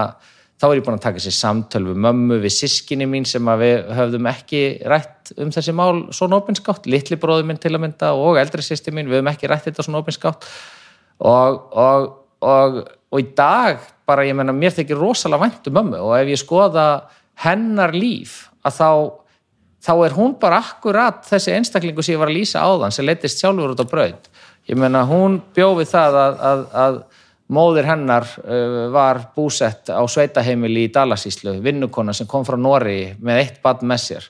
[0.57, 3.63] þá er ég búin að taka sér samtöl við mömmu, við sískinni mín sem að
[3.63, 8.13] við höfðum ekki rætt um þessi mál svona opinskátt, litli bróði minn til að mynda
[8.17, 10.49] og eldri sýsti mín, við höfum ekki rætt þetta svona opinskátt
[11.19, 12.09] og, og,
[12.41, 12.81] og,
[13.13, 16.41] og í dag bara ég menna mér þykir rosalega vænt um mömmu og ef ég
[16.41, 16.87] skoða
[17.43, 18.89] hennar líf að þá
[19.87, 23.05] þá er hún bara akkurat þessi einstaklingu sem ég var að lýsa á þann sem
[23.07, 24.29] leittist sjálfur út á braud.
[24.67, 26.97] Ég menna hún bjófið það að, að, að
[27.53, 33.43] Móðir hennar uh, var búsett á sveitaheimili í Dalasíslu, vinnukona sem kom frá Nóri með
[33.43, 34.27] eitt badn með sér,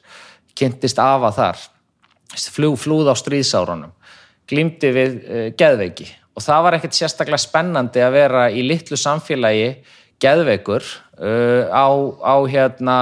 [0.57, 1.65] kynntist afa þar,
[2.53, 3.95] flú, flúð á stríðsárunum,
[4.49, 9.71] glýmdi við uh, geðveiki og það var ekkert sérstaklega spennandi að vera í litlu samfélagi
[10.21, 11.89] geðveikur uh, á,
[12.21, 12.97] á, hérna,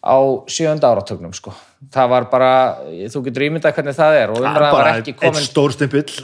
[0.00, 0.16] á
[0.48, 1.52] sjönda áratögnum sko.
[1.92, 2.50] Það var bara,
[3.12, 5.40] þú getur ímyndað hvernig það er og umræða var ekki komin...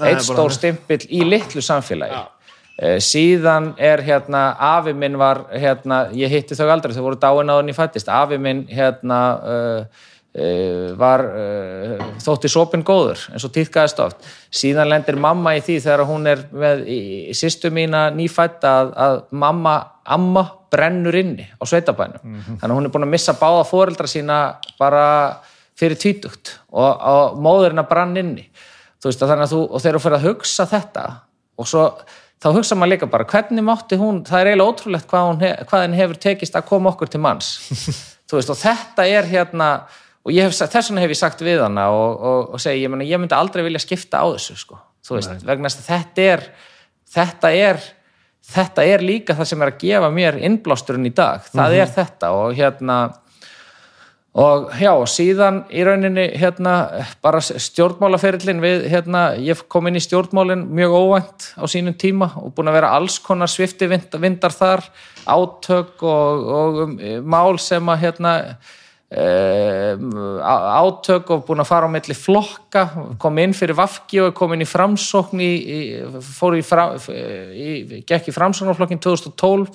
[0.09, 1.03] Eitt stór stimpill.
[1.13, 2.17] Í litlu samfélagi.
[2.17, 2.40] Eh,
[2.81, 7.59] síðan er hérna, afi minn var, hérna, ég hitti þau aldrei, þau voru dáin á
[7.59, 14.01] henni fættist, afi minn hérna uh, uh, var uh, þótti sopin góður eins og týðkaðist
[14.05, 14.31] oft.
[14.49, 17.01] Síðan lendir mamma í því þegar hún er með í,
[17.31, 22.23] í sýstu mína nýfætt að, að mamma, amma brennur inni á sveitabænum.
[22.63, 24.41] Þannig að hún er búin að missa báða foreldra sína
[24.81, 25.05] bara
[25.81, 28.49] fyrir tvítugt og, og móðurinn að brann inni.
[29.01, 31.05] Þú veist að þannig að þú og þegar þú fyrir að hugsa þetta
[31.61, 31.85] og svo
[32.41, 35.85] þá hugsa maður líka bara hvernig mátti hún, það er eiginlega ótrúlegt hvað, hún, hvað
[35.85, 37.57] henni hefur tekist að koma okkur til manns.
[38.31, 39.71] Veist og þetta er hérna
[40.23, 43.09] og hef, þess vegna hef ég sagt við hana og, og, og segi, ég, meni,
[43.11, 44.79] ég myndi aldrei vilja skipta á þessu sko,
[45.11, 46.45] veist, vegna þess að þetta er
[47.11, 47.81] þetta er
[48.51, 52.33] þetta er líka það sem er að gefa mér innblásturinn í dag, það er þetta
[52.37, 53.01] og hérna
[54.39, 56.75] og já, síðan í rauninni hérna,
[57.23, 62.53] bara stjórnmálaferillin við, hérna, ég kom inn í stjórnmálin mjög óvænt á sínum tíma og
[62.55, 64.85] búin að vera alls konar svifti vindar þar,
[65.27, 66.93] átök og, og um,
[67.27, 68.35] mál sem að hérna
[69.11, 70.15] um,
[70.47, 72.85] átök og búin að fara á milli flokka,
[73.19, 75.81] kom inn fyrir Vafki og kom inn í framsókn í, í,
[76.23, 79.75] fór í, í gekk í framsóknarflokkin 2012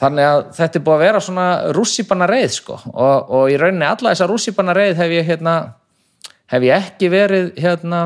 [0.00, 1.46] Þannig að þetta er búið að vera svona
[1.76, 2.78] rússipanna reið sko.
[2.88, 5.54] Og, og í rauninni alla þessa rússipanna reið hef ég hérna,
[6.52, 7.98] hef ég ekki verið hérna,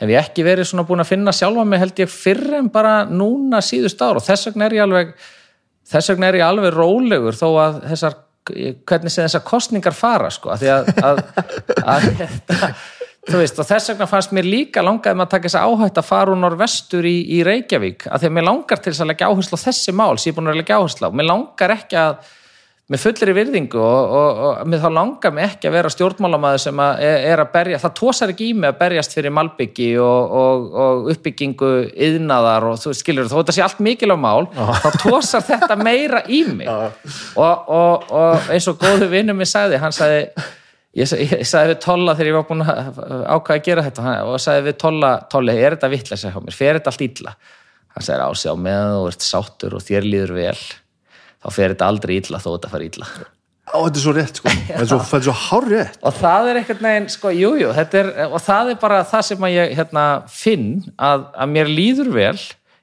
[0.00, 3.04] hef ég ekki verið svona búin að finna sjálfa mig held ég fyrr en bara
[3.06, 4.18] núna síðust ár.
[4.18, 5.14] Og þess vegna er ég alveg
[5.90, 8.16] þess vegna er ég alveg rólegur þó að þessar,
[8.50, 11.22] hvernig sem þessar kostningar fara sko, að því að, að,
[11.94, 12.08] að,
[12.58, 12.82] að
[13.28, 16.00] þú veist, og þess vegna fannst mér líka langaði maður að taka þess að áhætt
[16.00, 19.10] að fara úr norvestur í, í Reykjavík, að því að mér langar til þess að
[19.12, 21.74] leggja áherslu á þessi mál sem ég er búin að leggja áherslu á, mér langar
[21.76, 22.36] ekki að
[22.90, 26.80] með fullri virðingu og, og, og mér þá langar mér ekki að vera stjórnmálamæður sem
[26.82, 30.34] að er, að berja, það tósar ekki í mig að berjast fyrir malbyggi og,
[30.84, 31.70] og uppbyggingu
[32.08, 36.42] yðnaðar og þú skilur, þó þetta sé allt mikilvæg mál, þá tósar þetta meira í
[36.50, 36.70] mig.
[37.38, 40.24] Og eins og góðu vinnu mér sagði, hann sagði
[40.98, 43.00] ég, ég sagði við Tolla þegar ég var búin að
[43.36, 44.14] ákvæða að gera þetta.
[44.26, 47.34] Og sagði við Tolla, Tolli, er þetta vittlega hjá mér, fer þetta allt ítla
[47.90, 50.56] hann sagði ásjá, meðan þú ert sáttur og þér líður vel.
[51.40, 53.06] Þá fer þetta aldrei ítla þó þetta fara ítla
[53.70, 55.98] Ó, þetta er svo rétt sko, þetta er svo, þetta er svo hár rétt.
[56.02, 57.68] Og það er einhvern veginn, sko, jújú jú,
[58.00, 62.10] er, og það er bara það sem að ég hérna, finn að, að mér líður
[62.16, 62.32] vel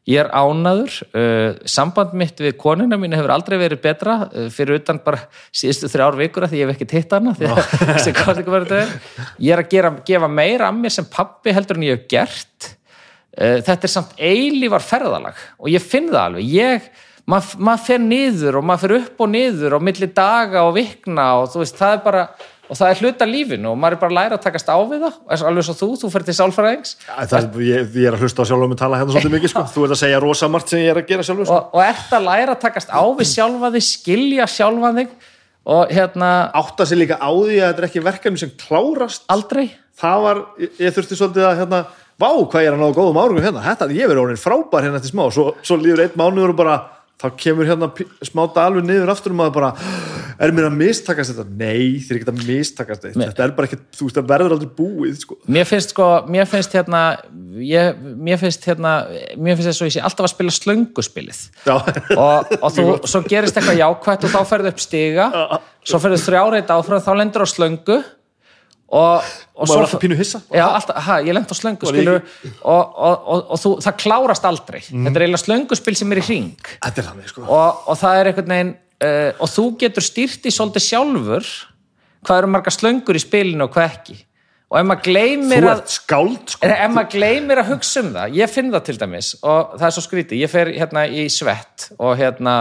[0.08, 4.80] ég er ánaður uh, samband mitt við konuna mín hefur aldrei verið betra uh, fyrir
[4.80, 7.62] utan bara síðustu þrjár vikur því ég hef ekki titt hana því að
[7.92, 11.80] þessi kvartingu verður þetta ég er að gera, gefa meira af mér sem pappi heldur
[11.80, 12.72] en ég hef gert.
[13.38, 16.54] Uh, þetta er samt eilívar ferðalag og ég finn það alveg.
[16.56, 16.88] Ég,
[17.28, 21.34] maður mað fer niður og maður fer upp og niður og milli daga og vikna
[21.42, 22.30] og þú veist það er bara
[22.68, 25.06] og það er hluta lífinu og maður er bara að læra að takast á við
[25.06, 25.18] það.
[25.50, 26.92] Alveg svo þú, þú fyrir til sálfræðings.
[27.64, 29.64] Ég, ég er að hlusta á sjálf um að tala hérna svolítið mikið sko.
[29.74, 31.56] þú ert að segja rosa margt sem ég er að gera sjálfur sko.
[31.56, 35.16] og, og ert að læra að takast á við sjálfa þig skilja sjálfa þig.
[35.68, 39.26] Og hérna átta sig líka á því að þetta er ekki verkefni sem klárast.
[39.32, 39.66] Aldrei.
[40.00, 41.82] Það var, ég, þurfti svolítið að hérna,
[42.20, 43.64] vá hvað ég er að ná góðum árangum hérna.
[43.66, 45.26] Þetta, ég verið orðin frábær hérna eftir smá.
[45.34, 45.80] Svo, svo
[47.18, 47.90] þá kemur hérna
[48.26, 49.70] smá dalur niður aftur og maður bara,
[50.38, 51.46] er mér að mistakast þetta?
[51.58, 54.56] Nei, þér er ekki að mistakast þetta þetta er bara ekki, þú veist, það verður
[54.58, 55.38] aldrei búið sko.
[55.58, 57.02] Mér finnst sko, mér finnst hérna
[57.64, 58.94] ég, mér finnst hérna
[59.34, 61.42] mér finnst þess að ég sé alltaf að spila slönguspilið.
[61.74, 65.32] Og, og þú, svo gerist eitthvað jákvæmt og þá ferðu upp stiga
[65.88, 68.00] svo ferðu þrjáreit áfram, þá lendur á slöngu
[68.88, 69.24] og,
[69.56, 70.42] og hissa.
[70.54, 72.28] Já, alltaf, ha, ég lend á slöngu og,
[72.64, 74.82] og, og þú, það klárast aldrei.
[74.92, 75.08] Mm.
[75.08, 76.70] þetta er eiginlega slönguspil sem er í hring.
[76.80, 77.48] Er þannig sko.
[77.48, 78.72] Og það er einhvern veginn
[79.04, 81.52] uh, og þú getur stýrt í svolítið sjálfur
[82.28, 84.18] hvað eru marga slöngur í spilinu og hvað ekki.
[84.68, 86.68] Og ef maður gleymir að skáld sko.
[86.68, 89.96] Ef maður gleymir að hugsa um það ég finn það til dæmis og það er
[89.96, 92.56] svo skrítið ég fer hérna í svett og hérna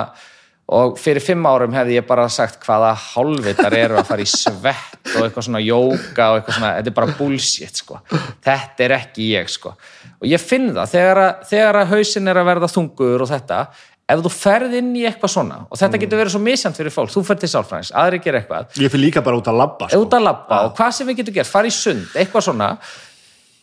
[0.66, 5.12] og fyrir fimm árum hefði ég bara sagt hvaða hálfvitar eru að fara í svett
[5.12, 8.00] og eitthvað svona jóka og eitthvað svona, þetta er bara bullshit sko.
[8.42, 9.76] Þetta er ekki ég sko.
[10.18, 13.60] Og ég finn það þegar að, þegar að hausin er að verða þungur og þetta
[14.06, 17.10] ef þú ferð inn í eitthvað svona og þetta getur verið svo misjant fyrir fólk,
[17.14, 20.02] þú ferð til sálfræðins aðri gera eitthvað, ég fyrir líka bara út að labba sko.
[20.02, 22.68] út að labba og hvað sem við getum gert, fara í sund, eitthvað svona.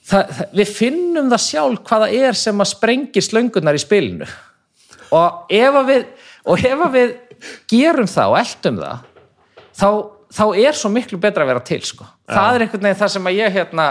[0.04, 4.28] Það, það, við finnum það sjálf hvaða er sem að sprengir slöngunar í spilinu.
[5.16, 6.04] Og ef að við
[6.46, 7.14] og ef við
[7.72, 9.06] gerum það og eldum það
[9.74, 9.88] þá,
[10.38, 12.08] þá er svo miklu betra að vera til sko.
[12.30, 13.88] það er einhvern veginn það sem ég hérna,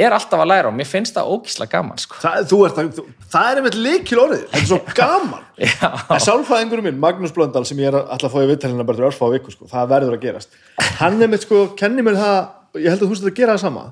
[0.00, 2.20] er alltaf að læra og mér finnst það ógíslega gaman sko.
[2.22, 5.46] það, ert, það, þú, það er einmitt leikil orðið þetta er svo gaman.
[6.16, 9.08] En sálfræðingurum minn, Magnús Blöndal sem ég er alltaf að fá í vittalina bara til
[9.10, 10.56] örfá viku sko, það verður að gerast.
[11.02, 12.38] Hann er mitt sko, kenni mér það
[12.80, 13.84] ég held að þú veist að gera það sama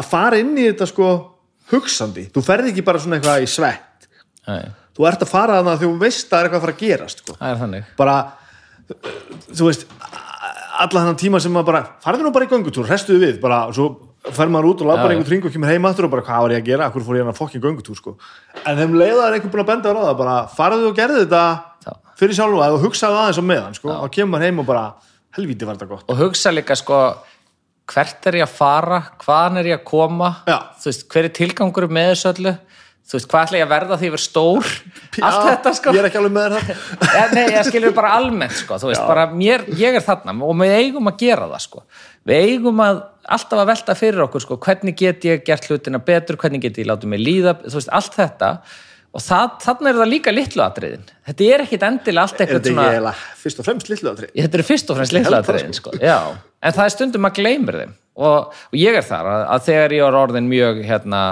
[0.00, 1.10] að fara inn í þetta sko
[1.70, 2.28] hugsandi.
[2.34, 4.08] Þú ferð ekki bara svona eitthvað í svett.
[4.48, 4.62] Nei,
[5.00, 6.84] þú ert að fara þannig að þú veist að það er eitthvað að fara að
[6.84, 7.36] gerast sko.
[7.40, 7.88] það er þannig.
[7.96, 8.16] Bara
[9.56, 9.86] þú veist
[10.80, 13.76] alla þannig tíma sem maður bara farðu nú bara í göngutúr, restuðu við bara, og
[13.76, 13.88] svo
[14.36, 16.54] fer maður út og Já, einhvern kring og kemur heim aftur og bara hvað var
[16.54, 17.96] ég að gera, akkur fór ég að fokkin göngutúr?
[17.96, 18.16] sko.
[18.64, 21.44] en þeim leiða er einhvern búin að benda á það bara farðu og gerðu þetta
[22.20, 24.86] fyrir sjálfa og hugsaðu aðeins á meðan sko, og kemur heim og bara
[25.36, 26.08] helvíti var þetta gott.
[26.12, 27.00] Og hugsa líka sko
[27.90, 30.30] hvert er ég að fara, hvaðan er ég að koma?
[30.84, 32.52] Veist, hver er tilgangur með þessu öllu
[33.10, 34.68] þú veist, hvað ætla ég að verða því ég verð stór?
[35.26, 35.94] Allt Já, þetta sko.
[35.94, 36.68] ég er ekki alveg með það
[37.16, 40.76] ja, nei, ég skilur bara almennt sko, veist, bara mér, ég er þarna og við
[40.76, 41.82] eigum að gera það sko.
[42.30, 43.00] Við eigum að
[43.36, 46.88] alltaf að velta fyrir okkur sko, hvernig get ég gert hlutina betur hvernig get ég
[46.90, 48.54] látið mig líða, þú veist, allt þetta.
[49.10, 51.08] Og það, þannig er það líka litlu atriðin.
[51.26, 54.58] Þetta er ekkit endilega allt er eitthvað þetta svona fyrst og fremst litlu aðri þetta
[54.60, 55.94] eru fyrst og fremst litlaðatriðin sko.
[55.98, 57.96] Já, en það er stundum að gleymir þeim.
[58.20, 61.24] Og, og ég er þar að, að þegar ég er orðin mjög hérna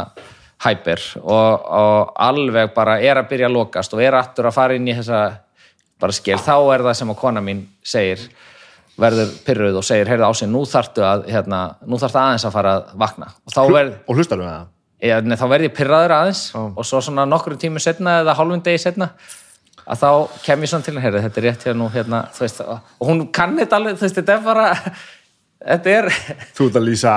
[0.65, 4.79] hæpir og, og alveg bara er að byrja að lokast og er aftur að fara
[4.79, 5.21] inn í þessa
[5.99, 8.23] bara skil, þá er það sem að kona mín segir,
[8.99, 12.75] verður pyrruð og segir, heyrðu ásinn, nú þarftu að hérna, nú þarftu aðeins að fara
[12.79, 13.31] að vakna.
[13.51, 14.67] Og verð, og hlustar við það
[14.99, 16.59] Já, þá verð ég pyrraður aðeins Já.
[16.59, 19.13] og svo svona nokkrum tímu setna eða hálfum degi setna
[19.87, 22.43] að þá kem ég svona til að heyra þetta er rétt hér nú hérna, þú
[22.43, 24.65] veist, og hún kann þetta alveg, þú veist, þetta er bara
[25.59, 26.09] þetta er,
[26.57, 27.15] þú ert að lýsa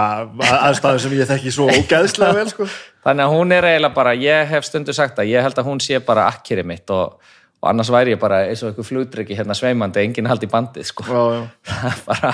[0.58, 2.68] aðstæðu sem ég þekki svo ógeðslega vel sko.
[3.06, 5.84] þannig að hún er eiginlega bara, ég hef stundu sagt að ég held að hún
[5.84, 7.22] sé bara akkeri mitt og,
[7.62, 11.06] og annars væri ég bara eins og einhver flugdryggi hérna sveimandi, enginn haldi bandið, sko
[11.06, 11.44] já, já.
[12.10, 12.34] Bara,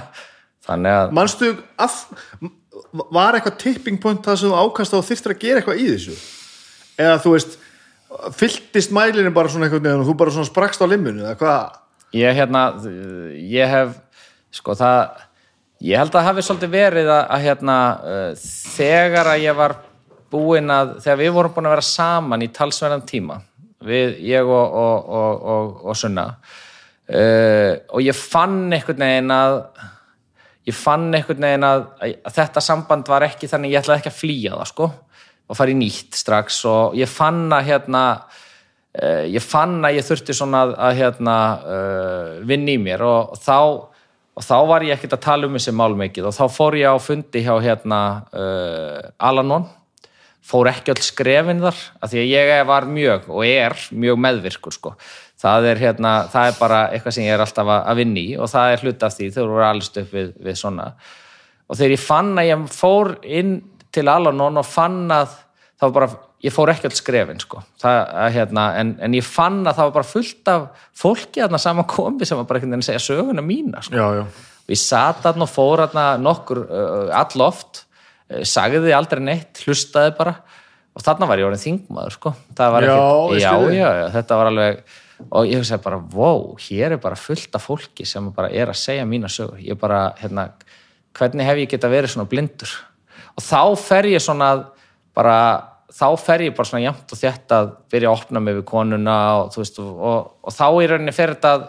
[0.67, 1.51] þannig að manstu
[1.83, 1.99] af,
[3.11, 6.17] var eitthvað tipping point það sem þú ákast á þyrftir að gera eitthvað í þessu
[6.97, 7.57] eða þú veist
[8.37, 12.37] fylltist mælinu bara svona eitthvað og þú bara svona sprakst á limminu eða hvað ég
[12.37, 12.63] hérna
[13.35, 13.97] ég hef
[14.55, 15.26] sko það
[15.83, 18.31] ég held að það hafi svolítið verið að, að hérna uh,
[18.77, 19.75] þegar að ég var
[20.31, 23.37] búinn að þegar við vorum búin að vera saman í talsverðan tíma
[23.87, 29.59] við, ég og, og, og, og, Sunna uh, og ég fann einhvern veginn að
[30.67, 34.21] ég fann einhvern veginn að, að þetta samband var ekki þannig ég ætlaði ekki að
[34.21, 34.89] flýja það sko
[35.47, 36.57] og fara í nýtt strax.
[36.67, 41.37] Og ég fann að hérna uh, ég fann að ég þurfti svona að, hérna
[42.49, 43.05] vinna í mér.
[43.07, 43.59] Og þá
[44.37, 46.29] og þá var ég ekkert að tala um þessi mál mikið.
[46.29, 49.65] Og þá fór ég á fundi hjá hérna uh, Alanon.
[50.47, 54.75] Fór ekki öll skrefin þar af því að ég var mjög og er mjög meðvirkur
[54.77, 54.93] sko.
[55.37, 58.47] Það er, hérna, það er bara eitthvað sem ég er alltaf að, vinna í og
[58.49, 60.87] það er hluta af því þau voru alls upp við, við svona.
[61.67, 63.11] Og þegar ég fann að ég fór
[63.41, 63.51] inn
[63.93, 65.35] til Alanon og fann að
[65.81, 66.09] var bara,
[66.45, 69.89] ég fór ekki öll skrefin sko, það, að, hérna, en, en ég fann að það
[69.89, 73.05] var bara fullt af fólki þarna saman kombi sem var bara einhvern veginn að segja
[73.07, 73.97] söguna mína sko.
[73.97, 74.53] já, já.
[74.67, 75.83] og ég sat þarna og fór
[76.21, 77.83] nokkur uh, alloft,
[78.29, 80.37] uh, sagði aldrei neitt, hlustaði bara
[80.97, 82.31] og þarna var ég orðin þingmaður sko.
[82.57, 84.79] Það var ég já, já, já, þetta var alveg
[85.27, 88.77] og ég hugsaði bara, wow, hér er bara fullt af fólki sem bara er að
[88.81, 90.51] segja mína sögur ég bara, hérna,
[91.17, 92.73] hvernig hef ég geta verið svona blindur
[93.33, 94.63] og þá fer ég svona að
[95.17, 95.37] bara
[95.93, 99.17] þá fer ég bara svona jæmt og þétt að byrja að opna mig við konuna
[99.39, 101.67] og, þú veist, og, og, og þá í rauninni fer þetta að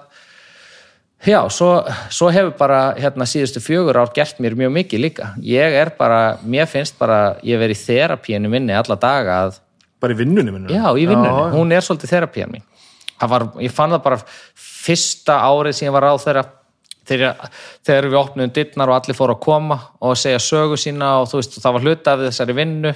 [1.27, 1.83] Já, svo,
[2.15, 5.31] svo hefur bara hérna síðustu fjögur ár gert mér mjög mikið líka.
[5.43, 9.59] Ég er bara, mér finnst bara, ég verið í þerapíinu minni alla daga að,
[9.99, 12.63] bara í vinnunni minni já, í vinnunni, já, hún er svolítið þerapían mín.
[13.19, 14.21] Það var, ég fann það bara
[14.55, 16.45] fyrsta árið sem ég var á þeirra,
[17.11, 17.53] þegar,
[17.91, 21.43] þegar við opnum dittnar og allir fóru að koma og segja sögu sína og þú
[21.43, 22.95] veist, það var hluta af þessari vinnu.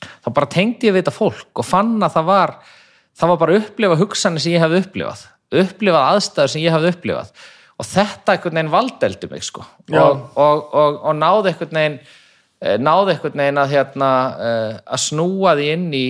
[0.00, 2.54] Þá bara tengdi ég við þetta fólk og fann að það var,
[3.18, 5.24] það var bara að upplifa hugsanir sem ég hefði upplifað,
[5.62, 7.32] upplifað aðstæður sem ég hefði upplifað.
[7.80, 9.64] Og þetta einhvern veginn valdeldi mig sko.
[9.88, 14.10] Og, og, og, og náði einhvern veginn eh, náði einhvern veginn að hérna
[14.50, 16.04] eh, að snúa því inn í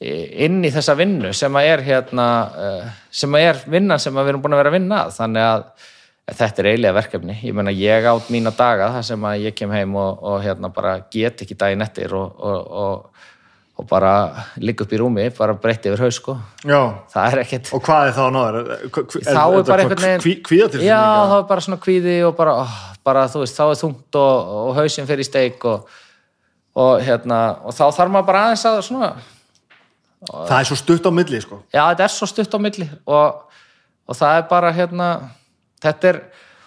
[0.00, 4.24] inn í þessa vinnu sem að er hérna eh, sem að er vinnan sem að
[4.24, 5.16] við erum búin að vera að vinna að.
[5.18, 5.90] Þannig að
[6.36, 9.72] þetta er eiginlega verkefni ég meina ég átt mína daga þar sem að ég kem
[9.74, 13.24] heim og, og hérna bara get ekki daginn eftir og, og, og,
[13.80, 14.12] og bara
[14.60, 16.80] ligg upp í rúmi bara breytti yfir haus sko já.
[17.12, 18.70] það er ekkert og hvað er þá náður?
[18.90, 21.00] þá er bara einhvern veginn kvíða já,
[21.32, 24.54] þá er bara svona kvíði og bara, oh, bara þú veist, þá er þungt og,
[24.60, 25.90] og hausinn fyrir í steik og,
[26.78, 29.12] og hérna, og þá þarf maður bara aðeins að svona,
[30.28, 31.60] það er svo stutt á milli sko.
[31.72, 33.60] já, þetta er svo stutt á milli og,
[34.06, 35.10] og það er bara hérna,
[35.82, 36.20] þetta er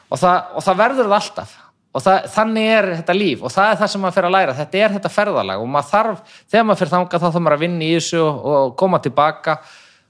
[0.10, 1.54] og það, og það verður það alltaf.
[1.94, 4.54] Og það, þannig er þetta líf og það er það sem maður fyrir að læra,
[4.58, 7.66] þetta er þetta ferðalag og maður þarf, þegar maður fyrir þangað þá þarf maður að
[7.68, 9.58] vinna í þessu og, og koma tilbaka.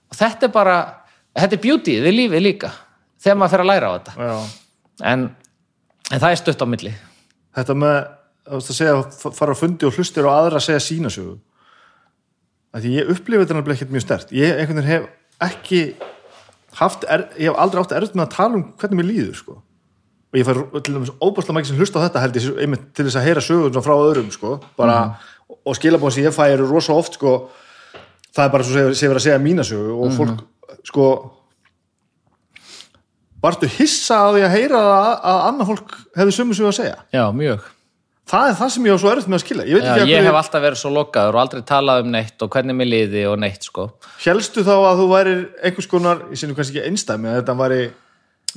[0.08, 0.78] Og þetta er bara
[1.34, 2.72] þetta er beauty við lífið líka
[3.24, 4.36] þegar maður fyrir að læra á þetta.
[5.12, 5.26] En,
[6.08, 6.94] en það er stutt á milli.
[7.60, 7.98] Þetta með
[8.54, 8.96] að segja,
[9.36, 11.12] fara á fundi og hlustir og aðra að segja sína
[12.74, 15.04] að því ég upplifi þetta nefnilega ekkert mjög stert ég einhvern veginn hef
[15.48, 15.82] ekki
[16.82, 19.60] er, ég hef aldrei átt erfitt með að tala um hvernig mér líður sko.
[20.34, 23.06] Og ég fær til dæmis óbúrslega mækið sem hlusta á þetta held ég einmitt til
[23.06, 24.98] þess að heyra sögur frá öðrum sko, bara,
[25.62, 27.36] og skilabóðin sem ég fæ eru rosa oft sko,
[28.34, 30.42] það er bara svo sem ég verið að segja mína sögu og fólk
[30.90, 31.08] sko
[33.44, 37.00] varstu hissa á því að heyra að, að annað fólk hefði sömu sig að segja?
[37.14, 37.73] Já, mjög
[38.30, 39.66] það er það sem ég á svo erfitt með að skilja.
[39.70, 42.78] Ég já, ég hef alltaf verið svo lokaður og aldrei talað um neitt og hvernig
[42.80, 43.90] mér liði og neitt sko.
[44.24, 47.84] Helstu þá að þú værir einhvers konar, ég sinni kannski ekki einstæmi að þetta væri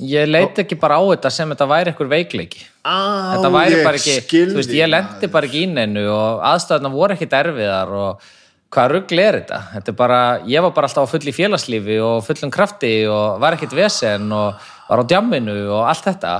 [0.05, 2.65] ég leit ekki bara á þetta sem þetta væri einhver veikleiki.
[2.85, 2.97] Á,
[3.35, 6.93] þetta væri ég bara ekki, skildi, veist, ég lendi bara ekki í neinu og aðstæðuna
[6.93, 8.27] voru ekki erfiðar og
[8.73, 9.61] hvað rugl er þetta?
[9.73, 10.19] Þetta er bara,
[10.49, 14.29] ég var bara alltaf á full í félagslífi og fullum krafti og var ekkit vesen
[14.35, 16.35] og var á djamminu og allt þetta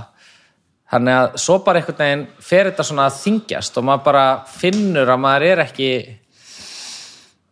[0.91, 5.11] þannig að svo bara einhvern veginn fer þetta svona að þingjast og maður bara finnur
[5.11, 5.91] að maður er ekki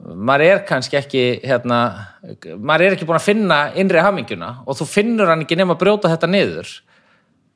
[0.05, 1.79] maður er kannski ekki hérna,
[2.57, 5.81] maður er ekki búin að finna innri hamingjuna og þú finnur hann ekki nema að
[5.85, 6.73] brjóta þetta niður.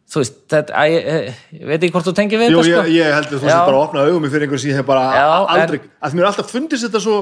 [0.10, 2.80] Þú veist, þetta, að, ég, ég veit ekki hvort þú tengir við Jú, þetta ég,
[2.80, 2.94] sko.
[2.96, 5.26] ég held að þú sér bara að opna augum fyrir einhvers ég hef bara Já,
[5.54, 7.18] aldrei, að mér alltaf fundist þetta svo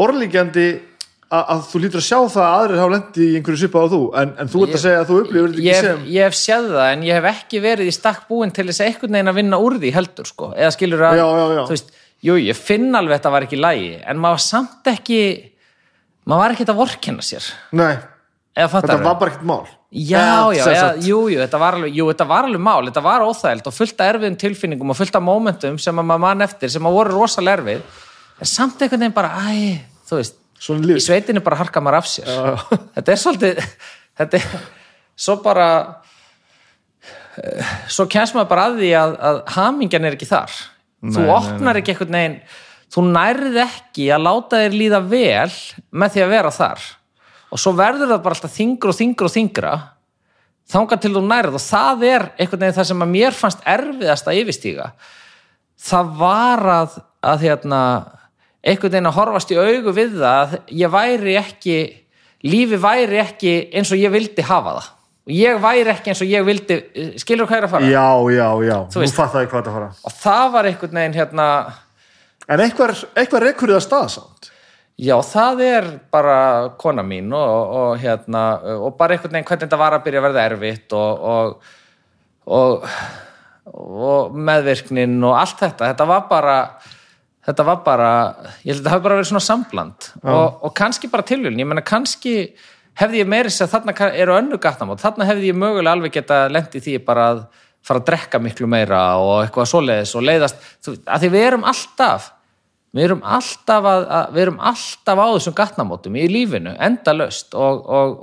[0.00, 0.64] borlíkjandi
[1.28, 4.00] að, þú lítur að sjá það að aðrir hafa lendi í einhverju svipa á þú,
[4.22, 6.68] en, en þú ert að segja að þú upplifir þetta ekki sem ég hef séð
[6.72, 9.38] það en ég hef ekki verið í stakk búin til þess að einhvern veginn að
[9.42, 10.50] vinna úr því heldur sko.
[10.56, 11.62] eða skilur að, Já, já, já.
[11.68, 11.92] þú veist
[12.28, 15.20] jú, ég finn alveg að þetta var ekki lægi en maður var samt ekki
[16.28, 17.50] maður var ekki að vorkenna sér.
[17.76, 17.92] Nei,
[18.58, 19.66] þetta var bara ekkert mál.
[19.88, 23.22] Já, já, sagt, jú, jú, þetta var alveg, jú, þetta var alveg mál, þetta var
[23.24, 26.68] óþægild og fullt af erfiðum tilfinningum og fullt af momentum sem að maður mann eftir,
[26.74, 28.02] sem að voru rosalega erfið,
[28.36, 29.78] en samt einhvern veginn bara, æ,
[30.10, 32.28] þú veist, í sveitinu bara harka maður af sér.
[32.28, 32.54] Já.
[32.96, 33.60] Þetta er svolítið,
[34.18, 34.46] þetta er,
[35.18, 35.68] svo bara,
[37.38, 40.56] eh, svo kemst maður bara að því að, að hamingjan er ekki þar.
[40.98, 42.40] þú Nei, nei, opnar ekki einhvern veginn,
[42.94, 45.52] þú nærð ekki að láta þér líða vel
[45.90, 46.88] með því að vera þar.
[47.48, 49.76] Og svo verður það bara alltaf þingra og þingra og þingra
[50.68, 54.28] þangað til þú nærð og það er einhvern veginn það sem að mér fannst erfiðast
[54.28, 54.88] að yfirstíga
[55.88, 57.82] það var að, að hérna,
[58.64, 61.78] einhvern veginn að horfast í augu við það að ég væri ekki
[62.48, 64.88] lífi væri ekki eins og ég vildi hafa það.
[65.28, 66.76] Og ég væri ekki eins og ég vildi
[67.20, 67.88] skilur hvað er að fara?
[67.92, 69.90] Já, já, já, Þú nú veist- fatt það ég hvað það fara.
[70.08, 71.48] Og það var einhvern veginn hérna
[72.48, 74.46] En eitthvað, rekur það stað samt.
[74.98, 76.36] Já, það er bara
[76.80, 78.44] kona mín og, og, hérna,
[78.82, 81.74] og bara einhvern veginn hvernig þetta var að byrja að verða erfitt og, og,
[82.46, 82.88] og,
[83.68, 86.56] og meðvirknin og allt þetta, þetta var bara
[87.48, 88.08] þetta var bara,
[88.62, 90.10] ég held að þetta hafi bara verið svona sambland.
[90.22, 92.34] Og, og kannski bara tilvílun, ég menna kannski
[92.98, 96.74] hefði ég meiri sér þarna eru önnu gatnamót, þarna hefði ég mögulega alveg geta lent
[96.74, 97.44] í því bara að
[97.88, 101.64] fara að drekka miklu meira og eitthvað svoleiðis og leiðast, þú, að því við erum
[101.70, 102.32] alltaf
[102.96, 107.54] við erum alltaf að, að við erum alltaf á þessum gatnamótum í lífinu, endalaust.
[107.58, 108.22] Og, og,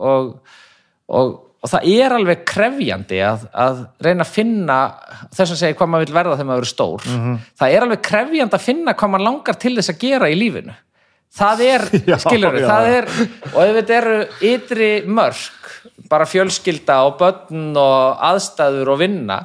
[1.08, 1.36] og,
[1.66, 4.80] og, það er alveg krefjandi að, að reyna að finna
[5.34, 7.06] þess að segja hvað maður vil verða þegar maður er stór.
[7.58, 10.78] Það er alvg krefjandi að finna hvað maður langar til þess að gera í lífinu.
[11.36, 11.86] Það er,
[12.24, 13.10] skilur já, það er,
[13.52, 14.18] og ef þetta eru
[14.54, 15.70] ytri mörk,
[16.12, 19.40] bara fjölskylda og börn og aðstæður og vinna,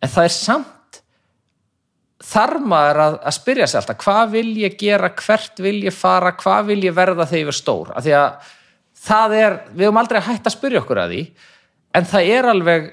[0.00, 1.00] en það er samt
[2.30, 6.34] þarf maður að, að spyrja sig alltaf hvað vil ég gera, hvert vil ég fara
[6.38, 7.92] hvað vil ég verða þegar ég er stór?
[7.96, 8.50] Af því að
[9.00, 11.22] það er, við höfum aldrei hætta að spyrja okkur að því
[11.98, 12.86] en það er alveg,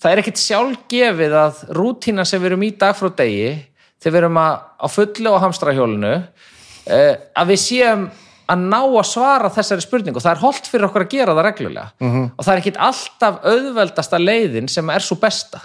[0.00, 3.52] það er ekkit sjálfgefið að rútína sem við erum í dag frá degi,
[4.00, 8.08] þegar við erum að, á fullu og hamstrahjólinu eh, að við séum
[8.50, 10.18] að ná að svara þessari spurningu.
[10.18, 11.92] Og það er holdt fyrir okkur að gera það reglulega.
[12.00, 12.24] -hmm.
[12.34, 15.60] og það er ekkit alltaf auðveldasta leiðin sem er svo besta.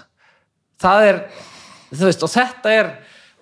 [0.78, 1.18] Það er,
[1.90, 2.92] þú veist, og þetta er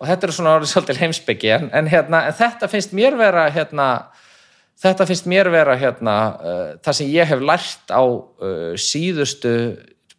[0.01, 3.47] og þetta er svona orðið svolítið heimsbyggi en, en, hérna, en þetta finnst mér vera
[3.53, 3.89] hérna,
[4.85, 9.55] þetta finnst mér vera hérna, uh, það sem ég hef lært á uh, síðustu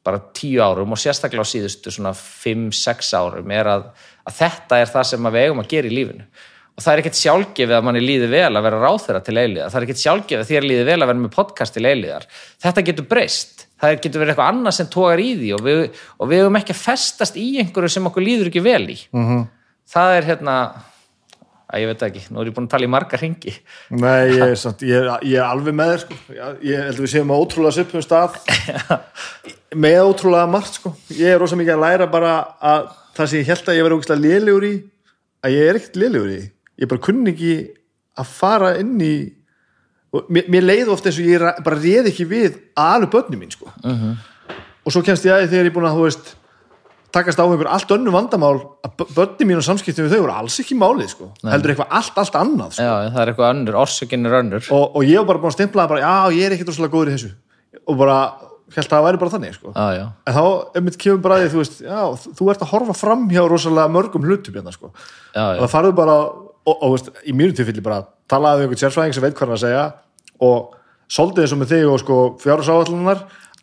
[0.06, 3.88] bara tíu árum og sérstaklega á síðustu svona fimm, sex árum er að,
[4.28, 6.28] að þetta er það sem við eigum að gera í lífinu.
[6.76, 9.78] Og það er ekkert sjálfgefið að manni líði vel að vera ráþeira til eilíðar, það
[9.80, 12.26] er ekkert sjálfgefið að þér líði vel að vera með podcast til eilíðar.
[12.66, 15.86] Þetta getur breyst, það getur verið eitthvað annað sem tógar í því og við,
[16.20, 18.98] og við höfum ekki að festast í einhverju sem okkur líður ekki vel í.
[19.16, 19.48] Mm -hmm.
[19.96, 20.58] það er hérna
[21.76, 23.54] að ég veit ekki, nú er ég búin að tala í marga ringi
[24.00, 26.18] Nei, ég er, samt, ég, er- ég er alveg með þér sko.
[26.64, 28.38] ég, held að við séum á ótrúlega sipum stað
[29.86, 30.94] með ótrúlega margt sko.
[31.14, 32.86] ég er rosa mikið að læra bara að
[33.18, 34.74] það sem ég held að ég verið ógæslega lélegur í
[35.46, 36.40] að ég er ekkert lélegur í
[36.84, 37.54] ég bara kunni ekki
[38.20, 39.14] að fara inn í
[40.16, 43.42] og mér, mér leið ofta eins og ég ra- bara réð ekki við aðalu börnum
[43.44, 43.68] mín sko.
[43.76, 46.34] og svo kemst ég að því þegar ég er búin að þú veist
[47.16, 50.36] takast á einhver allt önnu vandamál að bö- börnin mín og samskiptum við þau voru
[50.36, 51.30] alls ekki málið sko.
[51.48, 52.84] heldur eitthvað allt, allt annað sko.
[52.86, 55.58] Já, það er eitthvað önnur, orsökin er önnur og, og ég var bara búin að
[55.58, 57.32] stimplaða bara, já, ég er ekkert rosalega góður í þessu
[57.86, 58.18] og bara,
[58.76, 59.74] held að það væri bara þannig sko.
[59.76, 60.44] Já, já, en þá,
[60.80, 62.00] einmitt kemur bara að því, þú veist já,
[62.40, 64.92] þú- ert að horfa fram hjá rosalega mörgum hlutum hérna, sko.
[65.36, 66.16] já, og það farðu bara,
[66.66, 68.02] og, og veist, í mínu tilfelli bara,
[68.32, 69.84] talaði um einhvern sérfræðing sem veit hvað hann að segja
[70.42, 70.74] og
[71.14, 73.20] svolítið eins og með þig og sko fjárhásáallunar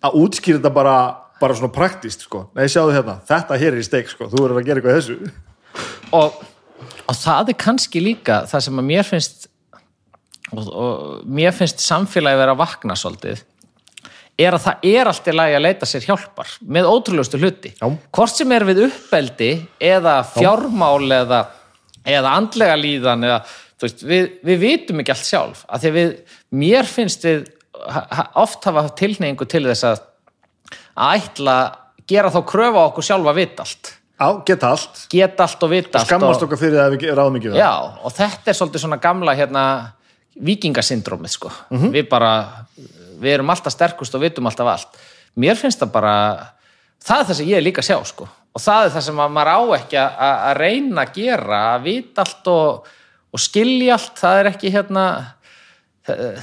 [0.07, 0.95] að útskýra þetta bara,
[1.43, 2.47] bara svona praktist sko.
[2.57, 4.31] nei, sjáðu hérna, þetta hér er í steik sko.
[4.33, 5.33] þú verður að gera eitthvað þessu
[6.19, 6.43] og,
[7.07, 9.49] og það er kannski líka það sem að mér finnst
[10.53, 13.43] og, og mér finnst samfélagi vera að vakna svolítið
[14.41, 17.87] er að það er allt í lagi að leita sér hjálpar með ótrúlegustu hluti Já.
[17.89, 19.51] hvort sem er við uppeldi
[19.83, 21.43] eða fjármál eða,
[22.09, 23.43] eða andlega líðan eða,
[23.83, 26.15] veist, við, við vitum ekki allt sjálf að því að við,
[26.63, 27.45] mér finnst við
[28.39, 30.03] oft hafa haft tilneyingu til þess að
[30.97, 31.57] að ætla
[32.09, 33.93] gera þá kröfu á okkur sjálf að vita allt.
[34.47, 37.49] Geta allt, geta allt og allt skammast og, okkar fyrir það að við ráðum ekki
[37.51, 37.63] við það.
[37.65, 39.65] Já, og þetta er svolítið svona gamla hérna
[40.49, 41.51] vikingasyndrómið sko.
[41.93, 42.31] við bara,
[43.19, 45.03] við erum alltaf sterkust og vitum alltaf allt.
[45.43, 46.15] Mér finnst það bara
[47.03, 48.29] það er það sem ég er líka að sjá sko.
[48.53, 52.25] og það er það sem að maður á ekki að reyna að gera, að vita
[52.27, 52.91] allt og,
[53.33, 54.19] og skilja allt.
[54.21, 55.05] Það er ekki hérna
[56.07, 56.43] það,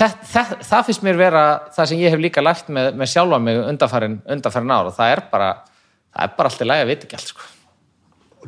[0.00, 1.44] það, það finnst mér vera
[1.76, 5.22] það sem ég hef líka lært með, með sjálfa mig undanfærin, undanfærin ára það er
[5.32, 5.50] bara
[6.10, 7.48] það er bara allt í lagi að vita ekki allt sko.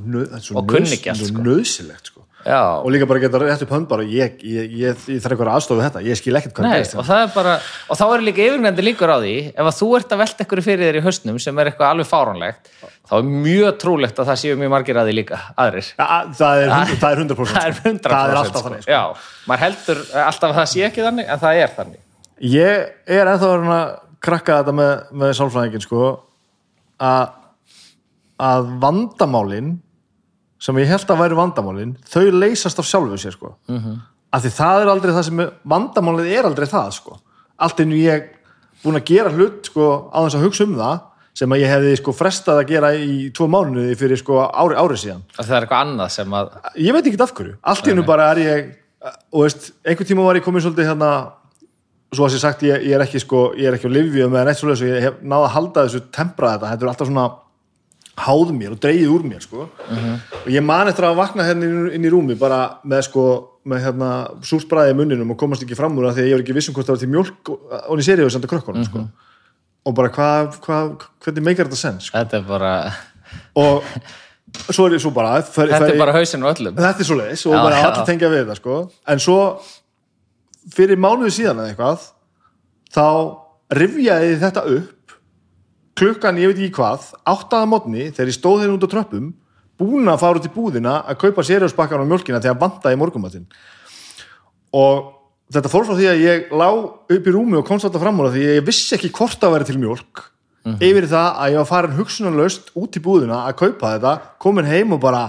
[0.03, 1.45] Nö, það Og kunni ekki allt, sko.
[1.47, 2.22] nöðsilegt sko.
[2.43, 5.51] Já, og líka bara geta rétt upp hönd bara ég, ég, ég, ég þarf eitthvað
[5.53, 7.53] aðstofa við þetta, ég skil ekkert hvað Nei, og er bara,
[7.87, 10.63] og þá er líka yfirgnefndi líkur á því, ef að þú ert að velta ykkur
[10.67, 14.41] fyrir þér í hausnum sem er eitthvað alveg fáránlegt þá er mjög trúlegt að það
[14.43, 15.91] séu mjög margir að því líka, aðrir.
[15.99, 16.09] Ja,
[16.41, 18.65] það, er, hund- það er 100% það er 100% það er alltaf sko.
[18.69, 18.97] þannig sko.
[18.97, 19.03] Já,
[19.51, 22.03] maður heldur alltaf að það sé ekki þannig en það er þannig.
[22.53, 24.93] Ég er ennþá að krakka þetta með,
[25.23, 26.11] með sálfræðingin sko,
[27.03, 27.39] að
[28.43, 29.73] að vandamálin
[30.63, 33.55] sem ég held að væri vandamálin þau leysast af sjálfu sér sko.
[33.69, 34.01] mm -hmm.
[34.33, 37.19] af því það er aldrei það sem er, vandamálið er aldrei það sko.
[37.59, 38.29] allt einu ég
[38.83, 41.01] búin að gera hlut sko, á þess að hugsa um það
[41.35, 44.97] sem að ég hefði sko, frestað að gera í tvo mánuði fyrir sko, ári, ári
[44.97, 47.91] síðan að það er eitthvað annað sem að ég veit ekki af hverju, allt í
[47.91, 48.73] hennu bara er ég
[49.33, 51.13] og veist, einhvern tíma var ég komin svolítið hérna
[52.13, 54.45] svo að sér sagt, ég, ég er ekki sko, ég er ekki á livju með
[54.47, 57.25] neitt svoleiðis og ég hef náða að halda þessu tempra þetta, þetta er alltaf svona
[58.19, 61.91] háð mér og dreigið úr mér sko og ég man eftir að vakna hérna inn,
[61.97, 63.25] inn í rúmi bara með sko
[63.65, 64.09] með hérna
[64.45, 66.75] súrsbræði í munninum og komast ekki fram úr það því að ég var ekki vissum
[66.77, 69.05] hvort það var til mjólk og, og í seríu og senda krökkunum sko
[69.83, 70.91] og bara hvað, hvað,
[71.25, 72.19] hvernig meikar þetta sens sko?
[72.19, 72.73] þetta er bara,
[73.59, 73.87] og
[74.69, 77.09] svo er ég svo bara fer, þetta fer, er bara hausinn og öllum þetta er
[77.09, 77.87] svo leiðis og Já, bara já.
[77.89, 78.77] allir tengja við þetta sko.
[79.15, 79.39] en svo
[80.77, 82.05] fyrir mánuði síðan eða eitthvað
[82.93, 83.07] þá
[83.79, 85.02] rifjaði ég þetta upp
[86.03, 89.33] klukkan ég veit ekki hvað áttaða mótni þegar ég stóð þeirra út á tröppum
[89.79, 93.47] búin að fara út í búðina að kaupa sérjósbakkan á mjólkina þegar vantaði morgumatinn
[94.77, 95.11] og
[95.53, 98.33] þetta fór frá því að ég lá upp í rúmi og komst alltaf fram úr
[98.33, 100.25] því ég vissi ekki hvort það væri til mjólk.
[100.63, 104.13] Yfir í það að ég var farin hugsunarlaust út í búðina að kaupa þetta
[104.43, 105.23] komin heim og bara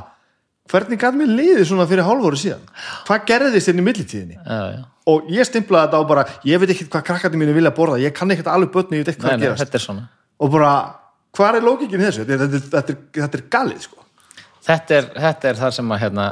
[0.69, 2.67] hvernig gæti mér liðið svona fyrir hálfóru síðan?
[3.07, 4.37] Hvað gerðist inn í millitíðinni?
[4.37, 4.83] Já, já.
[5.09, 8.13] og ég stimplaði þetta á bara ég veit ekki hvað krakkandi mínu vilja borða ég
[8.15, 10.05] kann ekkert alveg börni, ég veit Nei, hvað nei, svona
[10.43, 10.73] og bara,
[11.35, 12.25] hvað er lókikin í þessu?
[12.27, 14.03] Þetta, þetta, þetta, er, þetta er galið sko.
[14.63, 16.27] þetta er, þetta er það sem að hérna,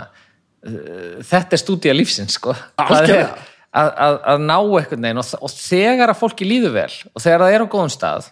[0.68, 2.56] uh, þetta er stúdía lífsins sko.
[2.92, 3.32] Er
[3.72, 7.46] að, að, að ná einhvern veginn og, og þegar að fólki líður vel og þegar
[7.46, 8.30] það er á góðum stað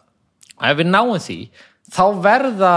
[0.60, 1.40] ef við náum því
[1.90, 2.74] þá verða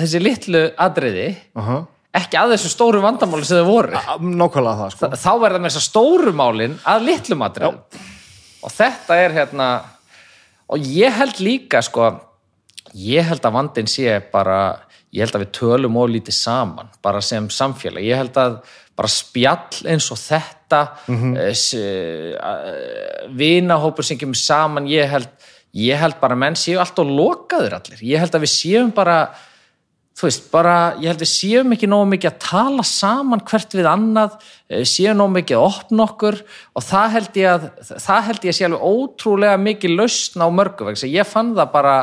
[0.00, 1.84] þessi litlu adriði uh -huh.
[2.22, 5.12] ekki að þessu stóru vandamáli sem þau voru nákvæmlega það sko.
[5.14, 8.02] þá verða með þess að stóru málin að litlu adriði
[8.62, 9.68] og þetta er hérna
[10.66, 12.10] og ég held líka sko
[12.94, 14.58] ég held að vandinn sé bara
[15.12, 18.58] ég held að við tölum og lítið saman bara sem samfélag, ég held að
[18.96, 21.36] bara spjall eins og þetta mm -hmm.
[23.36, 25.28] vinahópur sem kemur saman ég held,
[25.72, 29.34] ég held bara að menn séu alltaf lokaður allir, ég held að við séum bara
[30.12, 33.86] þú veist, bara, ég held við séum ekki nógu mikið að tala saman hvert við
[33.88, 34.36] annað,
[34.68, 36.42] eh, séum nógu mikið að opna okkur
[36.76, 37.62] og það held ég að
[37.96, 41.72] það held ég að sé alveg ótrúlega mikið lausn á mörgu vegna, ég fann það
[41.72, 41.96] bara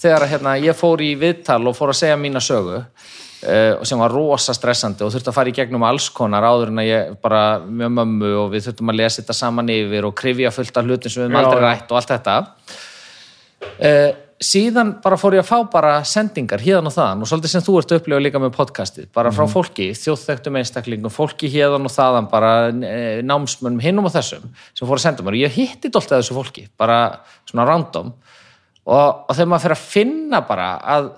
[0.00, 4.14] þegar hérna, ég fór í viðtal og fór að segja mína sögu uh, sem var
[4.14, 7.44] rosa stressandi og þurfti að fara í gegnum alls konar áður en að ég bara
[7.66, 11.12] með mömmu og við þurftum að lesa þetta saman yfir og krifja fullt af hlutin
[11.12, 12.40] sem við höfum Já, aldrei rætt og allt þetta.
[13.80, 14.10] Uh,
[14.40, 17.74] síðan bara fór ég að fá bara sendingar hérðan og þaðan og svolítið sem þú
[17.76, 22.30] ert að upplifa líka með podcastið bara frá fólki, þjóðþektum einstaklingum fólki hérðan og þaðan,
[22.32, 25.36] bara eh, námsmönnum hinnum og þessum sem fór að senda mér.
[25.36, 27.00] Og ég hitti dóltið þessu fólki, bara
[27.50, 28.14] svona random
[28.90, 31.08] og, og þegar maður fyrir að finna bara að,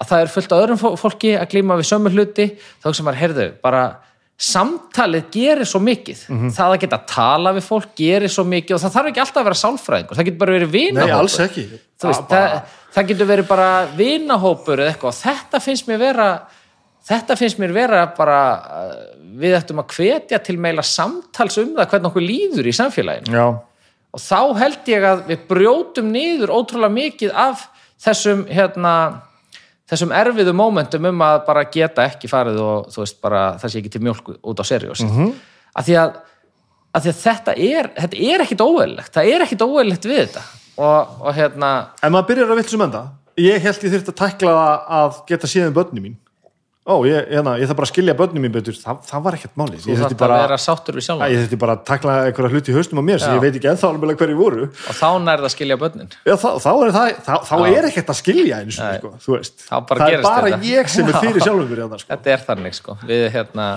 [0.00, 2.46] að það er fullt af öðrum fó- fólki að glíma við sömu hluti
[2.80, 3.82] þá sem maður heyrðu, bara
[4.38, 6.20] samtalið gerir svo mikið.
[6.54, 9.40] Það að geta að tala við fólk gerir svo mikið og það þarf ekki alltaf
[9.42, 10.18] að vera sálfræðingur.
[10.20, 11.16] Það getur bara verið vinahópur.
[12.12, 13.68] Veist, bara- það, það getur verið bara
[13.98, 15.10] vinahópur eða eitthvað.
[15.10, 16.28] Og þetta finnst mér vera
[17.08, 18.94] þetta finnst mér vera bara uh,
[19.42, 23.34] við ættum að hvetja til meila samtals um það hvernig okkur líður í samfélaginu.
[23.34, 23.46] Já,
[24.14, 27.66] og þá held ég að við brjótum niður ótrúlega mikið af
[28.00, 28.94] þessum hérna
[29.88, 33.92] þessum erfiðu mómentum um að bara geta ekki farið og þú veist bara sé ekki
[33.94, 35.32] til mjölk út á seriós mm -hmm.
[35.74, 36.16] af, því að,
[36.92, 40.42] af því að þetta er þetta er ekkit óeðlegt, það er ekkit óeðlegt við þetta.
[40.78, 44.20] Og, og hérna En maður byrjar að vilja sem enda ég held ég þurfti að
[44.22, 44.52] tækla
[44.88, 46.16] að geta síðan börni mín
[46.88, 48.76] ó, ég, hérna, ég þarf bara að skilja börnum mín betur.
[48.80, 51.60] Það, það var ekkert máli þú þarf bara að vera sáttur við sjálf ég þurfti
[51.60, 54.22] bara að takla einhverja hluti í haustum á mér sem ég veit ekki ennþá alveg
[54.22, 54.70] hverju voru.
[54.72, 56.10] Og þá nærða að skilja börnin.
[56.24, 59.36] Já, þá, þá er, það, þá, þá er ekkert að skilja eins og sko, þú
[59.36, 59.68] veist.
[59.68, 60.60] Það er bara þetta.
[60.72, 62.10] ég sem er fyrir sjálfum mér sko.
[62.14, 62.98] þetta er þannig sko.
[63.08, 63.68] Við hérna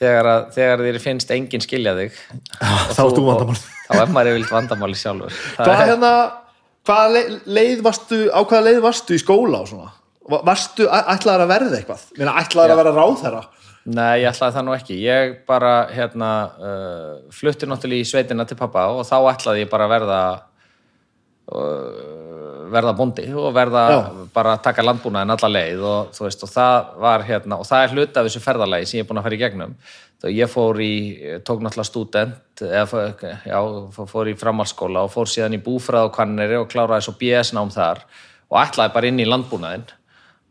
[0.00, 2.18] þegar, að, þegar þér finnst enginn skilja þig
[2.58, 5.40] þá er þú vandamál þá er maður yfirlt vandamáli sjálfur.
[5.58, 6.12] Hvað, hérna,
[6.88, 7.18] hvað
[7.58, 9.90] leið varstu, á hvaða leið varstu í skóla og svona
[10.30, 12.04] varstu ætlaður að verða eitthvað?
[12.18, 13.42] Meina, ætlaður að vera ráð þeirra
[13.88, 14.96] Nei, ég ætlaði það nú ekki.
[15.00, 16.30] Ég bara hérna
[16.60, 20.18] uh, flutti náttúrulega í sveitina til pappa og þá ætlaði ég bara að verða
[21.48, 23.98] uh, verða bondi og verða Já.
[24.34, 27.96] bara að taka landbúnaðin alla leið og veist og það var hérna og það er
[27.96, 29.74] hluta af þessu ferðarlegi sem ég er búin að fara í gegnum.
[30.28, 30.94] Ég fór í,
[31.48, 33.58] tók náttúrulega student eða já,
[33.96, 37.72] fór í framhalskóla og fór síðan í búfræð og kanneri og kláraði svo BS nám
[37.72, 38.04] þar
[38.52, 39.88] og ætlaði bara inn í landbúnaðin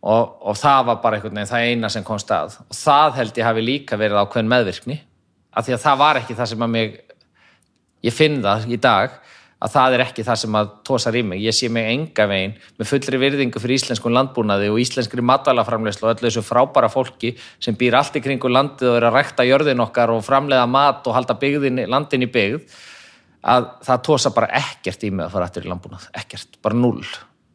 [0.02, 3.40] og, og það var bara einhvern veginn það eina sem kom stað og það held
[3.42, 5.00] ég hafi líka verið ákveðin meðvirkni.
[5.50, 6.96] Af því að það var ekki það sem að mig
[8.06, 9.18] ég finn það í dag
[9.60, 12.54] að það er ekki það sem að tósar í mig ég sé mig enga veginn
[12.80, 17.76] með fullri virðingu fyrir íslenskun landbúnaði og íslenskri matalaframleyslu og öllu þessu frábæra fólki sem
[17.80, 21.18] býr allt í kringu landið og er að rekta jörðin okkar og framleiða mat og
[21.18, 22.78] halda byggðin, landin í byggð
[23.50, 27.04] að það tósa bara ekkert í mig að fara eftir landbúnað, ekkert, bara null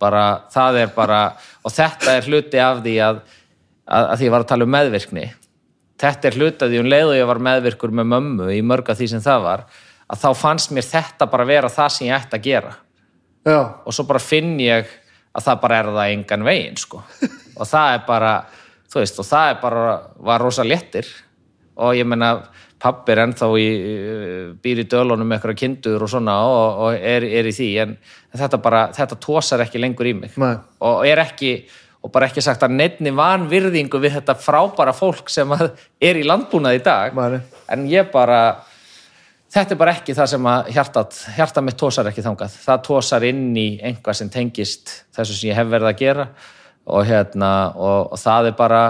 [0.03, 1.23] bara, það er bara
[1.65, 3.23] og þetta er hluti af því að,
[3.87, 5.27] að, að því ég var að tala um meðvirkni.
[6.05, 8.97] Þetta er hluti af því um leið og ég var meðvirkur með mömmu í mörga
[8.99, 9.67] því sem það var
[10.05, 12.75] að þá fannst mér þetta bara vera það sem ég ætti að gera.
[13.45, 13.61] Já.
[13.85, 14.89] og svo bara finn ég
[15.37, 17.03] að það bara er það engan veginn sko.
[17.55, 18.31] Og það er bara,
[18.91, 19.83] þú veist, og það er bara
[20.31, 21.11] var rosa léttir.
[21.75, 22.31] Og ég menna
[22.85, 23.69] pappir ennþá í,
[24.61, 27.97] býr í dölunum með eitthvað kindur og svona og, og er, er í því en
[28.35, 30.53] þetta bara, þetta tósar ekki lengur í mig Nei.
[30.85, 31.55] og er ekki
[32.05, 36.79] og bara ekki sagt að nefni vanvirðingu við þetta frábæra fólk sem er í landbúnað
[36.79, 37.41] í dag Nei.
[37.73, 38.43] en ég bara
[39.55, 43.29] þetta er bara ekki það sem að hjartat, hjartat mitt tósar ekki þangað það tósar
[43.31, 46.29] inn í einhvað sem tengist þessu sem ég hef verið að gera
[46.85, 48.87] og hérna og, og það er bara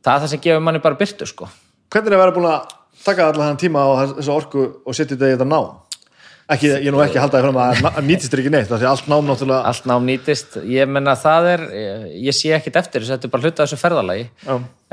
[0.00, 1.50] það er það sem gefur manni bara byrtu sko
[1.90, 4.94] Hvernig er það að vera búin að taka allar hann tíma á þessu orku og
[4.96, 5.60] setja þetta í þetta ná
[6.50, 8.88] ekki, ég er nú ekki að halda það fram að það nýtist ekki neitt, sé
[8.90, 11.64] allt nám náttúrulega allt nám nýtist, ég menna það er
[12.18, 14.24] ég sé ekkit eftir þess að þetta er bara hluta þessu ferðalagi.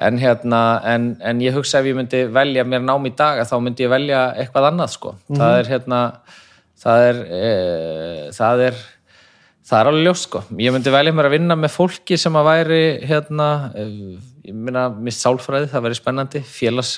[0.07, 3.55] En hérna en, en ég hugsa ef ég myndi velja mér nám í dag þá
[3.63, 5.15] myndi ég velja eitthvað annað sko.
[5.15, 5.41] Mm -hmm.
[5.41, 6.01] það er hérna
[6.83, 7.51] það er, e,
[8.37, 8.83] það er
[9.68, 12.49] það er alveg ljós sko, ég myndi velja mér að vinna með fólki sem að
[12.52, 13.49] væri hérna
[14.48, 16.44] ég minna, mist sálfræði, það verður spennandi.
[16.48, 16.94] Félags,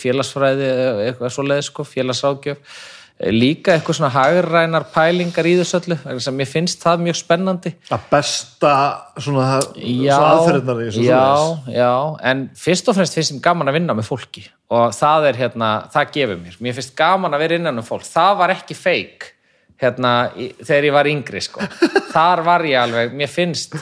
[0.00, 0.70] félagsfræði
[1.04, 2.80] eitthvað svo leið, sko, félagsrákjöf
[3.28, 7.72] líka eitthvað svona hagrænar pælingar í þessu öllu sem ég finnst það mjög spennandi.
[7.92, 8.70] Að besta
[9.20, 11.26] svona, svona aðferðnar í þessu já,
[11.74, 11.90] já,
[12.30, 14.46] en fyrst og fremst finnst ég gaman að vinna með fólki.
[14.72, 16.56] Og það er hérna, það gefur mér.
[16.64, 19.28] Mér finnst gaman að vera innan um fólk, það var ekki feik
[19.80, 20.12] hérna,
[20.60, 21.64] þegar ég var yngri sko,
[22.14, 23.78] þar var ég alveg mér finnst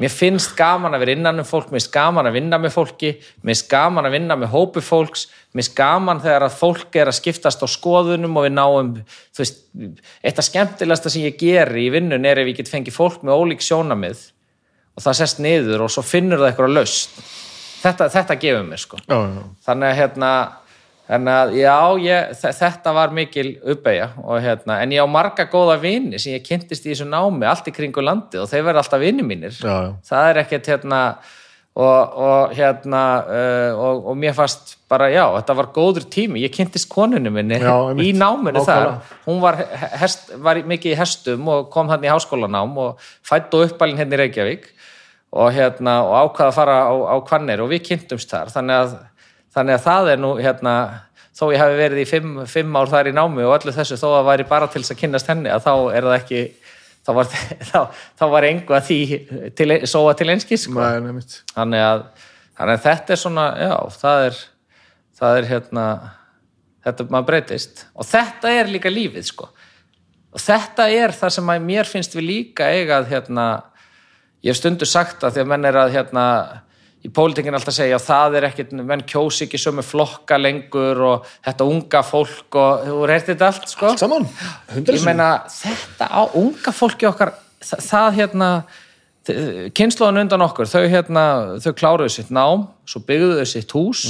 [0.00, 3.10] Mér finnst gaman að vera innan um fólk, mér finnst gaman að vinna með fólki,
[3.42, 7.10] mér finnst gaman að vinna með hópi fólks, mér finnst gaman þegar að fólk er
[7.10, 8.94] að skiptast á skoðunum og við náum,
[9.36, 9.60] þú veist,
[10.24, 13.44] eitt af skemmtilegasta sem ég ger í vinnun er ef ég get fengið fólk með
[13.44, 14.22] ólík sjónamið
[14.96, 17.20] og það sest niður og svo finnur það eitthvað löst.
[17.80, 19.02] Þetta, þetta gefur mér sko.
[19.04, 19.44] Já, já.
[19.68, 20.32] Þannig að hérna,
[21.10, 24.12] Þannig að já, ég, þetta var mikil uppeyja
[24.44, 27.74] hérna, en ég á marga góða vini sem ég kynntist í þessu námi allt í
[27.74, 29.56] kringu landi og þeir verða alltaf vini mínir.
[29.58, 29.90] Já, já.
[30.06, 31.00] Það er ekkert hérna
[31.74, 36.44] og, og hérna uh, og, og mér fannst bara já, þetta var góður tími.
[36.44, 37.58] Ég kynntist konunum minni
[38.06, 39.00] í náminu þar.
[39.26, 39.58] Hún var,
[39.98, 44.14] hest, var mikið í hestum og kom hann í háskólanám og fætt og uppalinn henni
[44.14, 44.70] hérna í Reykjavík
[45.30, 48.50] og, hérna, og ákvaða að fara á, á Kvannir og við kynntumst þar.
[48.54, 48.98] Þannig að
[49.54, 50.74] þannig að það er nú hérna
[51.36, 54.08] þó ég hafi verið í fimm, fimm ár þar í námi og öllu þessu þó
[54.18, 56.44] að væri bara til þess að kynast henni að þá er það ekki
[57.06, 57.34] þá var,
[57.70, 57.80] þá,
[58.20, 59.00] þá var engu að því
[59.58, 60.80] til, sóa til einskís sko.
[61.54, 62.06] þannig, að,
[62.58, 64.40] þannig að þetta er svona já, það er
[65.20, 65.86] það er hérna
[66.84, 67.84] þetta maður breytist.
[67.94, 69.50] Og þetta er líka lífið sko.
[70.30, 73.46] Og þetta er það sem mér finnst við líka eigað hérna,
[74.44, 76.26] ég hef stundu sagt að því að menn er að hérna
[77.00, 81.30] í pólitingin alltaf segja að það er ekkit, menn kjósi ekki sömu flokka lengur og
[81.46, 83.92] þetta unga fólk og þú reyrt þetta allt sko?
[83.92, 84.28] Allt saman,
[84.76, 87.32] ég meina þetta á unga fólki okkar
[87.64, 88.50] það, það hérna
[89.76, 91.24] kynnslóðan undan okkur, þau hérna
[91.62, 94.04] þau kláruðu sitt nám, svo byggðuðu sitt hús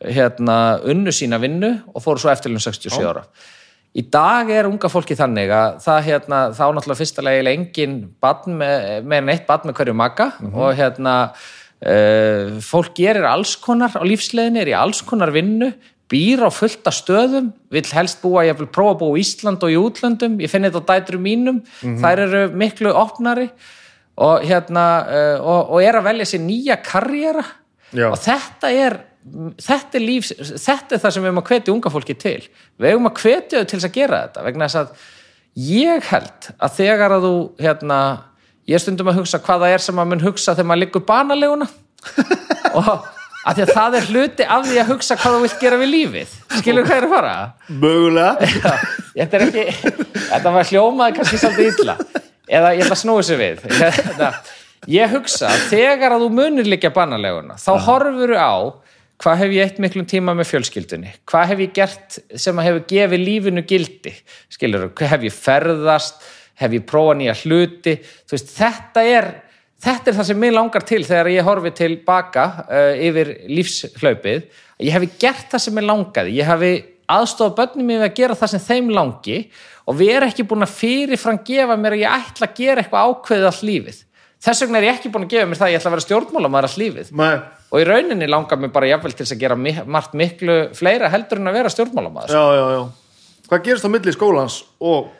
[0.00, 3.24] hérna unnu sína vinnu og fóru svo eftirlun 67 ára.
[3.90, 8.54] Í dag er unga fólki þannig að það hérna, þá náttúrulega fyrsta legilega engin badn
[8.60, 11.14] með, með neitt badn með hverju makka og hérna
[11.80, 15.70] fólk gerir alls konar á lífsleginni, er í alls konar vinnu
[16.10, 19.72] býr á fullta stöðum vill helst búa, ég vil prófa að búa í Ísland og
[19.72, 21.60] í útlöndum, ég finn þetta á dætrum mínum
[22.02, 23.48] þær eru miklu opnari
[24.20, 27.46] og hérna uh, og, og er að velja sér nýja karriera.
[27.90, 28.06] Já.
[28.06, 28.94] og þetta er
[29.60, 32.44] þetta er líf, þetta er það sem við erum að hvetja unga fólki til,
[32.80, 35.08] við erum að hvetja þau til að gera þetta, vegna þess að
[35.66, 37.32] ég held að þegar að þú
[37.66, 37.98] hérna,
[38.68, 41.68] ég stundum að hugsa hvað það er sem maður mun hugsa þegar maður liggur banaleguna
[42.78, 45.80] og að því að það er hluti af því að hugsa hvað þú vilt gera
[45.80, 46.34] við lífið.
[46.60, 47.34] Skilur hvað er að fara?
[47.72, 48.50] Mögulega.
[49.16, 49.94] Já, þetta er ekki
[50.28, 51.96] þetta var hljómaði kannski svolítið illa.
[52.50, 53.64] Eða ég ætla að snúi sér við.
[53.80, 54.30] Þetta,
[54.90, 58.54] ég hugsa að þegar að þú munir líka bannaleguna þá horfur á
[59.20, 61.14] hvað hef ég eitt miklum tíma með fjölskyldunni?
[61.28, 64.14] Hvað hef ég gert sem að hefur gefið lífinu gildi?
[64.52, 66.22] Skilur, hvað hef ég ferðast
[66.60, 67.96] hef ég prófað nýja hluti?
[68.30, 69.30] Veist, þetta er
[69.80, 74.48] þetta er það sem mig langar til þegar ég horfi til baka uh, yfir lífshlaupið.
[74.84, 76.36] Ég hefi gert það sem mig langaði.
[76.36, 76.72] Ég hefi
[77.10, 79.38] aðstofað börnum við að gera það sem þeim langi
[79.88, 83.08] og við erum ekki búin að fyrirfram gefa mér að ég ætla að gera eitthvað
[83.08, 84.02] ákveðið allt lífið.
[84.40, 86.06] Þess vegna er ég ekki búin að gefa mér það að ég ætla að vera
[86.06, 87.10] stjórnmálamæður allt lífið.
[87.18, 87.32] Nei,
[87.70, 91.50] og í rauninni langar mér bara jafnvel til að gera margt miklu fleira heldur en
[91.50, 92.82] að vera stjórnmálamæður já, já, já.
[93.50, 95.10] Hvað gerist á milli skólans og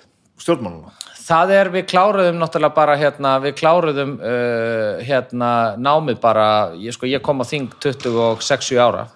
[0.41, 0.95] stjórnmáluna?
[1.31, 6.45] Það er, við kláruðum náttúrulega bara hérna, við kláruðum uh, hérna námið bara,
[6.81, 9.07] ég, sko, ég kom á þing 26 ára.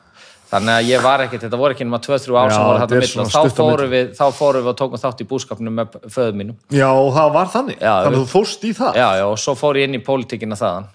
[0.55, 3.07] Þannig að ég var ekkert, þetta voru ekki nema 2-3 ár Já, sem voru þetta
[3.11, 6.37] svona og þá fórum við, þá fórum við og tókum þátt í búskapnum með föðu
[6.39, 6.59] mínum.
[6.71, 7.81] Já, það var þannig.
[7.81, 9.01] Já, Þannig að þú fóst í það.
[9.01, 10.87] Já, já, og svo fór ég inn í pólitíkina þaðan.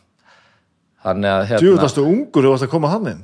[1.03, 3.21] Þannig að hérna, Djúðastu ungur þú varst að koma hann inn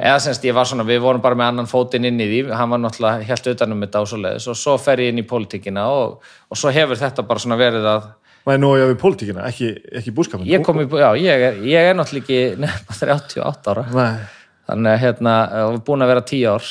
[0.00, 2.70] eða semst ég var svona, við vorum bara með annan fótinn inn í því, hann
[2.72, 5.86] var náttúrulega helt utanum þetta og svo leiðis og svo fer ég inn í pólitíkina
[5.94, 8.12] og, og svo hefur þetta bara svona verið að
[8.44, 11.94] Nei, nú ég við pólitíkina, ekki, ekki búskapin ég í, já, ég er, ég er
[11.96, 13.84] náttúrulega ekki nefna 38 ára.
[13.88, 14.42] Nei.
[14.68, 15.36] Þannig að hérna,
[15.72, 16.68] við búin að vera 10 ár.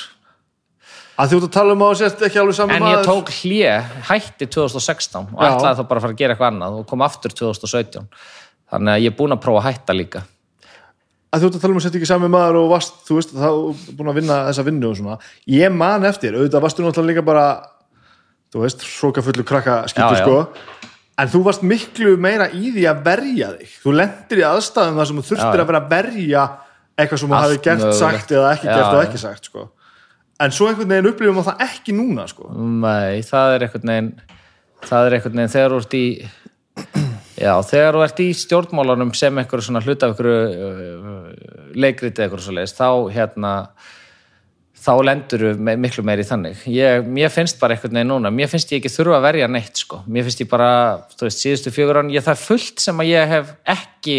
[1.14, 3.32] Að þú ert að tala um að þú sést ekki alveg saman en ég tók
[3.40, 3.74] hlje,
[4.10, 5.50] hætti 2016 og Já.
[5.50, 8.08] ætlaði þá bara að fara að gera eitthvað annað og kom aftur 2017
[8.74, 10.24] þannig að ég er búin að prófa að hætta líka
[11.34, 13.32] að þú ert að tala um að setja ekki sami maður og varst, þú veist,
[13.34, 13.50] þá
[13.98, 15.16] búin að vinna þessa vinnu og svona,
[15.50, 17.46] ég man eftir auðvitað varstu náttúrulega líka bara
[18.54, 20.26] þú veist, hróka fullu krakka skiptu Já, já.
[20.28, 20.90] sko
[21.24, 25.10] en þú varst miklu meira í því að verja þig þú lendir í aðstæðum þar
[25.10, 25.64] sem þú þurftir Já, já.
[25.64, 26.44] að vera að verja
[26.94, 28.00] eitthvað sem þú hafi gert mögulegt.
[28.04, 29.08] sagt eða ekki Já, gert og já.
[29.08, 29.66] ekki sagt sko.
[30.44, 32.50] en svo einhvern veginn upplifum að það ekki núna sko.
[32.54, 34.10] Nei, það er einhvern veginn
[34.90, 36.06] það er einhvern veginn þegar þú ert í
[37.38, 41.28] já, þegar þú ert í stjórnmálanum sem einhverju svona hluta af einhverju uh,
[41.78, 43.54] leikriti einhverju svo leiðist, þá hérna
[44.84, 46.64] þá lendur við me miklu meiri þannig.
[46.68, 49.80] Ég, mér finnst bara einhvern veginn núna mér finnst ég ekki þurfa að verja neitt
[49.80, 50.02] sko.
[50.12, 50.72] Mér finnst ég bara,
[51.16, 54.18] þú veist, síðustu fjögur án ég það er fullt sem að ég hef ekki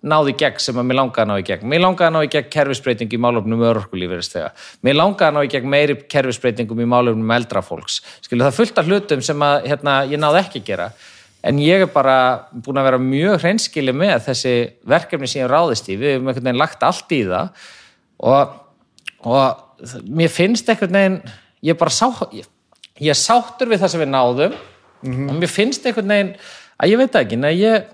[0.00, 1.70] náði gegn sem að mér langaði að ná í gegn.
[1.70, 5.40] Mér langaði að ná í gegn kerfisbreyting í málefnum örorkulífurist þegar, mér langaði að ná
[5.44, 8.00] í gegn meiri kerfisbreytingum í málefnum eldra fólks.
[8.24, 10.88] Skilu það er fullt af hlutum sem að hérna, ég náði ekki gera
[11.46, 12.16] en ég er bara
[12.52, 14.54] búin að vera mjög hreinskili með þessi
[14.88, 17.68] verkefni sem ég ráðist í við hefum einhvern veginn lagt allt í það
[18.30, 18.56] og,
[19.24, 21.20] og mér finnst einhvern veginn
[21.70, 22.48] ég bara sá ég,
[23.00, 24.58] ég er sáttur við það sem við náðum
[25.30, 26.34] og mér finnst einhvern veginn
[26.80, 27.88] að ég veit ekki, nei ég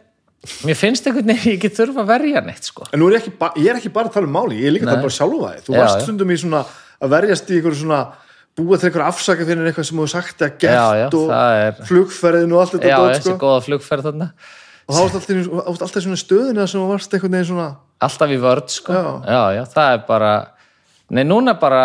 [0.67, 2.87] mér finnst einhvern veginn ég ekki þurfa að verja neitt sko.
[2.91, 4.77] en nú er ég ekki, ég er ekki bara að tala um máli ég er
[4.77, 6.05] líka að tala bara sjálfa þig þú Já, varst já.
[6.07, 6.63] stundum í svona
[6.97, 8.01] að verjast í einhverju svona
[8.57, 11.83] búa til einhverju afsaka fyrir eitthvað sem þú sagt að gert Já, já, og er-
[11.91, 13.39] flugferðin og allt þetta já, dót, þessi sko.
[13.43, 14.29] góða flugferð þarna
[14.87, 17.69] og það varst alltaf, alltaf svona stöðinu þar sem varst einhvern veginn svona
[18.07, 18.93] alltaf í vörð sko.
[19.27, 19.43] Já.
[19.59, 20.33] já, það er bara
[21.11, 21.83] nei, núna bara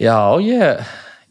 [0.00, 0.84] já, ég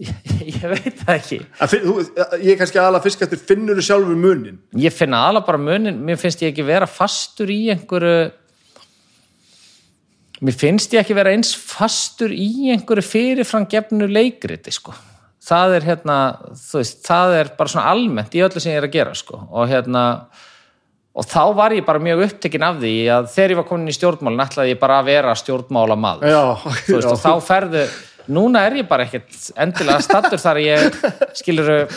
[0.03, 0.13] ég,
[0.49, 1.39] ég veit það ekki
[1.69, 1.95] finn- þú,
[2.41, 5.99] ég er kannski aðalega fisk eftir finnur þú sjálfur munin ég finna aðla bara munin
[6.05, 8.31] mér finnst ég ekki vera fastur í einhverju
[10.43, 14.95] mér finnst ég ekki vera eins fastur í einhverju fyrirfram gefnu leikriti sko.
[15.43, 16.17] Það er hérna,
[16.55, 19.41] þú veist, það er bara svona almennt í öllu sem ég er að gera sko.
[19.51, 20.03] Og hérna
[21.13, 23.95] og þá var ég bara mjög upptekinn af því að þegar ég var komin í
[23.95, 26.41] stjórnmálin ætlaði ég bara að vera stjórnmála maður já,
[26.87, 27.83] þú veist, og þá ferðu
[28.33, 30.97] núna er ég bara ekkert endilega stattur þar ég
[31.37, 31.91] skilur ef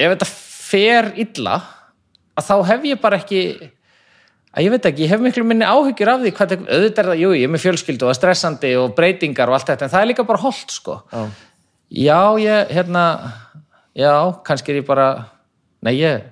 [0.00, 1.58] þetta fer illa
[2.34, 3.42] að þá hef ég bara ekki
[4.54, 7.08] að ég veit ekki, ég hef miklu minni áhyggjur af því hvað það, auðvitað er
[7.10, 10.04] það, jú, ég er með fjölskyldu og stressandi og breytingar og allt þetta en það
[10.04, 11.24] er líka bara holdt sko Já.
[12.04, 13.04] já, ég, hérna
[13.98, 14.14] já,
[14.46, 15.08] kannski er ég bara
[15.84, 16.24] nei, ég,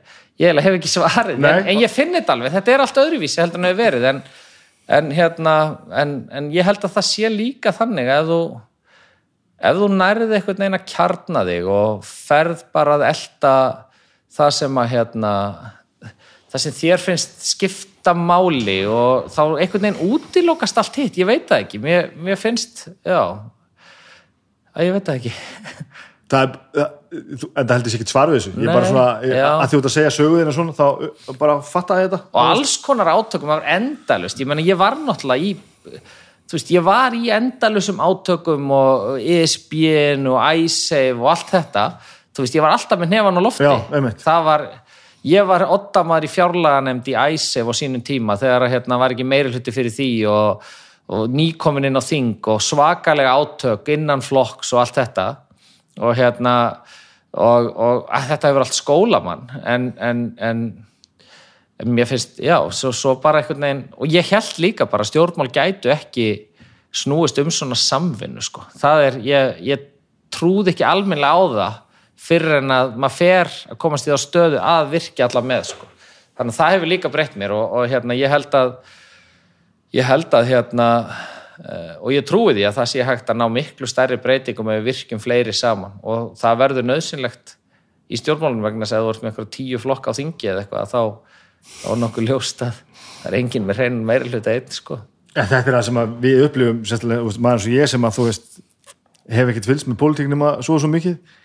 [0.42, 1.50] ég hef ekki svarið Nei.
[1.50, 4.22] en, en ég finn þetta alveg, þetta er allt öðruvísi heldur en hefur verið en,
[4.98, 5.56] en hérna,
[6.02, 8.42] en, en ég held að það sé líka þannig að þú
[9.62, 13.54] ef þú nærið eitthvað neina kjarna þig og ferð bara að elta
[14.32, 15.32] það sem að hérna
[16.52, 17.44] það sem þér finnst
[18.02, 21.78] skipta máli og þá einhvern veginn útilokast allt hitt, ég veit það ekki.
[21.82, 23.38] Mér, mér finnst, já.
[24.74, 25.32] Að ég veit það ekki.
[26.32, 26.92] Það er, það-
[27.42, 28.50] þú- en það heldur sér ekkert svar við þessu.
[28.56, 31.56] Ég Nei, bara svona, ég, að því út að segja söguðina svona þá uh, bara
[31.60, 32.20] fatta þetta.
[32.32, 35.50] Og alls konar átökum var endalust ég meina ég var náttúrulega í
[36.48, 41.84] þú veist, ég var í endalusum átökum og ESB-n og ISAVE og allt þetta.
[42.32, 43.68] Þú veist, ég var alltaf með nefan á lofti.
[43.68, 43.76] Já,
[44.24, 44.66] það var,
[45.28, 49.26] ég var oddamaður í fjárlaganemnd í ISAVE á sínum tíma þegar að, hérna, var ekki
[49.28, 50.66] meiri hluti fyrir því og,
[51.12, 55.26] og nýkomin inn á þing og svakalega átök innan flokks og allt þetta
[56.02, 56.54] og hérna
[57.32, 60.64] og, og þetta hefur allt skólamann en, en, en
[61.84, 65.90] mér finnst, já, svo, svo bara einhvern veginn og ég held líka bara stjórnmál gætu
[65.92, 66.28] ekki
[66.92, 68.66] snúist um svona samvinnu, sko.
[68.78, 69.88] Það er, ég, ég
[70.32, 71.80] trúði ekki almennilega á það
[72.22, 75.88] fyrir en að maður fer að komast í þá stöðu að virki alla með, sko.
[76.38, 78.74] Þannig að það hefur líka breytt mér og, og hérna, ég held að
[79.92, 83.44] ég held að hérna uh, og ég trúi því að það sé hægt að ná
[83.52, 87.56] miklu stærri breytingum ef við virkjum fleiri saman og það verður nöðsynlegt
[88.12, 91.02] í stjórnmálunum vegna að þú ert með eitthvað tíu flokk á þingi eða eitthvað þá
[91.62, 92.80] þá er nokkuð ljóst að
[93.22, 94.98] það er enginn með hreinin meira hluta einn sko.
[95.32, 96.80] Þetta er það sem að við upplifum
[97.44, 98.58] maður eins og ég sem að þú veist
[99.32, 101.38] hef ekkert fylgst með pólitíknum að svo og svo mikið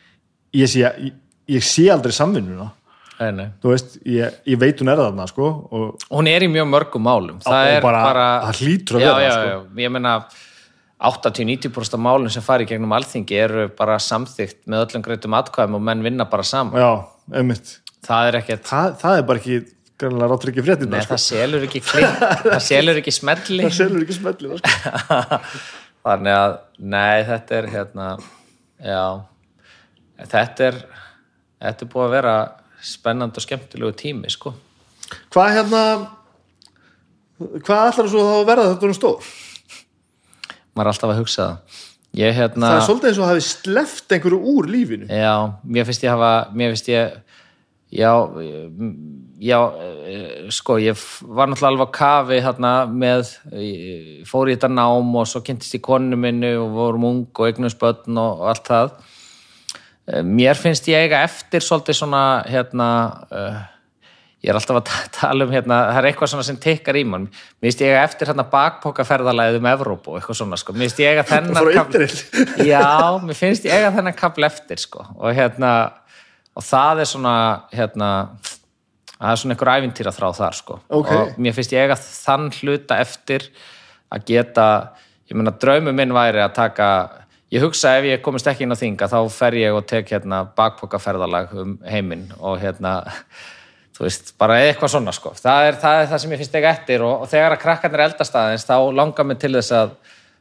[0.53, 1.13] ég sé, ég,
[1.57, 2.71] ég sé aldrei samvinnuna
[3.17, 3.47] Nei, nei.
[3.63, 7.01] þú veist, ég, ég veit hún er þarna sko, og hún er í mjög mörgum
[7.07, 9.47] málum það er bara- bara, það hlýtur að vera, sko.
[9.49, 10.11] já, ég meina
[10.97, 15.81] 80-90% af málum sem fari gegnum alþingi eru bara samþygt með öllum greitum atkvæðum og
[15.89, 16.91] menn vinna bara saman já,
[17.37, 17.73] einmitt
[18.07, 19.57] það er ekkert það, það er bara ekki,
[19.97, 21.13] grannlega ráttur ekki fréttina Nei, sko.
[21.17, 22.21] það selur ekki klink,
[22.53, 25.41] það selur ekki smelli það selur ekki smellina sko.
[26.07, 26.55] þannig að,
[26.95, 28.09] nei, þetta er hérna,
[28.85, 29.01] já
[30.21, 30.79] þetta er
[31.61, 32.37] þetta er búið að vera
[32.87, 34.53] spennandi og skemmtilegu tími, sko.
[35.33, 35.83] Hvað hérna
[37.37, 39.29] hvað ætlar svo þá að verða þetta um stór?
[40.73, 41.83] Maður er alltaf að hugsa það.
[42.17, 45.07] Ég hérna það er svolítið eins og hafi sleft einhverju úr lífinu.
[45.11, 45.33] Já,
[45.63, 47.17] mér finnst ég hafa mér finnst ég
[47.93, 48.11] já,
[49.39, 49.59] já
[50.53, 53.35] sko, ég var náttúrulega alveg á kafi hérna með
[54.27, 58.17] fór í þetta nám og svo kynntist ég konu minni og vorum ung og eignusbönn
[58.17, 58.91] og, og allt það
[60.23, 62.87] mér finnst ég eiga eftir svolítið svona hérna
[63.31, 63.57] uh,
[64.45, 67.03] ég er alltaf að ta- tala um hérna, það er eitthvað svona sem tekkar í
[67.09, 70.87] mann mér finnst ég eiga eftir hérna bakpokaferðalæðið um Evrópu og eitthvað svona sko, mér
[70.87, 72.19] finnst ég eiga þennan Interrail.
[72.71, 72.83] já,
[73.25, 75.73] mér finnst ég eiga þennan kapl eftir sko og hérna
[76.57, 77.33] og það er svona
[77.75, 78.11] hérna
[79.17, 81.11] það er svona einhver ævintýra þrá þar sko Ok.
[81.17, 83.49] og mér finnst ég eiga þann hluta eftir
[84.13, 84.67] að geta
[85.27, 86.87] ég meina draumi minn væri að taka
[87.53, 90.43] ég hugsa ef ég komist ekki inn á þinga þá fer ég og tek hérna
[90.57, 92.99] bakpokaferðalag um heiminn og hérna
[93.97, 95.33] þú veist, bara eitthvað svona sko.
[95.39, 98.05] Það er það, er það sem ég finnst ekki eftir og, og þegar að krakkarnir
[98.05, 99.95] eldast aðeins þá langar mig til þess að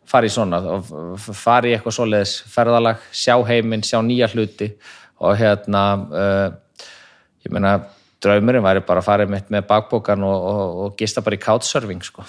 [0.06, 0.90] fara í svona og
[1.34, 4.70] fara í eitthvað svoleiðis ferðalag, sjá heiminn, sjá nýja hluti
[5.24, 6.48] og hérna uh,
[7.46, 7.78] ég meina
[8.22, 12.26] draumurinn væri bara að fara með bakbókan og, og, og gista bara í couchsurfing sko.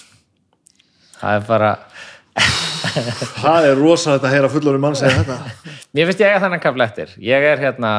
[1.18, 1.72] Það er bara
[3.44, 5.38] það er rosa þetta að heyra fullorinn mann segja þetta.
[5.98, 7.14] Mér finnst ég eiga þennan kafla eftir.
[7.24, 7.92] Ég er hérna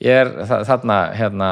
[0.00, 1.50] ég er þa- þarna hérna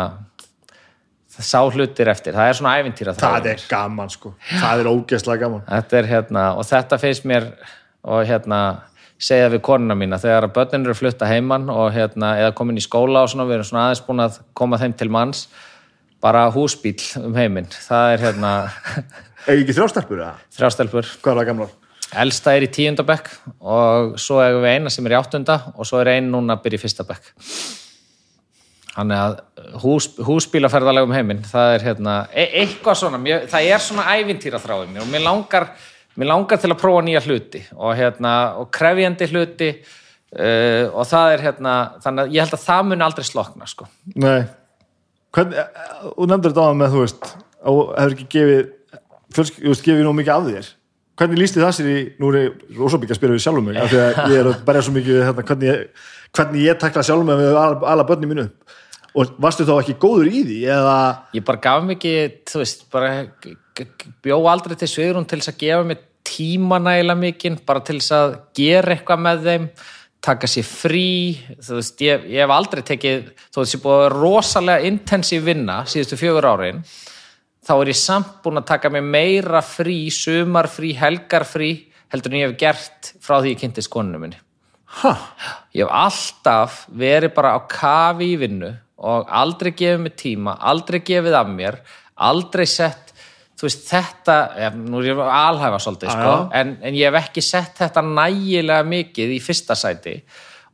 [1.39, 5.61] sá hlutir eftir, það er svona ævintýra það er gaman sko, það er ógeðslega gaman.
[5.69, 7.47] Þetta er hérna, og þetta finnst mér
[8.09, 8.59] og hérna
[9.23, 10.19] segja við konuna mína.
[10.19, 13.47] Þegar að börnin eru að flutta heimann og hérna, eða komin í skóla og svona
[13.47, 15.45] við erum svona aðeins búin að koma þeim til manns.
[16.23, 17.71] Bara húsbíl um heiminn.
[17.71, 18.53] Það er hérna
[19.47, 21.77] eða ekki þrjástelpur eða, þrjástelpur hvað er það gamlar
[22.17, 23.29] elsta er í tíundabekk
[23.61, 26.65] og svo hefur við eina sem er í áttunda og svo er ein núna að
[26.65, 27.33] byrja í fyrsta bekk.
[28.95, 29.37] Þannig að
[29.83, 34.61] hús, húsbílaferðalega um heiminn það er hérna, e eitthvað svona mér, það er svona ævintýra
[34.63, 35.69] þráið mér og mér langar,
[36.19, 41.35] mér langar til að prófa nýja hluti og hérna, og krefjandi hluti uh, og það
[41.35, 43.91] er hérna þannig að ég held að það muni aldrei slokna sko.
[44.17, 44.41] nei.
[45.37, 45.55] Hvern,
[46.17, 47.31] og nefndur þetta á með þú veist
[47.69, 48.61] og hefur ekki gefið
[49.37, 50.71] þú veist, gefið nú mikið af þér
[51.19, 53.91] hvernig lísti það sér í, nú er ég mikið að spyrja við sjálfum mig, af
[53.91, 57.41] því að ég er að berja svo mikið hérna, hvernig, ég, ég takla sjálfum mig
[57.41, 58.49] við ala, ala börni mínu.
[59.19, 60.99] Og varstu þá ekki góður í því eða
[61.35, 63.13] ég bara gaf mikið, þú veist, bara
[64.25, 68.15] bjó aldrei til svigrun til þess að gefa mér tíma nægilega mikinn, bara til þess
[68.15, 69.69] að gera eitthvað með þeim,
[70.29, 71.11] taka sér frí,
[71.63, 76.19] þú veist, ég, ég hef aldrei tekið, þú veist, ég búið rosalega intensív vinna síðustu
[76.21, 76.83] fjögur árin,
[77.69, 81.73] þá er ég samt búin að taka mér meira frí, sumarfrí, helgarfrí,
[82.13, 84.41] heldur en ég hef gert frá því ég kynntist konunum minni.
[85.03, 85.11] Ha,
[85.77, 88.71] Ég hef alltaf verið bara á kafi í vinnu
[89.05, 91.77] og aldrei gefið mér tíma, aldrei gefið af mér,
[92.25, 93.13] aldrei sett,
[93.61, 97.45] þú veist, þetta, ja, nú er ég alhæfa svolítið, sko, en, en ég hef ekki
[97.45, 100.17] sett þetta nægilega mikið í fyrsta sæti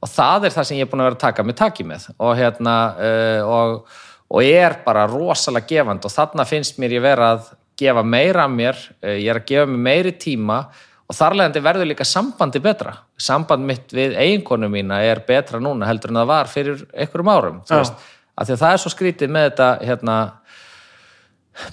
[0.04, 2.08] og það er það sem ég er búin að vera að taka mig taki með
[2.14, 4.00] og hérna, uh, og,
[4.34, 8.48] og ég er bara rosalega gefand og þarna finnst mér ég vera að gefa meira
[8.48, 10.58] af mér, uh, ég er að gefa mér meiri tíma
[11.04, 12.94] og þarlegandi verður líka sambandi betra.
[13.20, 17.58] Samband mitt við eiginkonu mína er betra núna heldur en það var fyrir einhverjum árum,
[17.68, 20.16] þú veist, af því að það er svo skrítið með þetta, hérna,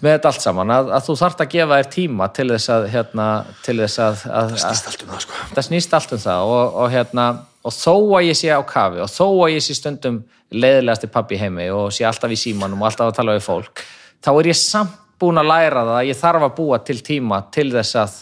[0.02, 2.90] með þetta allt saman, að, að þú þarft að gefa þér tíma til þess að,
[2.96, 3.30] hérna,
[3.66, 5.40] til þess að, að, að snýst allt um það sko.
[5.56, 7.28] það snýst allt um það og, og, hérna,
[7.62, 10.22] og þó að ég sé á kafi og þó að ég sé stundum
[10.52, 13.84] leiðilegasti pappi í heimi og sé alltaf í símanum og alltaf að tala við fólk
[14.22, 17.42] þá er ég samt búin að læra það að ég þarf að búa til tíma
[17.54, 18.20] til þess að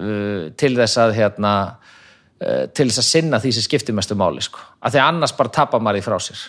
[0.00, 1.54] uh, til þess að hérna,
[2.40, 4.62] uh, til þess að sinna því sem skiptir mestu máli sko.
[4.80, 6.44] af því að annars bara tapar maður því frá sér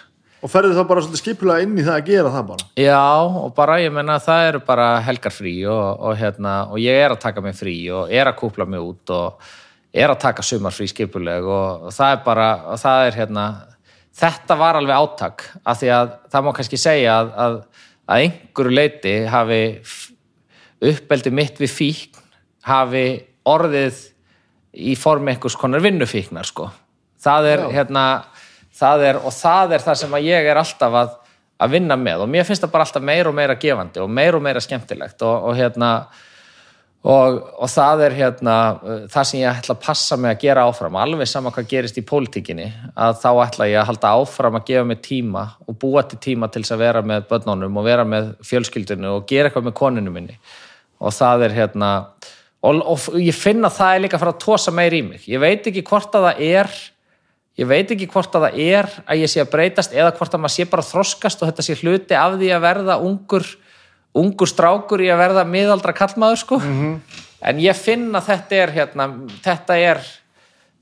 [0.45, 3.05] Og ferðu þá bara svolítið skipulega inn í það að gera það bara Já,
[3.41, 7.15] og bara ég menna það eru bara helgar frí og, og, hérna, og ég er
[7.15, 9.47] að taka mig frí og er að kúpla mig út og
[9.95, 12.49] er að taka sumarfrí skipuleg og, það er bara,
[12.81, 13.45] það er hérna,
[14.15, 17.57] þetta var alveg átak af því að það má kannski segja að, að,
[18.05, 19.61] að einhverju leiti hafi
[20.91, 22.23] uppeldi mitt við fíkn
[22.65, 23.05] hafi
[23.47, 24.01] orðið
[24.75, 26.69] í formi einhvers konar vinnufíknar sko.
[27.21, 27.69] það er Já.
[27.79, 28.05] hérna
[28.75, 31.13] það er, og það er það sem að ég er alltaf að,
[31.63, 34.39] að vinna með og mér finnst það bara alltaf meira og meira gefandi og meira
[34.39, 35.91] og meira skemmtilegt og, og hérna
[37.05, 40.63] og, og það er hérna uh, það sem ég ætla að passa mig að gera
[40.65, 42.65] áfram alveg sama hvað gerist í pólitíkinni
[42.97, 46.49] að þá ætla ég að halda áfram að gefa mig tíma og búa til tíma
[46.49, 50.15] til þess að vera með börnunum og vera með fjölskyldinu og gera eitthvað með koninu
[50.15, 50.39] minni.
[51.03, 51.91] Og það er hérna
[52.65, 55.27] og, og ég finna það er líka að fara að tósa meir í mig.
[55.29, 56.73] Ég veit ekki hvort að það er
[57.59, 60.43] ég veit ekki hvort að það er að ég sé að breytast eða hvort að
[60.43, 63.45] maður sé bara að þroskast og þetta sé hluti af því að verða ungur
[64.15, 66.59] ungur strákur í að verða miðaldra kallmaður sko.
[67.45, 69.07] En ég finn að þetta er hérna,
[69.43, 69.99] þetta er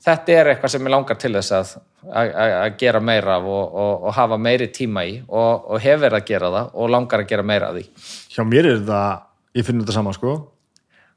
[0.03, 1.73] þetta er eitthvað sem ég langar til þess að
[2.13, 6.17] að- gera meira af og, og, og hafa meiri tíma í og, og hef verið
[6.19, 7.83] að gera það og langar að gera meira af því.
[8.35, 9.01] Hjá mér er þetta,
[9.55, 10.33] ég finn þetta sama sko.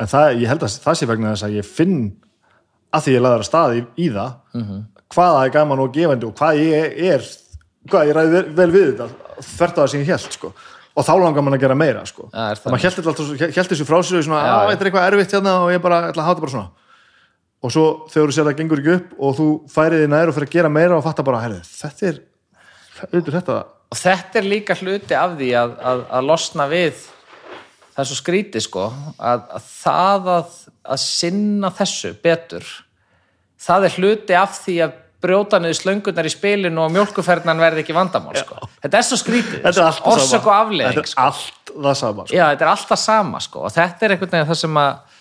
[0.00, 1.98] En það, ég held að það sé vegna þess að ég finn
[2.94, 4.80] að því ég laður að staði í, í það Mhm.
[5.14, 7.26] hvað það er gaman og gefandi og hvað ég er
[7.90, 9.08] hvað ég ræði vel við þetta
[9.46, 10.52] þvert á það sem ég held sko
[10.96, 14.24] og þá langar mann að gera meira sko er og maður held, þessu frá sér
[14.24, 14.70] svona, Já, að já.
[14.72, 16.70] þetta er eitthvað erfitt hérna og ég bara ætla að hafa þetta bara svona
[17.66, 20.36] og svo þegar þú sér það gengur ekki upp og þú færið þið nær og
[20.36, 22.22] fyrir að gera meira og fatta bara, herri, þetta er
[23.06, 27.04] auðvitað þetta og þetta er líka hluti af því að, að, að losna við
[27.96, 28.86] það svo skrítið sko
[29.16, 30.56] að, að það að,
[30.94, 32.70] að sinna þessu betur
[33.66, 37.96] það er hluti af því að brjóta niður slöngunar í spilinu og mjólkuferðnan verði ekki
[37.96, 38.70] vandamál sko.
[38.84, 42.36] þetta er svo skrítið, allt orsök og afleðing þetta er allt það sama sko.
[42.38, 43.66] já, þetta er alltaf sama sko.
[43.66, 45.20] og þetta er einhvern veginn það sem að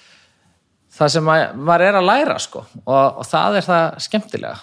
[0.96, 2.64] það sem að maður er að læra sko.
[2.86, 4.58] og, og það er það skemmtilega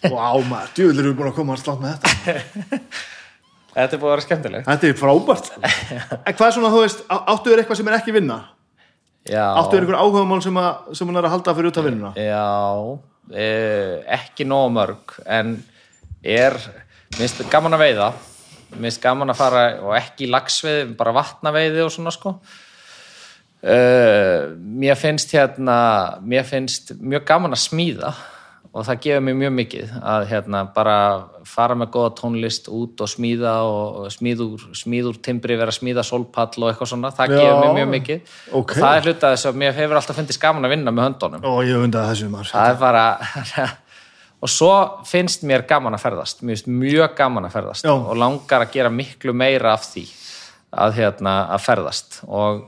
[0.00, 2.78] Vá maður, djúvill erum við búin að koma að slátt með þetta
[3.74, 5.60] þetta er búið að vera skemmtilegt Þetta er frábært sko.
[6.26, 8.38] En hvað er svona, þú veist, áttu þér eitthvað sem er ekki vinna?
[9.28, 12.12] Áttu einhver áhugamál sem, að, sem hún er að halda fyrir út af vinnuna?
[12.16, 13.00] Já,
[13.36, 15.58] eh, ekki nóg mörg en
[16.24, 16.56] er
[17.18, 18.10] minnst gaman að veiða.
[18.80, 22.36] Minnst gaman að fara og ekki í lagsveiði bara vatnaveiði og svona sko.
[23.60, 25.74] Uh, mér finnst hérna
[26.24, 28.14] mér finnst mjög gaman að smíða
[28.70, 30.96] og það gefur mér mjög mikið að hérna bara
[31.50, 36.62] fara með góða tónlist út og smíða og smíður, smíður timbri vera að smíða sólpall
[36.62, 38.34] og eitthvað svona, það Já, gefur mér mjög mikið.
[38.52, 38.74] ok.
[38.74, 41.42] og það er hluta þess að mér hefur alltaf fundist gaman að vinna með höndunum.
[41.42, 43.04] Ó, ég undaði þessu maður það er bara
[44.42, 44.72] og svo
[45.10, 46.40] finnst mér gaman að ferðast.
[46.46, 47.92] Finnst mjög gaman að ferðast Já.
[47.92, 50.06] og langar að gera miklu meira af því
[50.70, 52.20] að, hérna, að ferðast.
[52.30, 52.62] Og,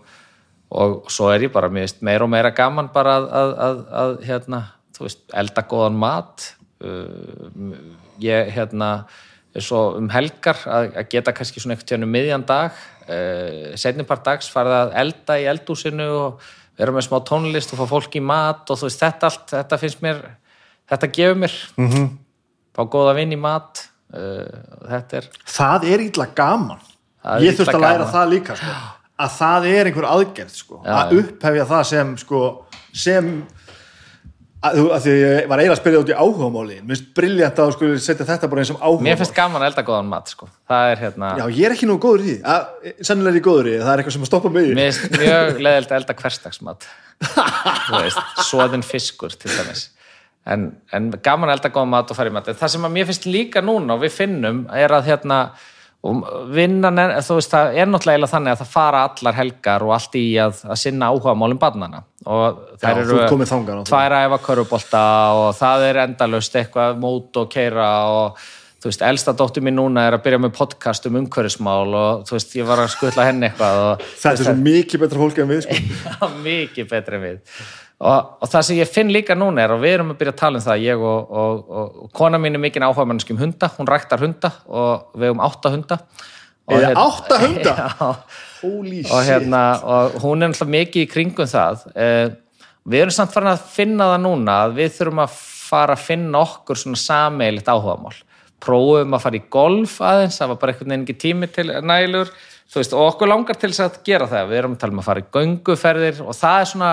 [0.74, 4.64] og svo er ég bara finnst meira og meira gaman bara að, að, að hérna,
[5.02, 6.48] þú veist, elda góðan mat
[6.86, 7.76] uh,
[8.22, 8.90] ég hérna
[9.52, 13.72] er svo um helgar að, að geta kannski svona einhvern tíðan um miðjan dag uh,
[13.80, 18.16] setnipart dags farið að elda í eldúsinu og vera með smá tónlist og fá fólk
[18.16, 20.22] í mat og þú veist þetta allt, þetta finnst mér
[20.88, 22.08] þetta gefur mér mm -hmm.
[22.72, 23.84] fá góða vinn í mat
[24.14, 26.80] uh, þetta er Það er ítla gaman
[27.22, 28.12] er ég þurfti illa að læra gaman.
[28.14, 28.76] það líka sko.
[29.22, 30.80] að það er einhver aðgerð sko.
[30.82, 32.40] Já, að upphefja það sem sko,
[32.92, 33.32] sem
[34.62, 37.58] að, þú- að því ég var eiginlega að spyrja út í áhugamáli mér finnst briljant
[37.62, 39.06] að þú skulle setja þetta bara eins og áhugamál.
[39.08, 40.48] Mér finnst gaman að elda góðan mat sko.
[40.70, 42.36] það er hérna já, ég er ekki nú góður í því.
[42.54, 44.76] Að, sennilega er ég góður í því, það er eitthvað sem að stoppa mig í.
[44.78, 46.88] Mér finnst mjög leðilt að elda hverstagsmat
[47.22, 49.82] Þú veist, svoðin fiskur til dæmis.
[50.42, 52.94] En, en gaman að elda góða mat og fara í mat En það sem að
[52.96, 55.36] mér finnst líka núna og við finnum er að hérna
[56.02, 59.92] og vinnan er, þú veist, það er náttúrulega þannig að það fara allar helgar og
[59.94, 63.90] allt í að, að sinna áhugamálum barnana og þær Já, eru ert kominn þangað, náttúrulega.
[63.92, 65.04] tvær að æfa körubólta
[65.38, 68.42] og það er endalaust eitthvað mót og keira og
[68.82, 72.34] þú veist, elsta dóttir mín núna er að byrja með podcast um umhverfismál og þú
[72.34, 75.52] veist, ég var að skutla henni eitthvað og þetta er svo mikið betra fólk en
[75.54, 75.78] við sko.
[76.10, 77.62] Já, mikið betri en við
[78.02, 80.40] og, og það sem ég finn líka núna er og við erum að byrja að
[80.40, 83.70] tala um það ég og, og, og, kona mín er mikið áhuga mannski um hunda,
[83.76, 85.98] hún ræktar hunda og við um átta hunda.
[86.72, 87.74] Eða hérna- átta hunda?
[87.82, 88.10] Já,
[88.62, 91.86] holy og, hérna, og hún er alltaf mikið í kringum það.
[91.94, 92.26] Eh,
[92.90, 95.40] við erum samt farin að finna það núna að við þurfum að
[95.72, 98.16] fara að finna okkur svona sameilitt áhugamál.
[98.62, 102.30] Prófum að fara í golf aðeins það var bara einhvern veginn ekki tími til nælur
[102.72, 104.50] veist, og okkur langar til þess að gera það.
[104.50, 106.92] Við erum að tala um að fara í gönguferðir og það er svona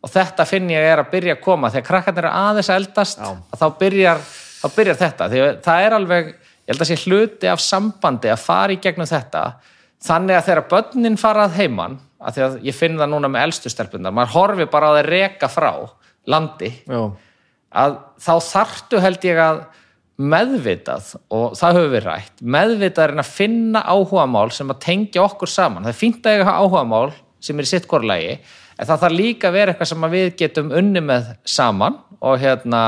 [0.00, 1.70] og þetta finn ég er að byrja að koma.
[1.72, 4.22] Þegar krakkarnir eru aðeins að eldast að þá byrjar,
[4.60, 5.28] þá byrjar þetta.
[5.32, 8.80] Því að það er alveg, ég held að sé hluti af sambandi að fara í
[8.80, 9.44] gegnum þetta.
[10.00, 13.72] Þannig að þegar börnin farað heiman að því að ég finn það núna með elstu
[13.72, 15.72] stelpunar, maður horfi bara á þeir reka frá
[16.28, 17.00] landi já,
[17.80, 19.60] að þá þarftu held ég að
[20.20, 25.48] meðvitað og það höfum við rætt meðvitað er að finna áhugamál sem að tengja okkur
[25.48, 25.86] saman.
[25.86, 27.06] Það er fínt að eiga áhugamál
[27.40, 28.34] sem er í sitt hvort lagi
[28.80, 32.84] en það þarf líka að vera eitthvað sem við getum unni með saman og hérna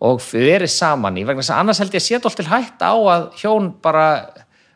[0.00, 1.26] og verið saman í.
[1.28, 4.06] Vegna þess að annars held ég að sé til hætt á að hjón bara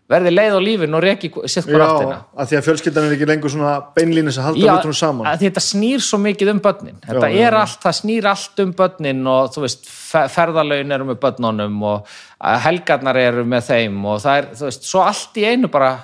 [0.05, 2.17] verði leið á lífin og reki sitt hvort áttina.
[2.21, 5.27] já að því að fjölskyldan er ekki lengur svona beinlínis að halda hlutunum saman.
[5.41, 6.99] því þetta snýr svo mikið um börnin.
[7.07, 7.61] Þetta Já, já, er já.
[7.63, 12.13] allt, það snýr allt um börnin og þú veist, fe- ferðalögin eru með börnunum og
[12.67, 15.95] helgarnar eru með þeim og það er, þú veist, svo allt í einu bara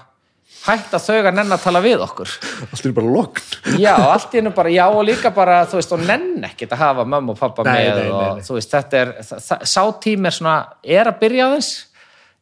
[0.67, 2.33] hægt að þau að nenn að tala við okkur.
[2.67, 6.03] Allt er bara lokn já, allt einu bara, já og líka bara þú veist, og
[6.05, 8.45] nenn ekkert að hafa mömmu og pappa Nei, með nei, og nei.
[8.47, 10.57] þú veist, þetta er það, það, sá tími er svona,
[10.99, 11.71] er að byrja aðeins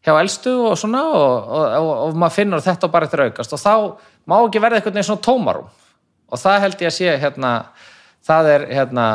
[0.06, 3.54] hjá elstu og svona og, og, og, og maður finnur þetta bara eftir aukast.
[3.54, 3.74] Og þá
[4.28, 5.70] má ekki verða einhvern veginn svona tómarum
[6.28, 7.52] og það held ég að sé hérna,
[8.28, 9.06] það er hérna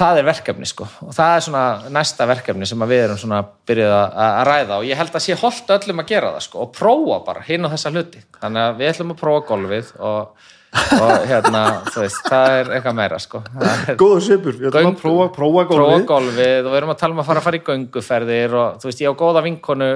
[0.00, 0.86] það er verkefni sko.
[1.06, 4.78] Og það er svona næsta verkefni sem að við erum svona byrjuð að, að ræða
[4.78, 7.68] og ég held að sé holdt öllum að gera það sko og prófa bara hinn
[7.68, 8.24] og þessa hluti.
[8.40, 10.50] Þannig að við ætlum að prófa golfið og,
[10.96, 13.42] og hérna, þú veist, það er eitthvað meira sko.
[14.02, 17.16] Góður svipur, ég ætlum að prófa, prófa prófa gólfið golfið og við erum að tala
[17.16, 19.90] um að fara að fara í gönguferðir og þú veist, ég á góða vinkonu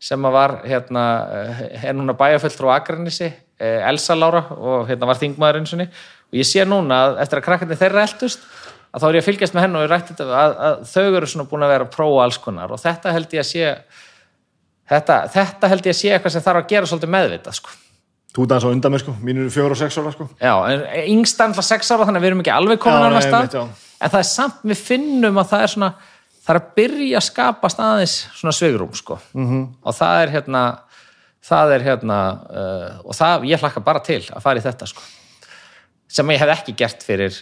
[0.00, 1.04] sem að var hérna,
[1.36, 3.28] eh, er núna bæjarfull frá Akranissi,
[3.60, 5.58] Elsa Lára og hérna var þingmaður
[6.30, 8.44] og ég sé núna að eftir að krakkarnir þeirra eldust
[8.90, 11.16] að þá er ég að fylgjast með henn og ég rætti þetta að, að þau
[11.20, 13.74] eru svona búin að vera að prófa alls konar og þetta held ég að sé
[14.90, 17.70] þetta, þetta held ég að sé eitthvað sem þarf að gera svolítið meðvita sko.
[18.34, 20.84] þú aðeins á undan með sko, mín eru fjóra og sex ára sko Já, en
[21.16, 24.20] yngst annað sex ára þannig að við erum ekki alveg komin nei, stað en það
[24.22, 25.90] er samt, við finnum að það er svona
[26.40, 29.46] það er að byrja að skapast aðeins svona svigrum sko Mhm.
[29.50, 29.64] -hmm.
[29.84, 30.62] og það er hérna
[31.50, 32.18] það er hérna
[32.50, 35.02] uh, og það, ég hlakka bara til að fara í þetta sko
[36.10, 37.32] sem ég hef ekki gert fyrir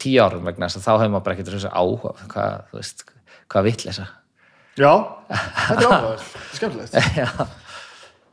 [0.00, 3.04] tíu árum vegna þess að þá hefur maður bara ekkert þessu áhuga hvað, þú veist,
[3.50, 4.06] hvað vill þessa
[4.80, 4.92] já,
[5.68, 6.94] þetta er er skemmtilegt.
[7.20, 7.28] Já,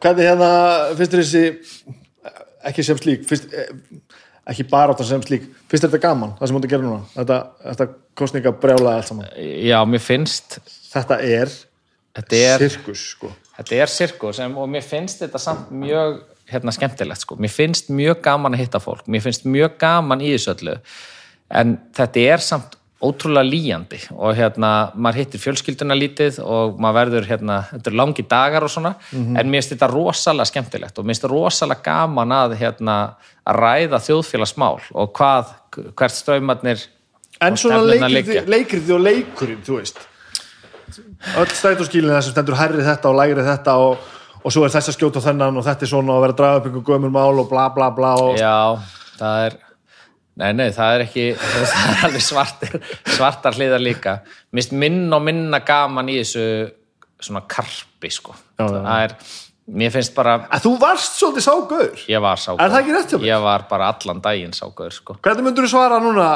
[0.03, 0.51] hvernig hérna,
[0.97, 1.95] finnst þér þessi
[2.67, 3.71] ekki sem slík finnst, eh,
[4.47, 7.01] ekki bara áttan sem slík finnst þér þetta gaman, það sem mútið að gera núna?
[7.15, 7.89] Þetta, þetta
[8.21, 9.27] kostninga brjálaði allt saman.
[9.67, 10.57] Já mér finnst
[10.91, 11.53] þetta er,
[12.17, 13.33] þetta er sirkus sko.
[13.57, 17.37] Þetta er sirkus en, og mér finnst þetta samt mjög hérna, skemmtilegt sko.
[17.41, 20.77] Mér finnst mjög gaman að hitta fólk, mér finnst mjög gaman í þessu öllu
[21.49, 27.27] en þetta er samt ótrúlega líjandi og hérna, maður hittir fjölskylduna lítið og maður verður
[27.29, 31.13] hérna, þetta er langi dagar og svona en mér finnst þetta rosalega skemmtilegt og mér
[31.13, 32.97] finnst þetta rosalega gaman að hérna,
[33.45, 35.53] að ræða þjóðfélagsmál og hvað,
[35.93, 36.87] hvert straumarnir
[37.45, 38.47] en svona liggja.
[38.49, 40.01] leikriti og leikurinn, þú veist
[41.37, 44.09] öll stætóskílinn það sem stendur hærri þetta og lægri þetta og,
[44.41, 46.61] og svo er þess að skjóta þennan og þetta er svona og vera að draga
[46.63, 48.79] upp einhver gömur mál og bla bla bla og Já,
[49.19, 49.57] það er
[50.37, 51.25] Nei, nei, það er ekki
[51.71, 52.77] það er alveg svartir,
[53.09, 54.19] svartar hliðar líka.
[54.57, 56.45] Mist minn og minna gaman í þessu
[57.23, 58.35] svona karpi, sko.
[58.59, 58.67] Já.
[58.69, 59.15] Það er,
[59.81, 62.03] mér finnst bara að þú varst svolítið ságaur.
[62.11, 63.31] Ég var ságur Er það ekki rétt hjá mér?
[63.31, 65.17] Ég var bara allan daginn ságur, sko.
[65.25, 66.27] Hvernig myndur þú svara núna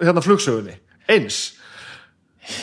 [0.00, 0.74] hérna flugsögunni,
[1.14, 1.38] eins.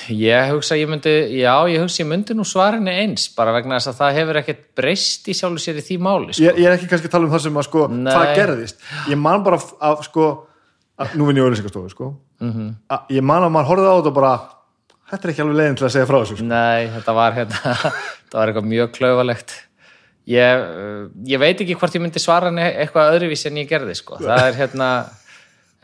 [0.09, 3.91] Ég hugsa ég myndi, já, ég hugsa ég myndi nú svarinni eins, bara vegna þess
[3.91, 6.41] að það hefur ekkert breyst í sjálfu sér í því máli, sko.
[6.41, 7.59] ég, ég er ekki kannski að tala um það sem
[9.85, 10.25] að sko
[11.01, 12.13] Að nú vinn ég auðlýsingastofu sko
[12.43, 12.69] Mhm.
[12.91, 14.33] að, ég man að maður horfði á þetta og bara
[15.11, 16.47] þetta er ekki alveg leiðin til að segja frá þessu sko.
[16.49, 17.75] Nei, þetta var hérna,
[18.25, 19.53] þetta var eitthvað mjög klaufalegt.
[20.25, 20.63] Ég,
[21.31, 24.17] ég veit ekki hvort ég myndi svara eitthvað öðruvísi en ég gerði, sko.
[24.19, 24.89] Það er hérna,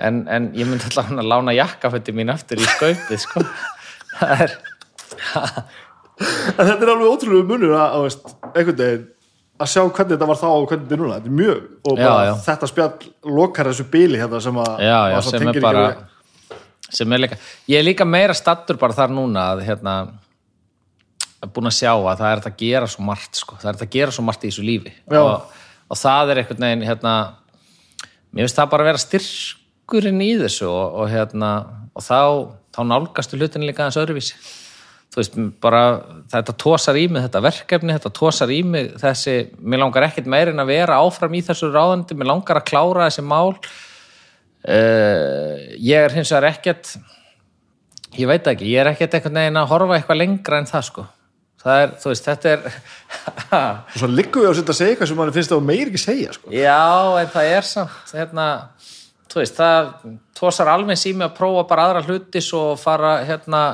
[0.02, 3.44] en, en ég myndi alltaf að lána jakkafötti mín aftur í skaupið, sko.
[4.22, 4.56] Það er,
[6.58, 9.06] en þetta er alveg ótrúlega munur að, að veist, einhvern veginn
[9.62, 12.00] að sjá hvernig þetta var þá og hvernig þetta er núna þetta er mjög, og
[12.00, 12.34] Já, bara já.
[12.48, 15.86] þetta spjall lokar þessu bíli hérna sem að já, já, sem er bara,
[16.92, 17.40] sem er líka,
[17.72, 19.96] ég er líka meira stattur bara þar núna að, hérna,
[21.50, 23.58] búin að sjá að það er að gera svo margt, sko.
[23.62, 24.92] Það er að gera svo margt í þessu lífi.
[25.10, 25.22] Já.
[25.22, 25.62] Og,
[25.92, 27.14] og það er einhvern veginn, hérna,
[28.32, 31.52] mér finnst það bara að vera styrkurinn í þessu og, og hérna,
[31.98, 32.20] og þá,
[32.78, 34.38] þá nálgastu hlutin líka aðeins öðruvísi.
[35.12, 35.84] Þú veist, bara
[36.32, 40.54] þetta tósar í mig þetta verkefni, þetta tósar í mig þessi, mér langar ekkert meir
[40.54, 43.58] en að vera áfram í þessu ráðandi, mér langar að klára þessi mál.
[44.62, 46.94] Uh, ég er hins vegar ekkert,
[48.16, 51.06] ég veit ekki, ég er ekkert einhvern veginn að horfa eitthvað lengra en það, sko.
[51.62, 52.80] Það er, þú veist, þetta er,
[53.92, 56.02] og svo liggum við á setja að segja eitthvað sem mann finnst að meir ekki
[56.02, 56.54] segja sko.
[56.56, 56.80] Já,
[57.20, 58.46] en það er samt hérna,
[59.30, 59.92] þú veist, það
[60.40, 63.66] tósar alveg sími að prófa bara aðra hluti svo fara, hérna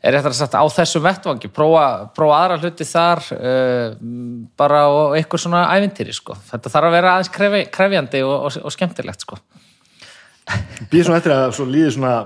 [0.00, 1.84] er þetta sagt á þessum vettvangi prófa,
[2.16, 3.86] prófa aðra hluti þar uh,
[4.58, 6.36] bara og eitthvað svona ævintýri, sko.
[6.50, 9.40] Þetta þarf að vera aðeins krefi, krefjandi og, og, og skemmtilegt, sko.
[10.90, 12.16] býð svona eftir að svo líði svona,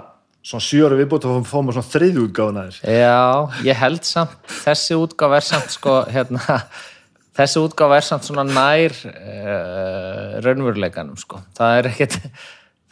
[0.45, 3.23] svona sjöru viðbútt og fáum við svona þriðju útgáfuna þér Já,
[3.67, 6.61] ég held samt þessi útgáfa er samt sko hérna,
[7.37, 12.21] þessi útgáfa er samt svona nær uh, raunveruleikanum sko það er ekkert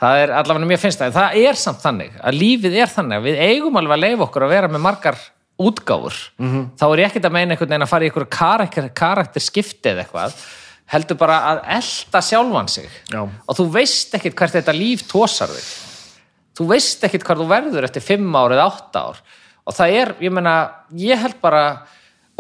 [0.02, 3.44] það er allavega mér finnst það, það er samt þannig að lífið er þannig við
[3.46, 5.20] eigum alveg að leifa okkur að vera með margar
[5.62, 6.18] útgáfur.
[6.80, 9.92] Þá er ég ekkert að meina einhvern veginn að fara í einhverju karakter, karakter skipti
[9.92, 10.36] eða eitthvað.
[10.92, 12.90] Heldur bara að elta sjálfan sig.
[13.12, 13.22] Já.
[13.22, 15.70] og þú veist ekkert hvert þetta líf tósar þig
[16.58, 19.20] þú veist ekkert hvað þú verður eftir fimm ár eða átta ár.
[19.62, 20.54] Og það er, ég meina,
[20.98, 21.62] ég held bara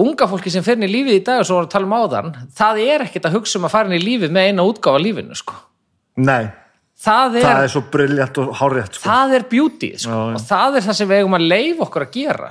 [0.02, 1.94] unga fólki sem fyrir í lífið í dag og svo vorum við að tala um
[2.00, 5.02] áðan, það er ekkert að hugsa um að fara inn í lífið með eina útgáfa
[5.02, 5.58] lífinu sko.
[6.16, 6.50] nei,
[7.02, 9.04] það, er, það er svo briljant og hárétt sko.
[9.08, 10.10] það er beauty sko.
[10.10, 10.34] Já, já.
[10.38, 12.50] og það er það sem við eigum að leifa okkur að gera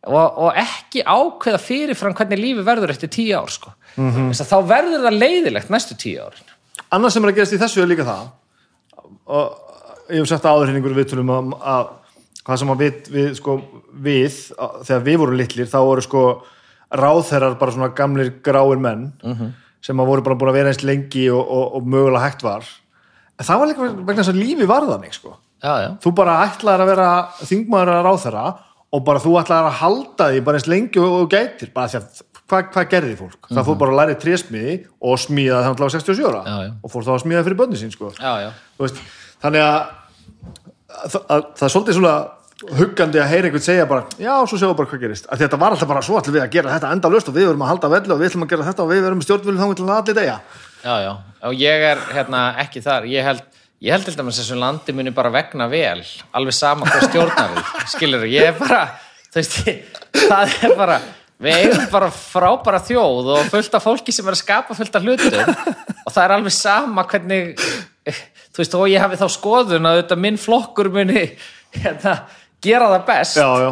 [0.00, 3.74] og, og ekki ákveða fyrirfram hvernig lífið verður eftir tíu ár sko.
[3.96, 4.44] Mm -hmm.
[4.52, 6.56] þá verður það leiðilegt næstu tíu árin
[6.90, 8.28] annars sem er að gerast í þessu er líka það
[9.30, 9.58] og
[10.10, 11.90] ég hef sagt áður hinn einhverju viðtölum að, að
[12.46, 13.56] hvað sem að við, við, sko,
[13.92, 16.24] við að, þegar við vorum litlir þá voru sko
[16.90, 19.10] ráðherrar bara svona gamlir gráir menn
[19.84, 22.66] sem að voru bara búin að vera eins lengi og, og, og mögulega hægt var
[23.48, 25.36] það var líka vegna þess að lífi var þannig sko.
[26.04, 27.08] Þú bara ætlaðir að vera
[27.44, 28.44] þingmaður að ráðherra
[28.90, 31.70] og bara þú ætlaðir að halda því bara eins lengi og, og gætir.
[31.74, 33.38] Bara því að hvað, hvað gerði fólk?
[33.52, 34.74] Það fór bara að læra trésmiði
[35.06, 36.72] og smíða þannig að 67 ára Já, já.
[36.82, 38.10] og fór þá að smíða fyrir bönni sín sko.
[38.18, 38.50] já,
[38.80, 39.00] veist,
[39.44, 39.80] þannig að,
[40.90, 42.14] að, að það er svolítið svona
[42.76, 45.28] huggandi að heyra einhvern segja bara já, svo sjáum við bara hvað gerist.
[45.40, 47.62] Þetta var alltaf bara svo ætlum við að gera þetta enda löst og við verum
[47.64, 49.86] að halda velli og við ætlum að gera þetta og við verum stjórnvölu þá til
[49.86, 50.34] að allir degja
[50.80, 51.12] Já, já,
[51.48, 53.46] og ég er hérna ekki þar, ég held
[53.80, 56.02] ég held til dæmis að þessu landi muni bara vegna vel
[56.36, 57.62] alveg sama hvað stjórnar
[57.94, 58.82] skilur, ég er bara
[59.34, 59.62] veist,
[60.30, 60.98] það er bara
[61.40, 65.06] við eigum bara frábæra þjóð og fullt af fólki sem er að skapa fullt af
[65.06, 65.54] hlutum.
[66.04, 67.54] Og það er alveg sama hvernig
[68.50, 71.24] þú veist, og ég hafi þá skoðun að þetta minn flokkur muni
[71.76, 72.16] hérna,
[72.62, 73.70] gera það best já, já,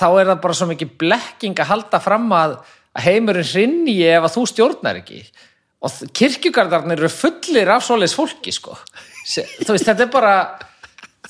[0.00, 2.56] þá er það bara svo mikið blekking að halda fram að
[3.04, 5.22] heimurinn hrinni ef að þú stjórnar ekki
[5.80, 8.76] og kirkjugardarnir eru fullir af svoleiðis fólki sko.
[9.30, 10.34] Þú veist, þetta er bara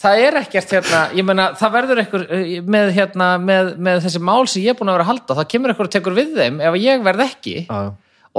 [0.01, 4.23] það er ekkert hérna, ég meina það verður einhver eh, með, hérna, með, með þessi
[4.25, 6.33] mál sem ég er búin að vera að halda, þá kemur einhver og tekur við
[6.39, 7.81] þeim ef ég verð ekki já.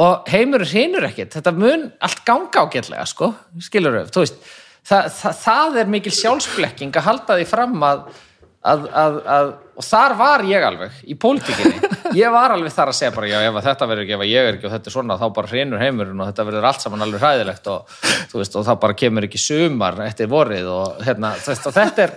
[0.05, 3.31] og heimurinn hrinur ekkert þetta mun allt ganga ágætlega sko,
[3.61, 4.39] skilur við, þú veist
[4.87, 8.03] það, það, það er mikil sjálfsblekking að halda því fram að,
[8.73, 12.97] að, að, að og þar var ég alveg í pólitíkinni, ég var alveg þar að
[12.99, 15.17] segja bara já, ef þetta verður ekki, ef ég er ekki og þetta er svona,
[15.17, 17.95] þá bara hrinur heimurinn og þetta verður allt saman alveg hræðilegt og,
[18.31, 22.05] þú veist, og þá bara kemur ekki sumar eftir vorið og, hérna, veist, og þetta
[22.05, 22.15] er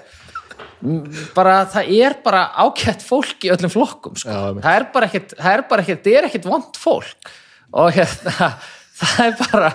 [1.35, 4.29] bara, það er bara ágætt fólk í öllum flokkum sko.
[4.29, 7.31] Já, það er bara ekkit, það er bara ekkit, það er ekkit vond fólk.
[7.75, 8.51] Og hérna
[9.01, 9.71] það er bara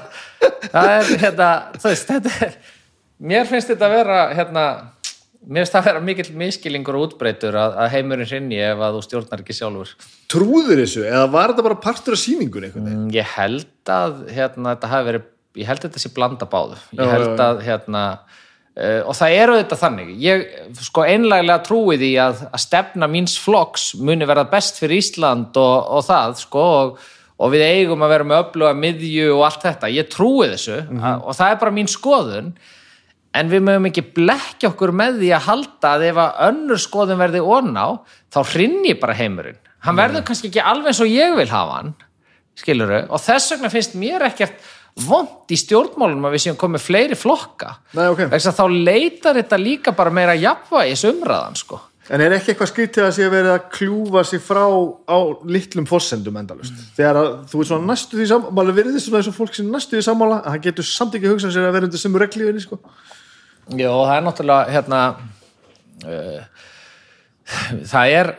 [0.70, 1.50] það er hérna,
[1.80, 2.60] þú veist, þetta er
[3.20, 4.66] mér finnst þetta að vera hérna,
[5.48, 8.98] mér finnst það að vera mikill miskilingur og útbreytur að, að heimurinn hrinni ef að
[8.98, 9.94] þú stjórnar ekki sjálfur.
[10.32, 12.90] Trúður þessu eða var þetta bara partur af einhvern veginn?
[12.90, 16.80] Mm, ég held að hérna, þetta hafi verið, ég held að þetta sé blanda báðu
[17.00, 18.04] ég held að hérna
[18.80, 20.12] Uh, og það eru þetta þannig.
[20.24, 20.44] Ég
[20.86, 25.90] sko einlega trúi því að, að stefna míns flokks muni verða best fyrir Ísland og,
[25.98, 27.02] og það sko og,
[27.44, 31.26] og við eigum að vera með öfluga miðju og allt þetta, ég trúi þessu að,
[31.26, 32.54] og það er bara mín skoðun
[33.38, 37.22] en við mögum ekki blekja okkur með því að halda að ef að önnur skoðun
[37.22, 37.86] verði oná,
[38.34, 41.96] þá hrinni bara heimurinn, hann verður kannski ekki alveg eins og ég vil hafa hann
[42.60, 44.60] skiluru, og þess vegna finnst mér ekkert
[45.00, 48.26] vond í stjórnmálunum að við séum komið fleiri flokka Nei, ok.
[48.34, 51.80] Að þá leitar þetta líka bara meira jafnvægis umræðan sko.
[52.10, 55.86] En er ekki eitthvað skrítið að sé að verið að kljúfa sig frá á litlum
[55.90, 56.78] fossendum endalust?
[56.98, 59.70] Þegar að þú er svona næstu því sammála, verið þess svona eins og fólk sem
[59.70, 62.64] næstu því sammála, að hann getur samt ekki hugsað sér að vera undir sömu reglífinni,
[62.66, 62.80] sko.
[63.78, 65.02] Jó, það er náttúrulega hérna
[66.10, 66.64] uh,
[67.92, 68.32] það er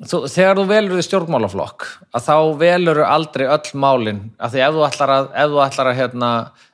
[0.00, 4.78] þú, þegar þú velur því stjórnmálaflokk að þá velur aldrei öll málin af því ef
[4.78, 6.30] þú ætlar að, ef þú ætlar að, hérna,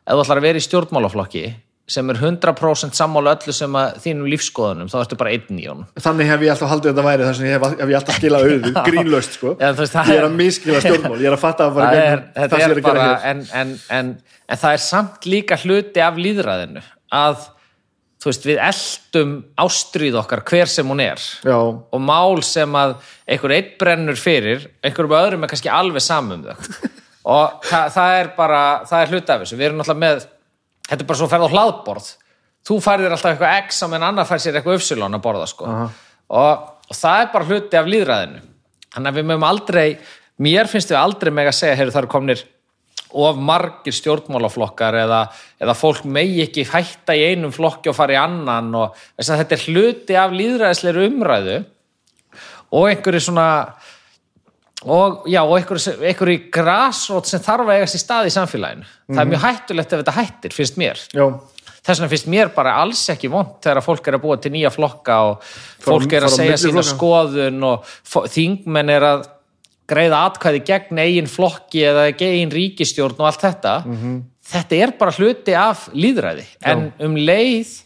[0.07, 1.45] ef þú ætlar að vera í stjórnmálaflokki
[1.91, 5.87] sem er 100% sammála öllu sem að þínum lífskoðunum, þá ertu bara einn í honum.
[5.99, 8.19] Þannig hef ég alltaf haldið að þetta væri þar sem ég hef, hef ég alltaf
[8.21, 9.55] skilað auðu, grínlaust, sko.
[9.59, 12.27] Já, veist, það ég er að miskila stjórnmál, ég er að fatta að það er,
[12.37, 14.13] það er er bara en, en, en,
[14.47, 16.85] en það er samt líka hluti af líðræðinu
[17.21, 17.49] að
[18.21, 21.23] þú veist, við eldum ástríð okkar hver sem hún er.
[21.47, 26.45] Já, og mál sem að einhver eitt brennur fyrir, einhverjum öðrum er kannski alveg samum
[26.45, 26.91] þau
[27.35, 28.61] og það, það er bara,
[28.91, 29.59] það er hluti af þessu.
[29.61, 30.29] Við erum náttúrulega með,
[30.91, 32.13] þetta er bara svo ferð á hlaðborð.
[32.67, 35.69] Þú færðir alltaf eitthvað x á meðan annar fær sér eitthvað uppsilon að borða sko.
[36.31, 38.41] og, og það er bara hluti af líðræðinu
[38.95, 39.85] þannig að við mögum aldrei
[40.43, 42.45] mér finnst við aldrei meg að segja það eru komnir
[43.11, 45.21] of margir stjórnmálaflokkar eða,
[45.59, 49.57] eða fólk megi ekki hætta í einum flokki og fara í annan og að þetta
[49.57, 51.57] er hluti af líðræðisleiri umræðu
[52.71, 53.49] og einhverju svona
[54.85, 58.87] og já, og einhverju, grasrót sem þarf að eiga sér stað í samfélaginu.
[59.11, 61.03] Það er mjög hættulegt ef þetta hættir, finnst mér.
[61.13, 61.27] Já,
[61.81, 64.55] þess vegna finnst mér bara alls ekki vond þegar að fólk er að búa til
[64.55, 65.45] nýja flokka og
[65.85, 66.97] fólk er fara að segja sína flokka.
[66.97, 67.93] skoðun og
[68.33, 69.29] þingmenn er að
[69.91, 73.77] greiða atkvæði gegn eigin flokki eða eigin ríkistjórn og allt þetta.
[73.87, 74.19] Mhm.
[74.51, 77.83] þetta er bara hluti af líðræði en um leið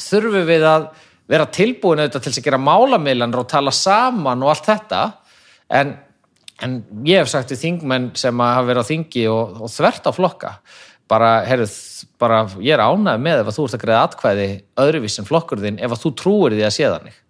[0.00, 0.86] þurfum við að
[1.30, 5.02] vera tilbúin auðvitað til að gera málamilanir og tala saman og allt þetta.
[5.70, 5.92] En,
[6.64, 6.78] en
[7.08, 10.52] ég hef sagt við þingmenn sem hafa verið á þingi og, og þvert á flokka
[11.10, 11.68] bara, heyrðu,
[12.20, 14.48] bara ég er ánægð með ef að þú ert að greiða atkvæði
[14.84, 17.20] öðruvís en flokkur þinn ef að þú trúir því að sé þannig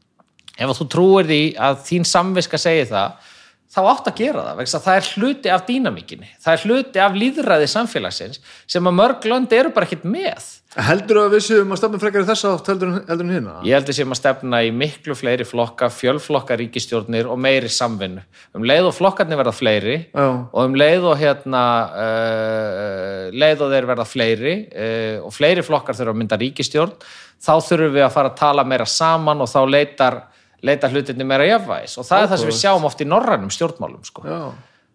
[0.60, 3.30] ef að þú trúir því að þín samviska segi það
[3.70, 7.02] þá átt að gera það, vegna að það er hluti af dýnamíkinni, það er hluti
[7.04, 8.40] af líðræði samfélagsins
[8.70, 10.48] sem að mörg lönd eru bara ekkert með.
[10.78, 13.54] Heldur að við séum að stefna frekar í þessa átt heldur, en- heldur hérna?
[13.66, 18.22] Ég held að sem að stefna í miklu fleiri flokka, fjölflokka ríkistjórnir og meiri samvinnu.
[18.54, 20.26] Um leið og flokkarnir verða fleiri Já.
[20.52, 25.98] og um leið og hérna uh, leið og þeir verða fleiri uh, og fleiri flokkar
[25.98, 26.94] þurfa að mynda ríkistjórn
[27.40, 30.18] þá þurfum við að fara að tala meira saman og þá leitar,
[30.62, 34.04] leitar hlutinni meira jafnvægis og það er það sem við sjáum oft í norrænum stjórnmálum
[34.06, 34.26] sko.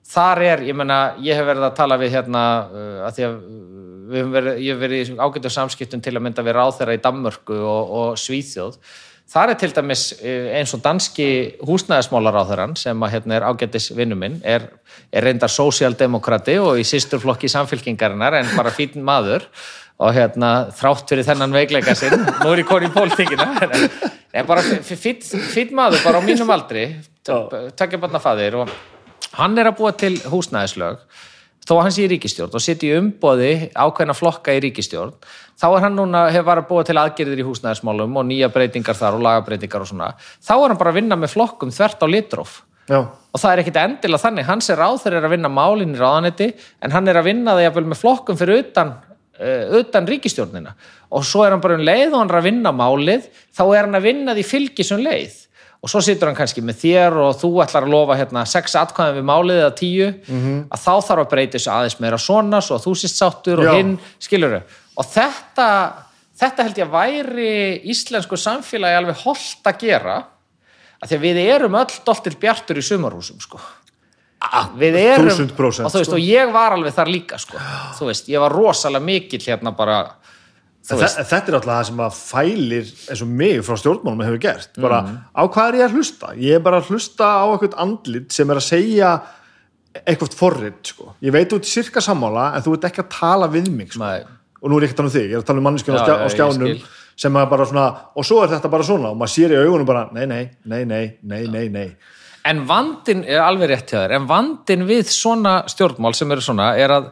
[0.05, 3.15] Þar er, ég menna, ég hef verið að tala við hérna, uh, að
[4.09, 7.93] verið, ég hef verið í ágætum samskiptum til að mynda við ráðherra í Danmörku og,
[7.99, 8.79] og Svíþjóð.
[9.35, 11.27] Þar er til dæmis uh, eins og danski
[11.65, 14.67] húsnæðismálaráðherran sem að hérna er ágætis vinnu minn, er,
[15.09, 19.49] er reyndar sósíaldemokrati og í sýsturflokki samfélkingarinnar en bara fín maður.
[19.95, 24.59] Og hérna þrátt fyrir þennan veikleika sinn, nú er ég koni í pólitíkina, en, bara
[24.83, 26.89] fín maður bara á mínum aldri,
[27.23, 28.73] tökja barna faðir og
[29.39, 30.99] hann er að búa til húsnæðislög
[31.65, 35.15] þó að hann sé í ríkistjórn og setja í umboði ákveðna flokka í ríkistjórn
[35.59, 39.17] þá er hann núna, hefur bara búa til aðgerðir í húsnæðismálum og nýja breytingar þar
[39.17, 40.11] og lagabreitingar og svona,
[40.43, 42.61] þá er hann bara að vinna með flokkum þvert á litróf.
[42.85, 45.95] Já, og það er ekkit endilega þannig, hans er ráð þeir er að vinna málinn
[45.95, 46.51] í ráðanetti
[46.85, 50.75] en hann er að vinna það jafnvel með flokkum fyrir utan uh, utan ríkistjórnina
[51.09, 53.25] og svo er hann bara um leið og hann er að vinna málið
[53.55, 55.39] þá er hann að vinna því fylgisum leið
[55.85, 59.19] og svo situr hann kannski með þér og þú ætlar að lofa hérna sex atkvæðum
[59.19, 60.07] við málið eða tíu.
[60.65, 63.69] Að þá þarf að breyta þessu aðeins meira svona svo að þú sést sáttur og
[63.69, 63.75] Já.
[63.77, 64.57] hinn skilur
[64.95, 65.69] og þetta
[66.39, 67.51] þetta held ég að væri
[67.93, 70.17] íslensku samfélagi alveg holdt að gera
[70.99, 73.61] að því að við erum öll doltir bjartur í sumarhúsum sko.
[74.77, 76.17] Við erum, 1000%, og þú veist, sko.
[76.17, 77.57] og ég var alveg þar líka sko,
[77.97, 80.03] þú veist, ég var rosalega mikill hérna bara
[80.85, 85.01] þetta er alltaf það sem að fælir eins og mig frá stjórnmálum hefur gert bara
[85.01, 85.17] Mhm.
[85.33, 88.49] á hvað er ég að hlusta ég er bara að hlusta á eitthvað andlit sem
[88.51, 89.21] er að segja
[90.05, 91.13] eitthvað forrið sko.
[91.23, 94.03] ég veit út sirka sammála en þú ert ekki að tala við mig sko.
[94.61, 95.95] Og nú er ég ekki að tala um þig, ég er að tala um manneskjum
[95.95, 96.83] á, Já, skjá, já, á skjánum
[97.15, 99.85] sem er bara svona, og svo er þetta bara svona og maður sér í augunum
[99.85, 101.95] bara, nei, nei, nei, nei, nei, nei, nei.
[102.45, 106.89] en vandin alveg rétt hjá þér, en vandin við svona stjórnmál sem eru svona er
[106.89, 107.11] að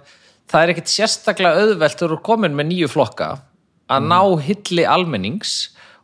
[0.52, 3.30] það er ekkit sérstaklega auðvelt þegar þú er komin með nýju flokka
[3.91, 5.55] að ná hilli almennings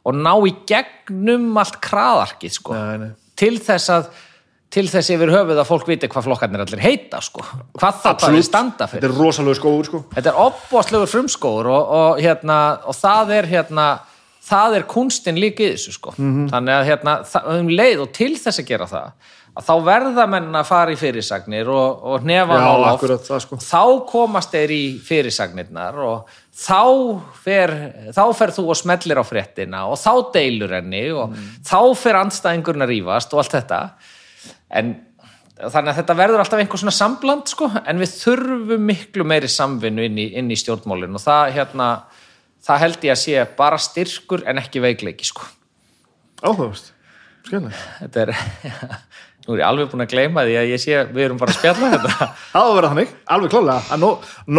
[0.07, 2.75] og ná í gegnum allt kraðarkið sko.
[2.75, 3.13] Nei, nei.
[3.39, 4.09] til þess að
[4.69, 7.41] til þess yfir höfuð að fólk viti hvað flokkarnir allir heita sko,
[7.73, 9.01] hvað það bara standa fyrir.
[9.01, 10.01] Þetta er rosalega skóður sko.
[10.13, 13.87] Þetta er opbóðslegur frumskóður og, og, hérna, og það er hérna,
[14.45, 16.13] það er kunstin líka í þessu sko.
[16.19, 17.17] þannig að hérna,
[17.55, 20.99] um leið og til þess að gera það að þá verða menn að fara í
[20.99, 23.59] fyrirsagnir og, og hnefa Já, akkurat það, sko.
[23.63, 26.83] þá komast þeir í fyrirsagnirnar og þá
[27.39, 27.73] fer,
[28.15, 32.85] þá fer þú og smellir á fréttina og þá deilur henni og þá fer andstæðingurinn
[32.85, 33.79] að rífast og allt þetta.
[34.79, 34.97] En
[35.59, 40.05] þannig að þetta verður alltaf einhver svona sambland sko, en við þurfum miklu meiri samvinnu
[40.07, 41.89] inn í, inn í stjórnmálin og það, hérna,
[42.65, 45.47] það held ég að sé bara styrkur en ekki veikleiki sko.
[46.43, 46.93] Áhugavert,
[47.47, 48.33] skemmlega þetta er
[49.47, 51.59] nú er ég alveg búin að gleyma því að ég sé við erum bara að
[51.59, 52.29] spjalla þetta.
[52.53, 54.09] Það á að vera þannig, alveg klálega að nó,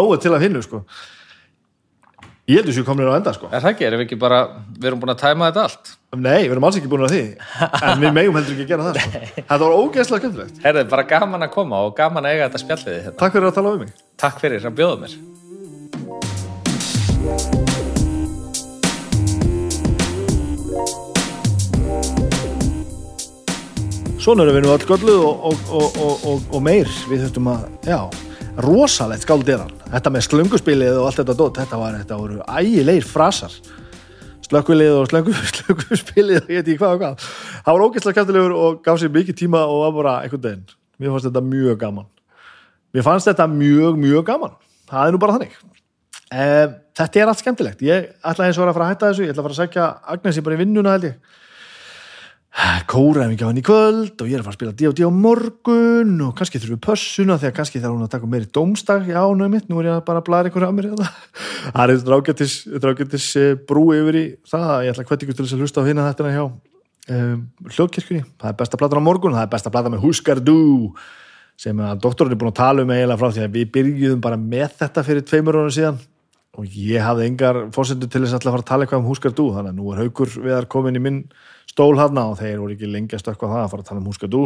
[0.01, 0.85] nógu til að finna sko
[2.51, 3.47] Ég heldur sér komin á enda sko.
[3.55, 4.39] Er það ekki, erum við ekki bara
[4.75, 5.91] við erum búin að tæma þetta allt?
[6.19, 7.21] Nei, við erum alls ekki búin að því.
[7.79, 9.21] En við megum heldur ekki að gera það sko.
[9.37, 10.57] Þetta var ógeðslega skemmtilegt.
[10.65, 13.15] Herði, bara gaman að koma og gaman að eiga þetta spjallið hérna.
[13.21, 13.93] Takk fyrir að tala um mig.
[14.19, 15.13] Takk fyrir að bjóða mér.
[24.19, 26.91] Svona erum við nú öll gölluð og, og, og, og, og, og meir.
[27.13, 28.01] Við þurftum að, já,
[28.67, 32.43] rosalegt skáld er hann Þetta með slönguspilið og allt þetta dót Þetta var, þetta voru
[32.47, 33.55] ægilegir frasar.
[34.47, 37.27] Slökkvilið og slöngu, slönguspilið og ég veit ekki hvað og hvað.
[37.67, 40.77] Það var ógeðslega skemmtilegur og gaf sér mikið tíma og var bara einhvern veginn.
[41.01, 42.09] Mér fannst þetta mjög gaman.
[42.95, 44.57] Mér fannst þetta mjög, mjög gaman.
[44.91, 45.59] Það er nú bara þannig.
[46.31, 47.83] Eh, Þetta er allt skemmtilegt.
[47.87, 49.25] Ég ætla eins og að fara að hætta þessu.
[49.25, 51.37] Ég ætla að fara að sækja Agnesi bara í vinnuna held ég
[52.91, 55.11] kóraðum ekki á hann í kvöld og ég er að fara að spila D&D á
[55.15, 59.21] morgun og kannski þurfum við pössuna þegar kannski þarf hún að taka meiri dómstag já,
[59.23, 61.07] er mitt, nú er ég að bara að blæra ykkur á mér hérna.
[61.77, 63.29] það er eitthvað rágættis, rágættis
[63.71, 64.75] brú yfir í það.
[64.83, 66.43] Ég ætla að hvetja ykkur til þess að hlusta á hérna þetta hjá
[67.15, 67.41] um,
[67.71, 68.27] hljóðkirkjunni.
[68.43, 70.59] Það er besta platan á morgun, það er besta platan með Huskardú
[71.61, 74.41] sem að doktorinn er búin að tala um eiginlega frá því að við byrjuðum bara
[74.41, 75.61] með þetta fyrir tveimur
[76.59, 79.71] og ég hafði engar fórsendur til þess að fara að tala eitthvað um Huskardú þannig
[79.71, 81.21] að nú er haukur viðar komin í minn
[81.71, 84.09] stól hana og þeir voru ekki lengi að stökkva það að fara að tala um
[84.11, 84.43] Húskadú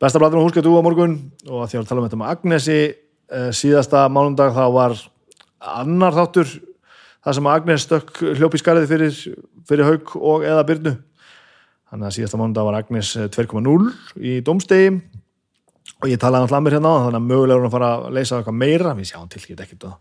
[0.00, 1.18] besta blæður um Húskadú á morgun
[1.48, 4.96] og að því að tala um þetta með Agnesi eh, síðasta mánundag þá var
[5.82, 6.54] annar þáttur
[7.26, 9.20] það sem Agnes stökk hljópi skariði fyrir,
[9.68, 10.96] fyrir haug og eða byrnu
[11.88, 13.78] þannig að síðasta mánundag var Agnes 2.0
[14.20, 14.92] í domstegi
[15.98, 18.38] og ég talaði alltaf mér hérna þannig að mögulega er hún að fara að leysa
[18.38, 18.94] eitthvað meira.
[18.98, 19.96] Við sjáum til, ég veit ekki það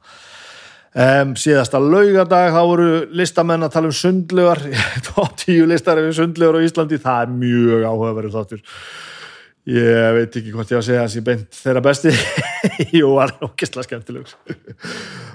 [0.97, 4.63] Um, síðasta laugardag þá voru listamenn að tala um sundlegar
[5.11, 6.97] top 10 listar ef sundlegar á Íslandi.
[7.03, 8.63] Það er mjög áhugaverður þáttur.
[9.67, 12.13] Ég veit ekki hvort ég á að segja að það sé beint þeirra besti.
[12.97, 14.33] Jú, var okkislega skemmtilegur.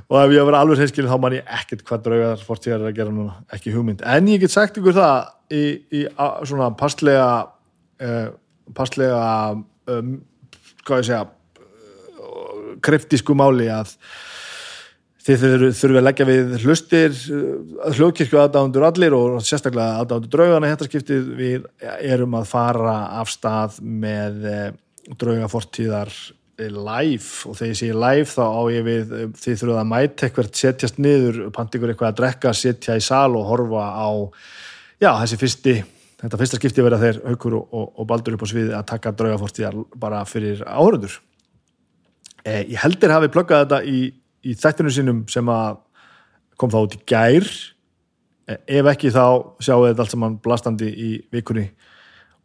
[0.08, 2.74] Og ef ég að vera alveg hreinskilin þá man ég ekkert hvað draugar fórt ég
[2.74, 4.02] er að gera núna, ekki hugmynd.
[4.02, 5.62] En ég get sagt ykkur það í,
[5.94, 7.28] í a, svona passlega
[8.02, 8.26] uh,
[8.74, 9.22] passlega
[9.92, 10.12] um,
[10.88, 13.94] hvað ég segja uh, kryptísku máli að
[15.22, 15.42] þið
[15.78, 17.16] þurfum að leggja við hlustir
[17.94, 21.66] hljóðkirkju aðdándur allir og sérstaklega aðdándur draugana þetta skiptið við
[22.02, 24.46] erum að fara af stað með
[25.18, 26.10] draugafortíðar
[26.70, 27.48] live.
[27.48, 31.00] Og þegar ég segi live þá á ég við þið þurfum að mæta eitthvað setjast
[31.02, 34.10] niður, panta ykkur eitthvað að drekka setja í sal og horfa á
[35.02, 35.76] já, þessi fyrsti
[36.22, 39.14] þetta fyrsta skipti verða þeir haukur og, og, og baldur upp á sviði að taka
[39.18, 41.16] draugafortíðar bara fyrir áhörundur
[42.44, 44.02] eh, ég heldur hafi plöggað þetta í
[44.42, 45.80] í þættinu sínum sem að
[46.60, 47.48] kom þá út í gær.
[48.52, 49.24] Ef ekki þá
[49.62, 51.68] sjáum við þetta allt saman blastandi í vikunni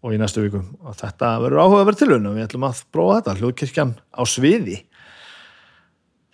[0.06, 2.84] og í næstu viku og þetta verður áhuga að vera tilhörn og við ætlum að
[2.94, 4.78] prófa þetta, hljóðkirkjan á sviði.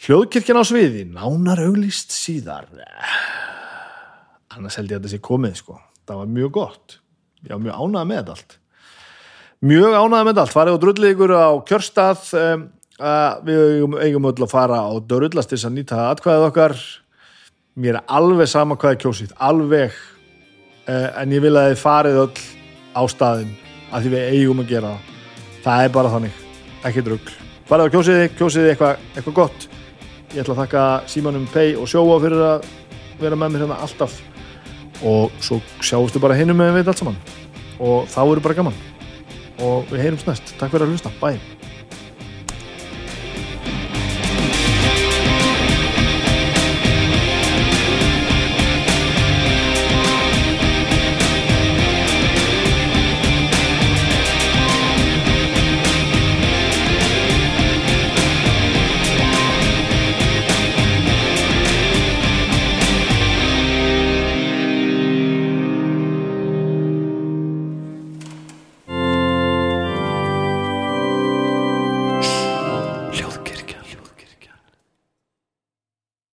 [0.04, 2.68] Hljóðkirkjan á sviði nánar auglist síðar.
[4.54, 7.00] Annars held ég að þetta sé komið sko, það var mjög gott.
[7.44, 8.58] Ég var mjög ánægð með þetta allt.
[9.64, 12.66] Mjög ánægð með þetta allt, farið og drullið ykkur á kjörstað um,
[13.02, 13.62] Uh, við
[14.06, 16.76] eigum, öll að fara á dörullast til að nýta atkvæðið okkar.
[17.74, 19.96] Mér er alveg sama hvað er kjósið alveg.
[20.86, 22.44] Uh, en ég vil að þið farið öll
[22.94, 23.56] á staðin
[23.90, 24.94] að því við eigum að gera
[25.64, 25.88] það.
[25.88, 26.44] Er bara þannig,
[26.86, 27.34] ekki drugg
[27.70, 29.68] farið á kjósiði, kjósiði eitthvað eitthva gott.
[30.34, 32.70] Ég ætla að þakka Símanum Pei og Sjóa fyrir að
[33.22, 34.20] vera með mér hérna alltaf.
[35.02, 37.20] Og svo sjáustu bara hinum með við allt saman.
[37.82, 38.80] Og þá eru bara gaman.
[39.64, 41.63] Og við heyrums næst, takk fyrir að hlusta, bye